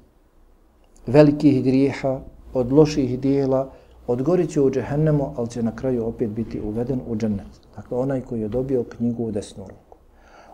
velikih 1.06 1.64
grijeha, 1.64 2.20
od 2.54 2.72
loših 2.72 3.20
dijela, 3.20 3.70
odgorit 4.06 4.50
će 4.50 4.60
u 4.60 4.70
džehennemu, 4.70 5.32
ali 5.36 5.48
će 5.48 5.62
na 5.62 5.76
kraju 5.76 6.06
opet 6.06 6.30
biti 6.30 6.60
uveden 6.60 7.00
u 7.08 7.16
džennet. 7.16 7.46
Dakle, 7.76 7.98
onaj 7.98 8.20
koji 8.20 8.40
je 8.40 8.48
dobio 8.48 8.84
knjigu 8.84 9.24
u 9.24 9.30
desnu 9.30 9.64
ruku. 9.64 9.96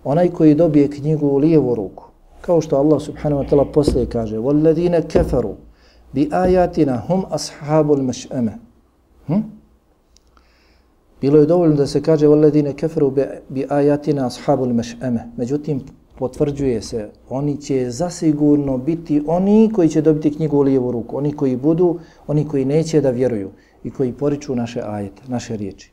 Onaj 0.05 0.29
koji 0.29 0.55
dobije 0.55 0.91
knjigu 0.91 1.27
u 1.27 1.37
lijevu 1.37 1.75
ruku, 1.75 2.05
kao 2.41 2.61
što 2.61 2.77
Allah 2.77 3.03
subhanahu 3.03 3.43
wa 3.43 3.49
ta'ala 3.51 3.73
poslije 3.73 4.07
kaže 4.07 4.39
وَالَّذِينَ 4.39 5.01
كَفَرُوا 5.01 5.55
بِآيَاتِنَا 6.15 6.97
هُمْ 7.09 7.21
أَصْحَابُ 7.37 7.93
الْمَشْأَمَ 7.93 8.49
hm? 9.27 9.41
Bilo 11.21 11.39
je 11.39 11.47
dovoljno 11.47 11.77
da 11.77 11.87
se 11.87 12.03
kaže 12.03 12.27
وَالَّذِينَ 12.27 12.73
كَفَرُوا 12.73 13.11
بِآيَاتِنَا 13.49 14.27
أَصْحَابُ 14.27 14.63
الْمَشْأَمَ 14.63 15.19
Međutim, 15.37 15.81
potvrđuje 16.18 16.82
se, 16.82 17.10
oni 17.30 17.58
će 17.62 17.90
zasigurno 17.90 18.78
biti 18.78 19.24
oni 19.28 19.72
koji 19.76 19.90
će 19.90 20.02
dobiti 20.02 20.36
knjigu 20.36 20.58
u 20.58 20.62
lijevu 20.62 20.92
ruku, 20.92 21.18
oni 21.18 21.34
koji 21.34 21.56
budu, 21.56 22.00
oni 22.28 22.48
koji 22.48 22.66
neće 22.66 23.02
da 23.02 23.10
vjeruju 23.10 23.52
i 23.84 23.92
koji 23.92 24.14
poriču 24.14 24.56
naše 24.56 24.82
ajete, 24.86 25.22
naše 25.28 25.58
riječi. 25.58 25.92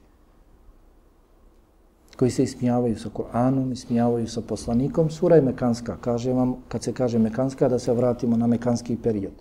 Koji 2.17 2.31
se 2.31 2.43
ismijavaju 2.43 2.97
sa 2.97 3.09
Kur'anom, 3.09 3.73
ismijavaju 3.73 4.29
sa 4.29 4.41
poslanikom. 4.41 5.11
Sura 5.11 5.37
je 5.37 5.43
mekanska, 5.43 5.97
kaže 6.01 6.33
vam, 6.33 6.55
kad 6.69 6.83
se 6.83 6.93
kaže 6.93 7.19
mekanska, 7.19 7.69
da 7.69 7.79
se 7.79 7.93
vratimo 7.93 8.37
na 8.37 8.47
mekanski 8.47 8.97
period. 8.97 9.33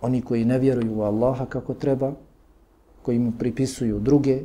Oni 0.00 0.22
koji 0.22 0.44
ne 0.44 0.58
vjeruju 0.58 0.98
u 0.98 1.02
Allaha 1.02 1.46
kako 1.46 1.74
treba, 1.74 2.12
koji 3.02 3.18
mu 3.18 3.32
pripisuju 3.38 4.00
druge, 4.00 4.42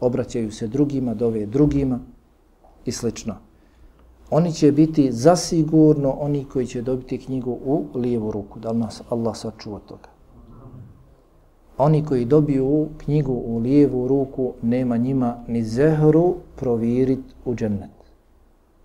obraćaju 0.00 0.52
se 0.52 0.66
drugima, 0.66 1.14
dove 1.14 1.46
drugima, 1.46 2.00
i 2.84 2.92
slično. 2.92 3.34
Oni 4.30 4.52
će 4.52 4.72
biti 4.72 5.12
zasigurno 5.12 6.10
oni 6.10 6.44
koji 6.44 6.66
će 6.66 6.82
dobiti 6.82 7.18
knjigu 7.18 7.50
u 7.64 7.86
lijevu 7.94 8.30
ruku. 8.30 8.58
Da 8.58 8.70
li 8.70 8.78
nas 8.78 9.02
Allah 9.08 9.36
sačuva 9.36 9.78
toga? 9.78 10.08
Oni 11.78 12.04
koji 12.04 12.24
dobiju 12.24 12.88
knjigu 12.98 13.32
u 13.32 13.58
lijevu 13.58 14.08
ruku, 14.08 14.52
nema 14.62 14.96
njima 14.96 15.44
ni 15.48 15.62
zehru 15.64 16.34
provirit 16.56 17.24
u 17.44 17.54
džennet. 17.54 17.90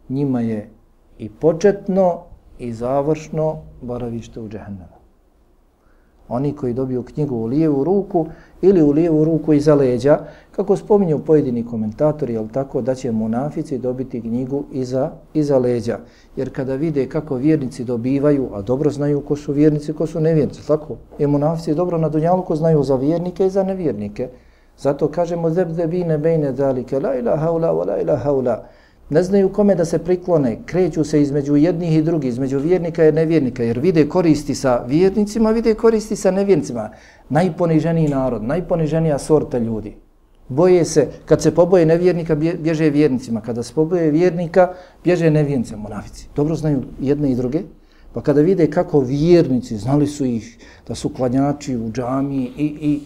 Njima 0.09 0.41
je 0.41 0.69
i 1.17 1.29
početno 1.29 2.21
i 2.59 2.73
završno 2.73 3.57
boravište 3.81 4.39
u 4.39 4.49
džehennemu. 4.49 4.95
Oni 6.29 6.53
koji 6.53 6.73
dobiju 6.73 7.03
knjigu 7.03 7.35
u 7.35 7.45
lijevu 7.45 7.83
ruku 7.83 8.25
ili 8.61 8.81
u 8.81 8.91
lijevu 8.91 9.23
ruku 9.23 9.53
iza 9.53 9.75
leđa, 9.75 10.19
kako 10.51 10.75
spominju 10.75 11.19
pojedini 11.19 11.65
komentatori, 11.65 12.33
jel 12.33 12.47
tako, 12.47 12.81
da 12.81 12.95
će 12.95 13.11
munafici 13.11 13.77
dobiti 13.77 14.21
knjigu 14.21 14.63
iza, 14.71 15.11
iza 15.33 15.57
leđa. 15.57 15.99
Jer 16.35 16.53
kada 16.55 16.75
vide 16.75 17.09
kako 17.09 17.35
vjernici 17.35 17.83
dobivaju, 17.83 18.49
a 18.53 18.61
dobro 18.61 18.89
znaju 18.89 19.21
ko 19.21 19.35
su 19.35 19.51
vjernici, 19.51 19.93
ko 19.93 20.07
su 20.07 20.19
nevjernici, 20.19 20.67
tako? 20.67 20.95
I 21.19 21.27
munafici 21.27 21.75
dobro 21.75 21.97
na 21.97 22.09
dunjaluku 22.09 22.55
znaju 22.55 22.83
za 22.83 22.95
vjernike 22.95 23.45
i 23.45 23.49
za 23.49 23.63
nevjernike. 23.63 24.29
Zato 24.77 25.07
kažemo 25.07 25.49
zebzebine 25.49 26.17
bejne 26.17 26.51
dalike, 26.51 26.99
la 26.99 27.15
ilaha 27.15 27.51
ula, 27.51 27.71
la 27.71 28.01
ilaha 28.01 28.31
ula. 28.31 28.63
Ne 29.09 29.23
znaju 29.23 29.49
kome 29.49 29.75
da 29.75 29.85
se 29.85 29.99
priklone, 29.99 30.57
kreću 30.65 31.03
se 31.03 31.21
između 31.21 31.55
jednih 31.55 31.97
i 31.97 32.01
drugih, 32.01 32.29
između 32.29 32.59
vjernika 32.59 33.07
i 33.07 33.11
nevjernika, 33.11 33.63
jer 33.63 33.79
vide 33.79 34.09
koristi 34.09 34.55
sa 34.55 34.83
vjernicima, 34.87 35.51
vide 35.51 35.73
koristi 35.73 36.15
sa 36.15 36.31
nevjernicima. 36.31 36.89
Najponiženiji 37.29 38.07
narod, 38.07 38.43
najponiženija 38.43 39.19
sorta 39.19 39.57
ljudi. 39.57 39.95
Boje 40.47 40.85
se, 40.85 41.07
kad 41.25 41.41
se 41.41 41.55
poboje 41.55 41.85
nevjernika, 41.85 42.35
bježe 42.35 42.89
vjernicima. 42.89 43.41
Kada 43.41 43.63
se 43.63 43.73
poboje 43.73 44.11
vjernika, 44.11 44.73
bježe 45.03 45.29
nevjernicima, 45.29 45.81
monavici. 45.81 46.27
Dobro 46.35 46.55
znaju 46.55 46.81
jedne 47.01 47.31
i 47.31 47.35
druge. 47.35 47.61
Pa 48.13 48.21
kada 48.21 48.41
vide 48.41 48.69
kako 48.69 48.99
vjernici, 48.99 49.77
znali 49.77 50.07
su 50.07 50.25
ih 50.25 50.57
da 50.87 50.95
su 50.95 51.09
klanjači 51.09 51.77
u 51.77 51.91
džami 51.91 52.51
i, 52.57 52.65
i 52.81 52.99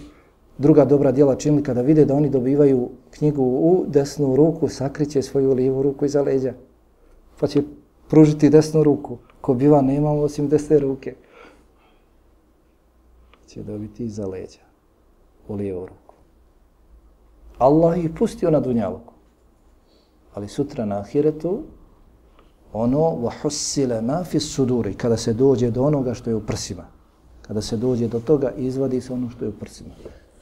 druga 0.60 0.86
dobra 0.86 1.12
djela 1.12 1.36
činili, 1.36 1.64
kada 1.64 1.82
vide 1.82 2.06
da 2.06 2.16
oni 2.16 2.30
dobivaju 2.30 2.90
knjigu 3.12 3.44
u 3.44 3.86
desnu 3.88 4.36
ruku, 4.36 4.68
sakriće 4.68 5.22
svoju 5.22 5.54
lijevu 5.54 5.82
ruku 5.82 6.06
iza 6.06 6.22
leđa. 6.22 6.54
Pa 7.40 7.48
će 7.48 7.64
pružiti 8.10 8.50
desnu 8.50 8.84
ruku. 8.84 9.18
Ko 9.42 9.54
biva, 9.54 9.82
nema 9.82 10.12
osim 10.12 10.50
desne 10.50 10.80
ruke. 10.80 11.16
Će 13.48 13.64
dobiti 13.64 14.06
iza 14.06 14.28
leđa 14.28 14.60
u 15.48 15.56
lijevu 15.56 15.86
ruku. 15.86 16.16
Allah 17.58 18.00
ih 18.00 18.10
pustio 18.20 18.52
na 18.52 18.60
dunjaluku. 18.60 19.14
Ali 20.34 20.48
sutra 20.48 20.86
na 20.86 21.00
ahiretu, 21.00 21.60
ono 22.74 23.16
vahussile 23.16 24.02
ma 24.02 24.24
suduri, 24.40 24.94
kada 24.94 25.18
se 25.18 25.34
dođe 25.34 25.72
do 25.72 25.84
onoga 25.84 26.14
što 26.14 26.30
je 26.30 26.36
u 26.36 26.46
prsima. 26.46 26.86
Kada 27.42 27.62
se 27.62 27.78
dođe 27.78 28.08
do 28.08 28.20
toga, 28.20 28.52
izvadi 28.52 29.02
se 29.02 29.14
ono 29.14 29.30
što 29.30 29.46
je 29.46 29.50
u 29.50 29.54
prsima. 29.60 29.90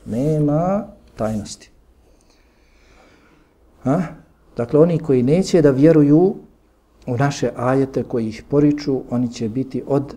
Nema 0.07 0.87
tajnosti. 1.15 1.71
Ha? 3.83 4.01
Dakle, 4.57 4.79
oni 4.79 4.99
koji 4.99 5.23
neće 5.23 5.61
da 5.61 5.71
vjeruju 5.71 6.35
u 7.07 7.17
naše 7.17 7.51
ajete 7.55 8.03
koji 8.03 8.27
ih 8.27 8.43
poriču, 8.49 9.01
oni 9.09 9.33
će 9.33 9.49
biti 9.49 9.83
od 9.87 10.15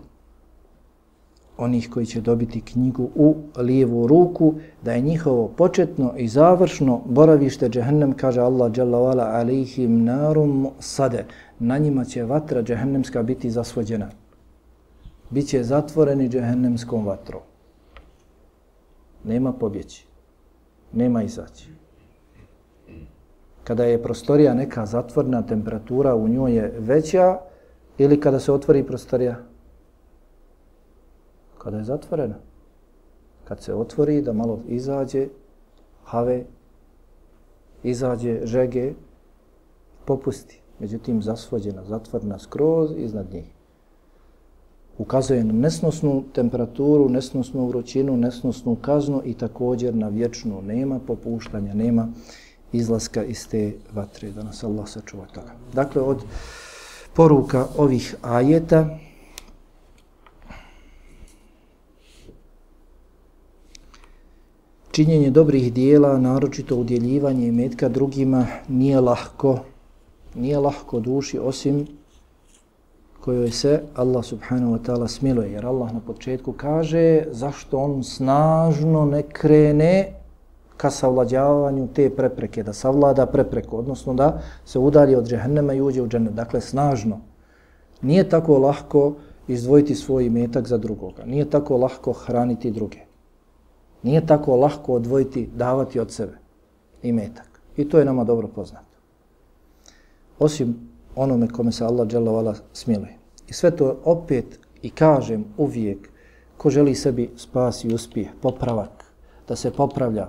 onih 1.60 1.90
koji 1.90 2.06
će 2.06 2.20
dobiti 2.20 2.60
knjigu 2.60 3.10
u 3.14 3.36
lijevu 3.56 4.06
ruku, 4.06 4.54
da 4.82 4.92
je 4.92 5.00
njihovo 5.00 5.48
početno 5.48 6.14
i 6.16 6.28
završno 6.28 7.00
boravište 7.04 7.68
džehennem, 7.68 8.12
kaže 8.12 8.40
Allah 8.40 8.72
dželavala 8.72 9.24
alihim 9.24 10.04
narum 10.04 10.68
sade. 10.78 11.24
Na 11.58 11.78
njima 11.78 12.04
će 12.04 12.24
vatra 12.24 12.62
džehennemska 12.62 13.22
biti 13.22 13.50
zasvođena. 13.50 14.10
Biće 15.30 15.62
zatvoreni 15.62 16.28
džehennemskom 16.28 17.06
vatrom. 17.06 17.49
Nema 19.24 19.52
pobjeći. 19.52 20.06
Nema 20.92 21.22
izaći 21.22 21.70
kada 23.70 23.84
je 23.84 24.02
prostorija 24.02 24.54
neka 24.54 24.86
zatvorna, 24.86 25.42
temperatura 25.46 26.14
u 26.14 26.28
njoj 26.28 26.54
je 26.56 26.74
veća 26.78 27.38
ili 27.98 28.20
kada 28.20 28.40
se 28.40 28.52
otvori 28.52 28.86
prostorija? 28.86 29.36
Kada 31.58 31.76
je 31.76 31.84
zatvorena. 31.84 32.34
Kad 33.44 33.62
se 33.62 33.74
otvori 33.74 34.22
da 34.22 34.32
malo 34.32 34.58
izađe 34.68 35.28
have, 36.04 36.44
izađe 37.82 38.40
žege, 38.44 38.92
popusti. 40.04 40.60
Međutim, 40.78 41.22
zasvođena, 41.22 41.84
zatvorena 41.84 42.38
skroz 42.38 42.90
iznad 42.96 43.32
njih. 43.32 43.54
Ukazuje 45.00 45.44
na 45.44 45.52
nesnosnu 45.52 46.24
temperaturu, 46.32 47.08
nesnosnu 47.08 47.66
vrućinu, 47.66 48.16
nesnosnu 48.16 48.76
kaznu 48.76 49.22
i 49.24 49.34
također 49.34 49.94
na 49.94 50.08
vječnu. 50.08 50.62
Nema 50.62 50.98
popuštanja, 50.98 51.74
nema 51.74 52.08
izlaska 52.72 53.24
iz 53.24 53.48
te 53.48 53.72
vatre, 53.92 54.30
da 54.30 54.42
nas 54.42 54.64
Allah 54.64 54.88
sačuva 54.88 55.26
toga. 55.26 55.52
Dakle, 55.72 56.02
od 56.02 56.18
poruka 57.14 57.66
ovih 57.76 58.16
ajeta 58.22 58.98
činjenje 64.90 65.30
dobrih 65.30 65.72
dijela, 65.72 66.18
naročito 66.18 66.76
udjeljivanje 66.76 67.46
i 67.46 67.52
metka 67.52 67.88
drugima, 67.88 68.46
nije 68.68 69.00
lahko, 69.00 69.58
nije 70.34 70.58
lahko 70.58 71.00
duši 71.00 71.38
osim 71.38 71.99
kojoj 73.30 73.50
se 73.50 73.82
Allah 73.94 74.24
subhanahu 74.24 74.74
wa 74.74 74.82
ta'ala 74.82 75.06
smiluje. 75.08 75.52
Jer 75.52 75.66
Allah 75.66 75.94
na 75.94 76.00
početku 76.02 76.52
kaže 76.52 77.30
zašto 77.30 77.78
on 77.78 78.02
snažno 78.02 79.04
ne 79.06 79.22
krene 79.22 80.18
ka 80.76 80.90
savlađavanju 80.90 81.88
te 81.94 82.08
prepreke, 82.10 82.62
da 82.66 82.72
savlada 82.72 83.26
prepreku, 83.26 83.78
odnosno 83.78 84.14
da 84.14 84.42
se 84.64 84.78
udalje 84.78 85.18
od 85.18 85.28
džehennema 85.28 85.74
i 85.74 85.80
uđe 85.80 86.02
u 86.02 86.08
džennet. 86.08 86.34
Dakle, 86.34 86.60
snažno. 86.60 87.20
Nije 88.02 88.28
tako 88.28 88.58
lahko 88.58 89.14
izdvojiti 89.48 89.94
svoj 89.94 90.30
metak 90.30 90.66
za 90.66 90.78
drugoga. 90.78 91.22
Nije 91.24 91.50
tako 91.50 91.76
lahko 91.76 92.12
hraniti 92.12 92.70
druge. 92.70 92.98
Nije 94.02 94.26
tako 94.26 94.56
lahko 94.56 94.94
odvojiti, 94.98 95.46
davati 95.54 96.00
od 96.00 96.10
sebe 96.10 96.38
i 97.02 97.12
metak. 97.12 97.60
I 97.76 97.88
to 97.88 97.98
je 97.98 98.04
nama 98.04 98.24
dobro 98.24 98.48
poznato. 98.48 98.98
Osim 100.38 100.74
onome 101.16 101.48
kome 101.48 101.72
se 101.72 101.84
Allah 101.84 102.08
dželovala 102.08 102.54
smiluje. 102.72 103.19
I 103.50 103.52
sve 103.52 103.76
to 103.76 103.96
opet 104.04 104.58
i 104.82 104.90
kažem 104.90 105.44
uvijek 105.56 106.10
ko 106.56 106.70
želi 106.70 106.94
sebi 106.94 107.30
spas 107.36 107.84
i 107.84 107.94
uspjeh, 107.94 108.28
popravak, 108.42 109.04
da 109.48 109.56
se 109.56 109.70
popravlja 109.70 110.28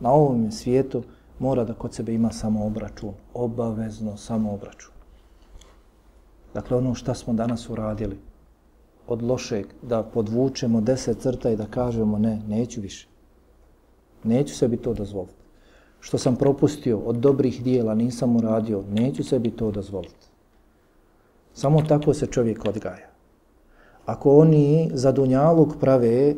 na 0.00 0.12
ovom 0.12 0.52
svijetu, 0.52 1.02
mora 1.38 1.64
da 1.64 1.74
kod 1.74 1.94
sebe 1.94 2.14
ima 2.14 2.32
samo 2.32 2.66
obračun, 2.66 3.12
obavezno 3.34 4.16
samo 4.16 4.52
obračun. 4.52 4.92
Dakle, 6.54 6.76
ono 6.76 6.94
što 6.94 7.14
smo 7.14 7.34
danas 7.34 7.68
uradili, 7.70 8.18
od 9.06 9.22
lošeg, 9.22 9.66
da 9.82 10.02
podvučemo 10.02 10.80
deset 10.80 11.20
crta 11.20 11.50
i 11.50 11.56
da 11.56 11.66
kažemo 11.66 12.18
ne, 12.18 12.40
neću 12.48 12.80
više. 12.80 13.08
Neću 14.24 14.54
sebi 14.54 14.76
to 14.76 14.94
dozvoliti. 14.94 15.44
Što 16.00 16.18
sam 16.18 16.36
propustio 16.36 16.98
od 16.98 17.16
dobrih 17.16 17.62
dijela, 17.62 17.94
nisam 17.94 18.36
uradio, 18.36 18.84
neću 18.90 19.24
sebi 19.24 19.50
to 19.50 19.70
dozvoliti. 19.70 20.25
Samo 21.56 21.82
tako 21.82 22.14
se 22.14 22.26
čovjek 22.26 22.64
odgaja. 22.64 23.08
Ako 24.06 24.38
oni 24.38 24.90
za 24.94 25.12
dunjaluk 25.12 25.76
prave, 25.80 26.34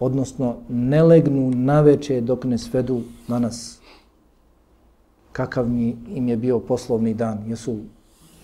odnosno 0.00 0.56
ne 0.68 1.02
legnu 1.02 1.50
na 1.50 1.80
veče 1.80 2.20
dok 2.20 2.44
ne 2.44 2.58
svedu 2.58 3.00
na 3.28 3.38
nas, 3.38 3.80
kakav 5.32 5.68
mi 5.68 5.96
im 6.14 6.28
je 6.28 6.36
bio 6.36 6.58
poslovni 6.58 7.14
dan, 7.14 7.42
jesu 7.48 7.76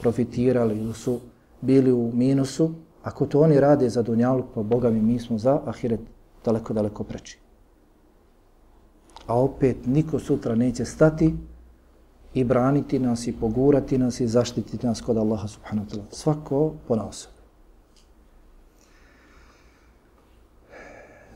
profitirali 0.01 0.79
ili 0.79 0.95
su 0.95 1.21
bili 1.61 1.93
u 1.93 2.11
minusu, 2.15 2.71
ako 3.03 3.27
to 3.27 3.41
oni 3.41 3.61
rade 3.61 3.89
za 3.89 4.03
dunjaluk, 4.03 4.47
pa 4.55 4.63
Boga 4.63 4.91
mi, 4.91 5.01
mi 5.01 5.19
smo 5.19 5.39
za 5.39 5.61
ahiret 5.67 6.01
daleko, 6.45 6.75
daleko 6.75 7.05
preči. 7.05 7.39
A 9.27 9.41
opet 9.41 9.87
niko 9.87 10.19
sutra 10.19 10.55
neće 10.55 10.85
stati 10.85 11.35
i 12.35 12.45
braniti 12.45 12.99
nas 12.99 13.27
i 13.27 13.33
pogurati 13.33 13.99
nas 13.99 14.21
i 14.21 14.29
zaštititi 14.29 14.87
nas 14.87 15.01
kod 15.01 15.17
Allaha 15.17 15.49
subhanahu 15.49 15.87
wa 15.87 15.95
ta'ala. 15.95 16.05
Svako 16.11 16.73
po. 16.89 16.99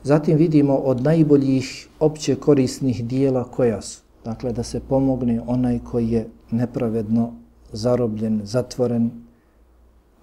Zatim 0.03 0.37
vidimo 0.37 0.75
od 0.75 1.01
najboljih 1.03 1.87
opće 1.99 2.35
korisnih 2.35 3.05
dijela 3.05 3.43
koja 3.43 3.81
su. 3.81 4.01
Dakle, 4.25 4.53
da 4.53 4.63
se 4.63 4.79
pomogne 4.79 5.41
onaj 5.47 5.79
koji 5.79 6.09
je 6.09 6.29
nepravedno 6.51 7.33
zarobljen, 7.71 8.41
zatvoren, 8.43 9.11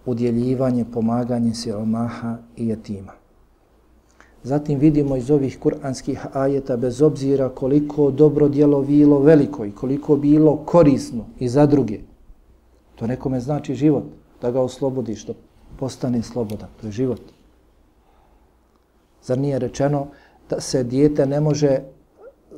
udjeljivanje, 0.07 0.85
pomaganje 0.93 1.55
siromaha 1.55 2.39
i 2.57 2.69
jetima. 2.69 3.13
Zatim 4.45 4.79
vidimo 4.79 5.17
iz 5.17 5.31
ovih 5.31 5.59
kuranskih 5.59 6.27
ajeta, 6.33 6.77
bez 6.77 7.03
obzira 7.03 7.49
koliko 7.49 8.11
dobro 8.11 8.49
dijelo 8.49 8.83
bilo 8.83 9.19
veliko 9.19 9.65
i 9.65 9.73
koliko 9.73 10.17
bilo 10.17 10.57
korisno 10.57 11.25
i 11.39 11.49
za 11.49 11.67
druge, 11.67 12.01
to 12.95 13.07
nekome 13.07 13.41
znači 13.41 13.75
život, 13.75 14.05
da 14.43 14.51
ga 14.51 14.61
oslobodiš, 14.61 15.27
da 15.27 15.33
postane 15.79 16.23
slobodan, 16.23 16.69
to 16.81 16.87
je 16.87 16.93
život. 16.93 17.21
Zar 19.23 19.39
nije 19.39 19.59
rečeno 19.59 20.07
da 20.51 20.61
se 20.61 20.85
dijete 20.85 21.27
ne 21.27 21.41
može 21.41 21.79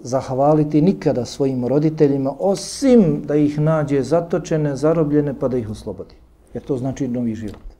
zahvaliti 0.02 0.82
nikada 0.82 1.24
svojim 1.24 1.66
roditeljima, 1.66 2.34
osim 2.38 3.22
da 3.26 3.36
ih 3.36 3.60
nađe 3.60 4.02
zatočene, 4.02 4.76
zarobljene, 4.76 5.34
pa 5.40 5.48
da 5.48 5.58
ih 5.58 5.70
oslobodi. 5.70 6.14
Jer 6.54 6.64
to 6.64 6.76
znači 6.78 7.08
novi 7.08 7.34
život. 7.34 7.75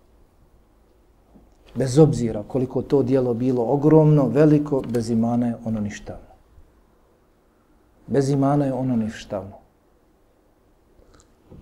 Bez 1.77 1.99
obzira 1.99 2.43
koliko 2.49 2.83
to 2.83 3.03
dijelo 3.03 3.35
bilo 3.35 3.64
ogromno, 3.64 4.29
veliko, 4.29 4.83
bez 4.89 5.11
imana 5.11 5.47
je 5.47 5.57
ono 5.64 5.81
ništavno. 5.81 6.27
Bez 8.07 8.31
imana 8.31 8.64
je 8.64 8.72
ono 8.72 8.97
ništavno. 8.97 9.57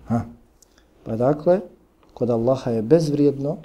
Ha. 0.05 0.21
Pa 1.03 1.15
dakle, 1.15 1.59
kod 2.13 2.29
Allaha 2.29 2.71
je 2.71 2.81
bezvrijedno 2.81 3.57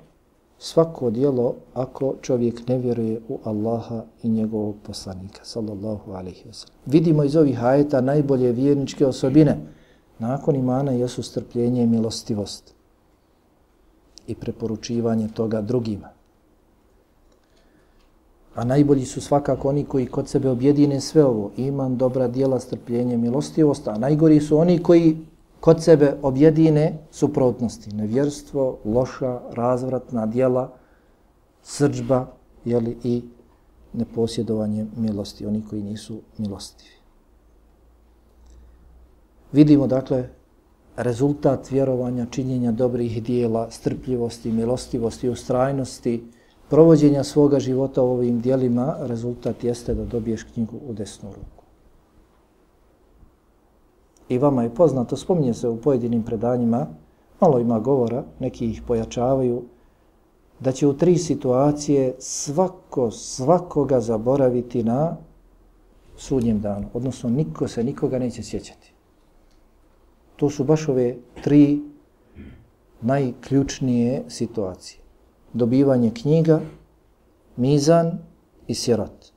svako 0.58 1.10
dijelo 1.10 1.54
ako 1.74 2.14
čovjek 2.22 2.68
ne 2.68 2.78
vjeruje 2.78 3.20
u 3.28 3.38
Allaha 3.44 4.02
i 4.22 4.28
njegovog 4.28 4.74
poslanika, 4.82 5.40
sallallahu 5.42 6.12
alaihi 6.12 6.44
wa 6.48 6.52
sallam. 6.52 6.76
Vidimo 6.86 7.24
iz 7.24 7.36
ovih 7.36 7.64
ajeta 7.64 8.00
najbolje 8.00 8.52
vjerničke 8.52 9.06
osobine. 9.06 9.58
Nakon 10.18 10.56
imana 10.56 10.92
jesu 10.92 11.22
strpljenje 11.22 11.82
i 11.82 11.86
milostivost 11.86 12.74
i 14.26 14.34
preporučivanje 14.34 15.28
toga 15.28 15.60
drugima. 15.60 16.08
A 18.54 18.64
najbolji 18.64 19.06
su 19.06 19.20
svakako 19.20 19.68
oni 19.68 19.84
koji 19.84 20.06
kod 20.06 20.28
sebe 20.28 20.48
objedine 20.48 21.00
sve 21.00 21.24
ovo. 21.24 21.50
Iman, 21.56 21.96
dobra 21.96 22.28
dijela, 22.28 22.60
strpljenje, 22.60 23.16
milostivost. 23.16 23.88
A 23.88 23.98
najgori 23.98 24.40
su 24.40 24.58
oni 24.58 24.82
koji 24.82 25.16
kod 25.60 25.82
sebe 25.82 26.16
objedine 26.22 26.98
suprotnosti. 27.10 27.92
Nevjerstvo, 27.92 28.78
loša, 28.84 29.40
razvratna 29.52 30.26
dijela, 30.26 30.72
srđba 31.62 32.26
jeli, 32.64 32.96
i 33.04 33.22
neposjedovanje 33.92 34.86
milosti. 34.96 35.46
Oni 35.46 35.62
koji 35.70 35.82
nisu 35.82 36.20
milostivi. 36.38 36.90
Vidimo 39.52 39.86
dakle 39.86 40.28
rezultat 40.96 41.70
vjerovanja, 41.70 42.26
činjenja 42.30 42.72
dobrih 42.72 43.22
dijela, 43.22 43.70
strpljivosti, 43.70 44.52
milostivosti, 44.52 45.28
ustrajnosti, 45.28 46.24
provođenja 46.70 47.24
svoga 47.24 47.60
života 47.60 48.02
u 48.02 48.10
ovim 48.10 48.40
dijelima, 48.40 48.96
rezultat 49.00 49.64
jeste 49.64 49.94
da 49.94 50.04
dobiješ 50.04 50.42
knjigu 50.42 50.76
u 50.88 50.92
desnu 50.92 51.28
ruku. 51.28 51.64
I 54.28 54.38
vama 54.38 54.62
je 54.62 54.74
poznato, 54.74 55.16
spominje 55.16 55.54
se 55.54 55.68
u 55.68 55.76
pojedinim 55.76 56.22
predanjima, 56.22 56.86
malo 57.40 57.58
ima 57.58 57.78
govora, 57.80 58.24
neki 58.38 58.70
ih 58.70 58.82
pojačavaju, 58.86 59.62
da 60.60 60.72
će 60.72 60.86
u 60.86 60.92
tri 60.92 61.18
situacije 61.18 62.14
svako 62.18 63.10
svakoga 63.10 64.00
zaboraviti 64.00 64.84
na 64.84 65.16
sudnjem 66.16 66.60
danu. 66.60 66.86
Odnosno, 66.94 67.30
niko 67.30 67.68
se 67.68 67.84
nikoga 67.84 68.18
neće 68.18 68.42
sjećati. 68.42 68.92
To 70.36 70.50
su 70.50 70.64
baš 70.64 70.88
ove 70.88 71.16
tri 71.42 71.80
najključnije 73.00 74.24
situacije. 74.28 74.99
Dobivanje 75.52 76.10
knjiga, 76.14 76.60
mizan 77.56 78.18
i 78.66 78.74
sirat. 78.74 79.32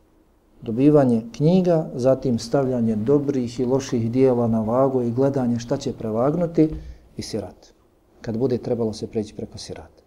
Dobivanje 0.61 1.22
knjiga, 1.32 1.89
zatim 1.95 2.39
stavljanje 2.39 2.95
dobrih 2.95 3.59
i 3.59 3.66
loših 3.66 4.11
dijela 4.11 4.47
na 4.47 4.61
vagu 4.61 5.01
i 5.01 5.11
gledanje 5.11 5.59
šta 5.59 5.78
će 5.78 5.93
prevagnuti 5.93 6.70
i 7.18 7.22
sirat. 7.22 7.74
Kad 8.22 8.38
bude 8.38 8.57
trebalo 8.57 8.93
se 8.93 9.07
preći 9.07 9.36
preko 9.36 9.57
sirata. 9.57 10.03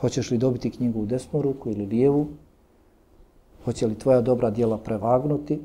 Hoćeš 0.00 0.30
li 0.30 0.38
dobiti 0.38 0.70
knjigu 0.70 1.00
u 1.00 1.06
desnu 1.06 1.42
ruku 1.42 1.70
ili 1.70 1.86
lijevu? 1.86 2.26
Hoće 3.64 3.86
li 3.86 3.98
tvoja 3.98 4.20
dobra 4.20 4.50
dijela 4.50 4.78
prevagnuti 4.78 5.60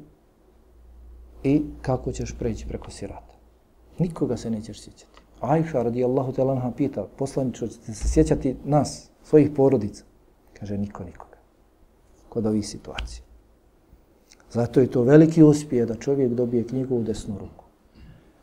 i 1.43 1.61
kako 1.81 2.11
ćeš 2.11 2.35
preći 2.39 2.67
preko 2.67 2.91
sirata. 2.91 3.33
Nikoga 3.99 4.37
se 4.37 4.49
nećeš 4.49 4.81
sjećati. 4.81 5.16
Ajša 5.41 5.83
radijallahu 5.83 6.31
ta'ala 6.31 6.71
pita, 6.77 7.05
poslaniču, 7.17 7.67
ćete 7.67 7.93
se 7.93 8.07
sjećati 8.07 8.55
nas, 8.63 9.09
svojih 9.23 9.49
porodica? 9.55 10.03
Kaže, 10.53 10.77
niko 10.77 11.03
nikoga. 11.03 11.37
Kod 12.29 12.45
ovih 12.45 12.67
situacija. 12.67 13.23
Zato 14.51 14.79
je 14.79 14.91
to 14.91 15.01
veliki 15.01 15.43
uspije 15.43 15.85
da 15.85 15.95
čovjek 15.95 16.33
dobije 16.33 16.67
knjigu 16.67 16.95
u 16.95 17.03
desnu 17.03 17.35
ruku. 17.39 17.65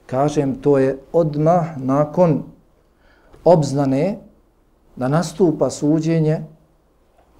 Kažem, 0.07 0.55
to 0.55 0.79
je 0.79 0.99
odmah 1.13 1.79
nakon 1.79 2.43
obznane 3.45 4.19
da 4.97 5.09
nastupa 5.09 5.71
suđenje 5.71 6.45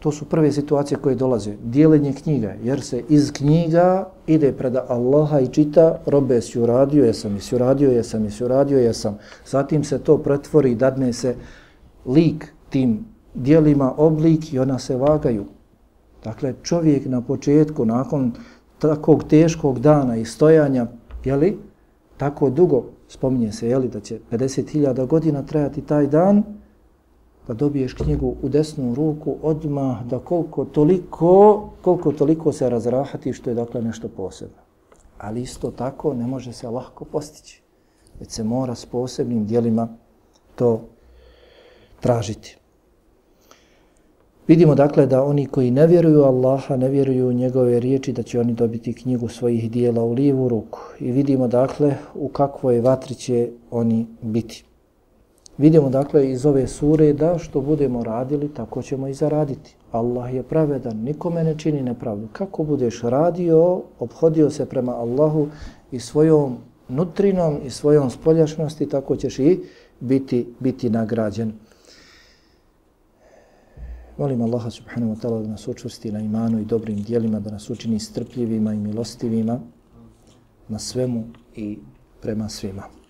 To 0.05 0.13
su 0.13 0.25
prve 0.25 0.53
situacije 0.53 0.99
koje 0.99 1.15
dolaze. 1.15 1.55
Dijelenje 1.63 2.13
knjiga, 2.13 2.55
jer 2.63 2.81
se 2.81 3.03
iz 3.09 3.33
knjiga 3.33 4.09
ide 4.27 4.53
pred 4.53 4.77
Allaha 4.89 5.41
i 5.41 5.49
čita 5.49 5.99
robe 6.07 6.41
si 6.41 6.61
uradio, 6.61 7.05
jesam, 7.05 7.35
jesi 7.35 7.55
uradio, 7.55 7.91
jesam, 7.91 8.25
jesi 8.25 8.45
uradio, 8.45 8.79
jesam. 8.79 9.19
Zatim 9.47 9.85
se 9.85 9.99
to 9.99 10.19
pretvori 10.19 10.73
i 10.73 10.75
dadne 10.75 11.13
se 11.13 11.35
lik 12.07 12.53
tim 12.71 13.05
dijelima, 13.35 13.95
oblik 13.97 14.53
i 14.53 14.59
ona 14.59 14.79
se 14.79 14.97
vagaju. 14.97 15.45
Dakle, 16.25 16.55
čovjek 16.63 17.07
na 17.07 17.21
početku, 17.21 17.85
nakon 17.85 18.33
takvog 18.79 19.25
teškog 19.25 19.81
dana 19.81 20.17
i 20.17 20.25
stojanja, 20.25 20.87
jeli, 21.25 21.59
tako 22.17 22.51
dugo, 22.51 22.85
spominje 23.09 23.53
se, 23.53 23.69
jeli, 23.69 23.89
da 23.89 24.01
će 24.01 24.19
50.000 24.33 25.07
godina 25.07 25.43
trajati 25.43 25.81
taj 25.81 26.07
dan, 26.07 26.43
da 27.49 27.55
dobiješ 27.55 27.95
knjigu 27.95 28.35
u 28.43 28.49
desnu 28.49 28.95
ruku 28.95 29.37
odmah 29.43 30.05
da 30.05 30.19
koliko 30.19 30.65
toliko, 30.65 31.63
koliko 31.83 32.13
toliko 32.13 32.53
se 32.53 32.71
razrahati 32.71 33.33
što 33.33 33.51
je 33.51 33.55
dakle 33.55 33.83
nešto 33.83 34.09
posebno. 34.09 34.57
Ali 35.19 35.43
isto 35.43 35.71
tako 35.71 36.15
ne 36.15 36.27
može 36.27 36.53
se 36.53 36.69
lahko 36.69 37.05
postići. 37.05 37.63
Već 38.21 38.31
se 38.31 38.45
mora 38.45 38.75
s 38.75 38.87
posebnim 38.87 39.47
dijelima 39.47 39.89
to 40.55 40.81
tražiti. 42.01 42.57
Vidimo 44.49 44.75
dakle 44.75 45.07
da 45.07 45.25
oni 45.25 45.47
koji 45.47 45.71
ne 45.71 45.87
vjeruju 45.87 46.23
Allaha, 46.23 46.77
ne 46.77 46.89
vjeruju 46.89 47.33
njegove 47.33 47.81
riječi, 47.81 48.13
da 48.13 48.23
će 48.23 48.41
oni 48.41 48.53
dobiti 48.53 48.93
knjigu 48.93 49.29
svojih 49.29 49.71
dijela 49.71 50.03
u 50.03 50.13
lijevu 50.13 50.49
ruku. 50.49 50.81
I 51.01 51.13
vidimo 51.13 51.49
dakle 51.49 51.95
u 52.15 52.29
kakvoj 52.29 52.81
vatri 52.81 53.15
će 53.15 53.51
oni 53.71 54.07
biti. 54.23 54.65
Vidimo 55.59 55.91
dakle 55.91 56.31
iz 56.31 56.47
ove 56.47 56.67
sure 56.67 57.13
da 57.13 57.39
što 57.39 57.61
budemo 57.61 58.05
radili, 58.05 58.49
tako 58.55 58.83
ćemo 58.83 59.09
i 59.09 59.15
zaraditi. 59.15 59.77
Allah 59.93 60.35
je 60.35 60.43
pravedan, 60.43 60.97
nikome 60.97 61.45
ne 61.45 61.59
čini 61.59 61.83
nepravdu. 61.83 62.29
Kako 62.33 62.65
budeš 62.65 63.03
radio, 63.03 63.83
obhodio 63.99 64.51
se 64.51 64.67
prema 64.67 64.93
Allahu 64.93 65.49
i 65.93 66.01
svojom 66.01 66.57
nutrinom 66.89 67.59
i 67.65 67.71
svojom 67.71 68.11
spoljašnosti, 68.11 68.89
tako 68.89 69.17
ćeš 69.17 69.39
i 69.39 69.61
biti, 70.01 70.47
biti 70.61 70.91
nagrađen. 70.91 71.53
Molim 74.19 74.43
Allaha 74.43 74.71
subhanahu 74.71 75.15
wa 75.15 75.21
ta'ala 75.21 75.43
da 75.43 75.49
nas 75.49 75.69
učusti 75.69 76.13
na 76.13 76.21
imanu 76.21 76.61
i 76.61 76.65
dobrim 76.65 77.03
dijelima, 77.03 77.41
da 77.41 77.51
nas 77.51 77.71
učini 77.71 77.99
strpljivima 77.99 78.75
i 78.75 78.77
milostivima 78.77 79.61
na 80.69 80.79
svemu 80.79 81.25
i 81.57 81.79
prema 82.23 82.49
svima. 82.49 83.04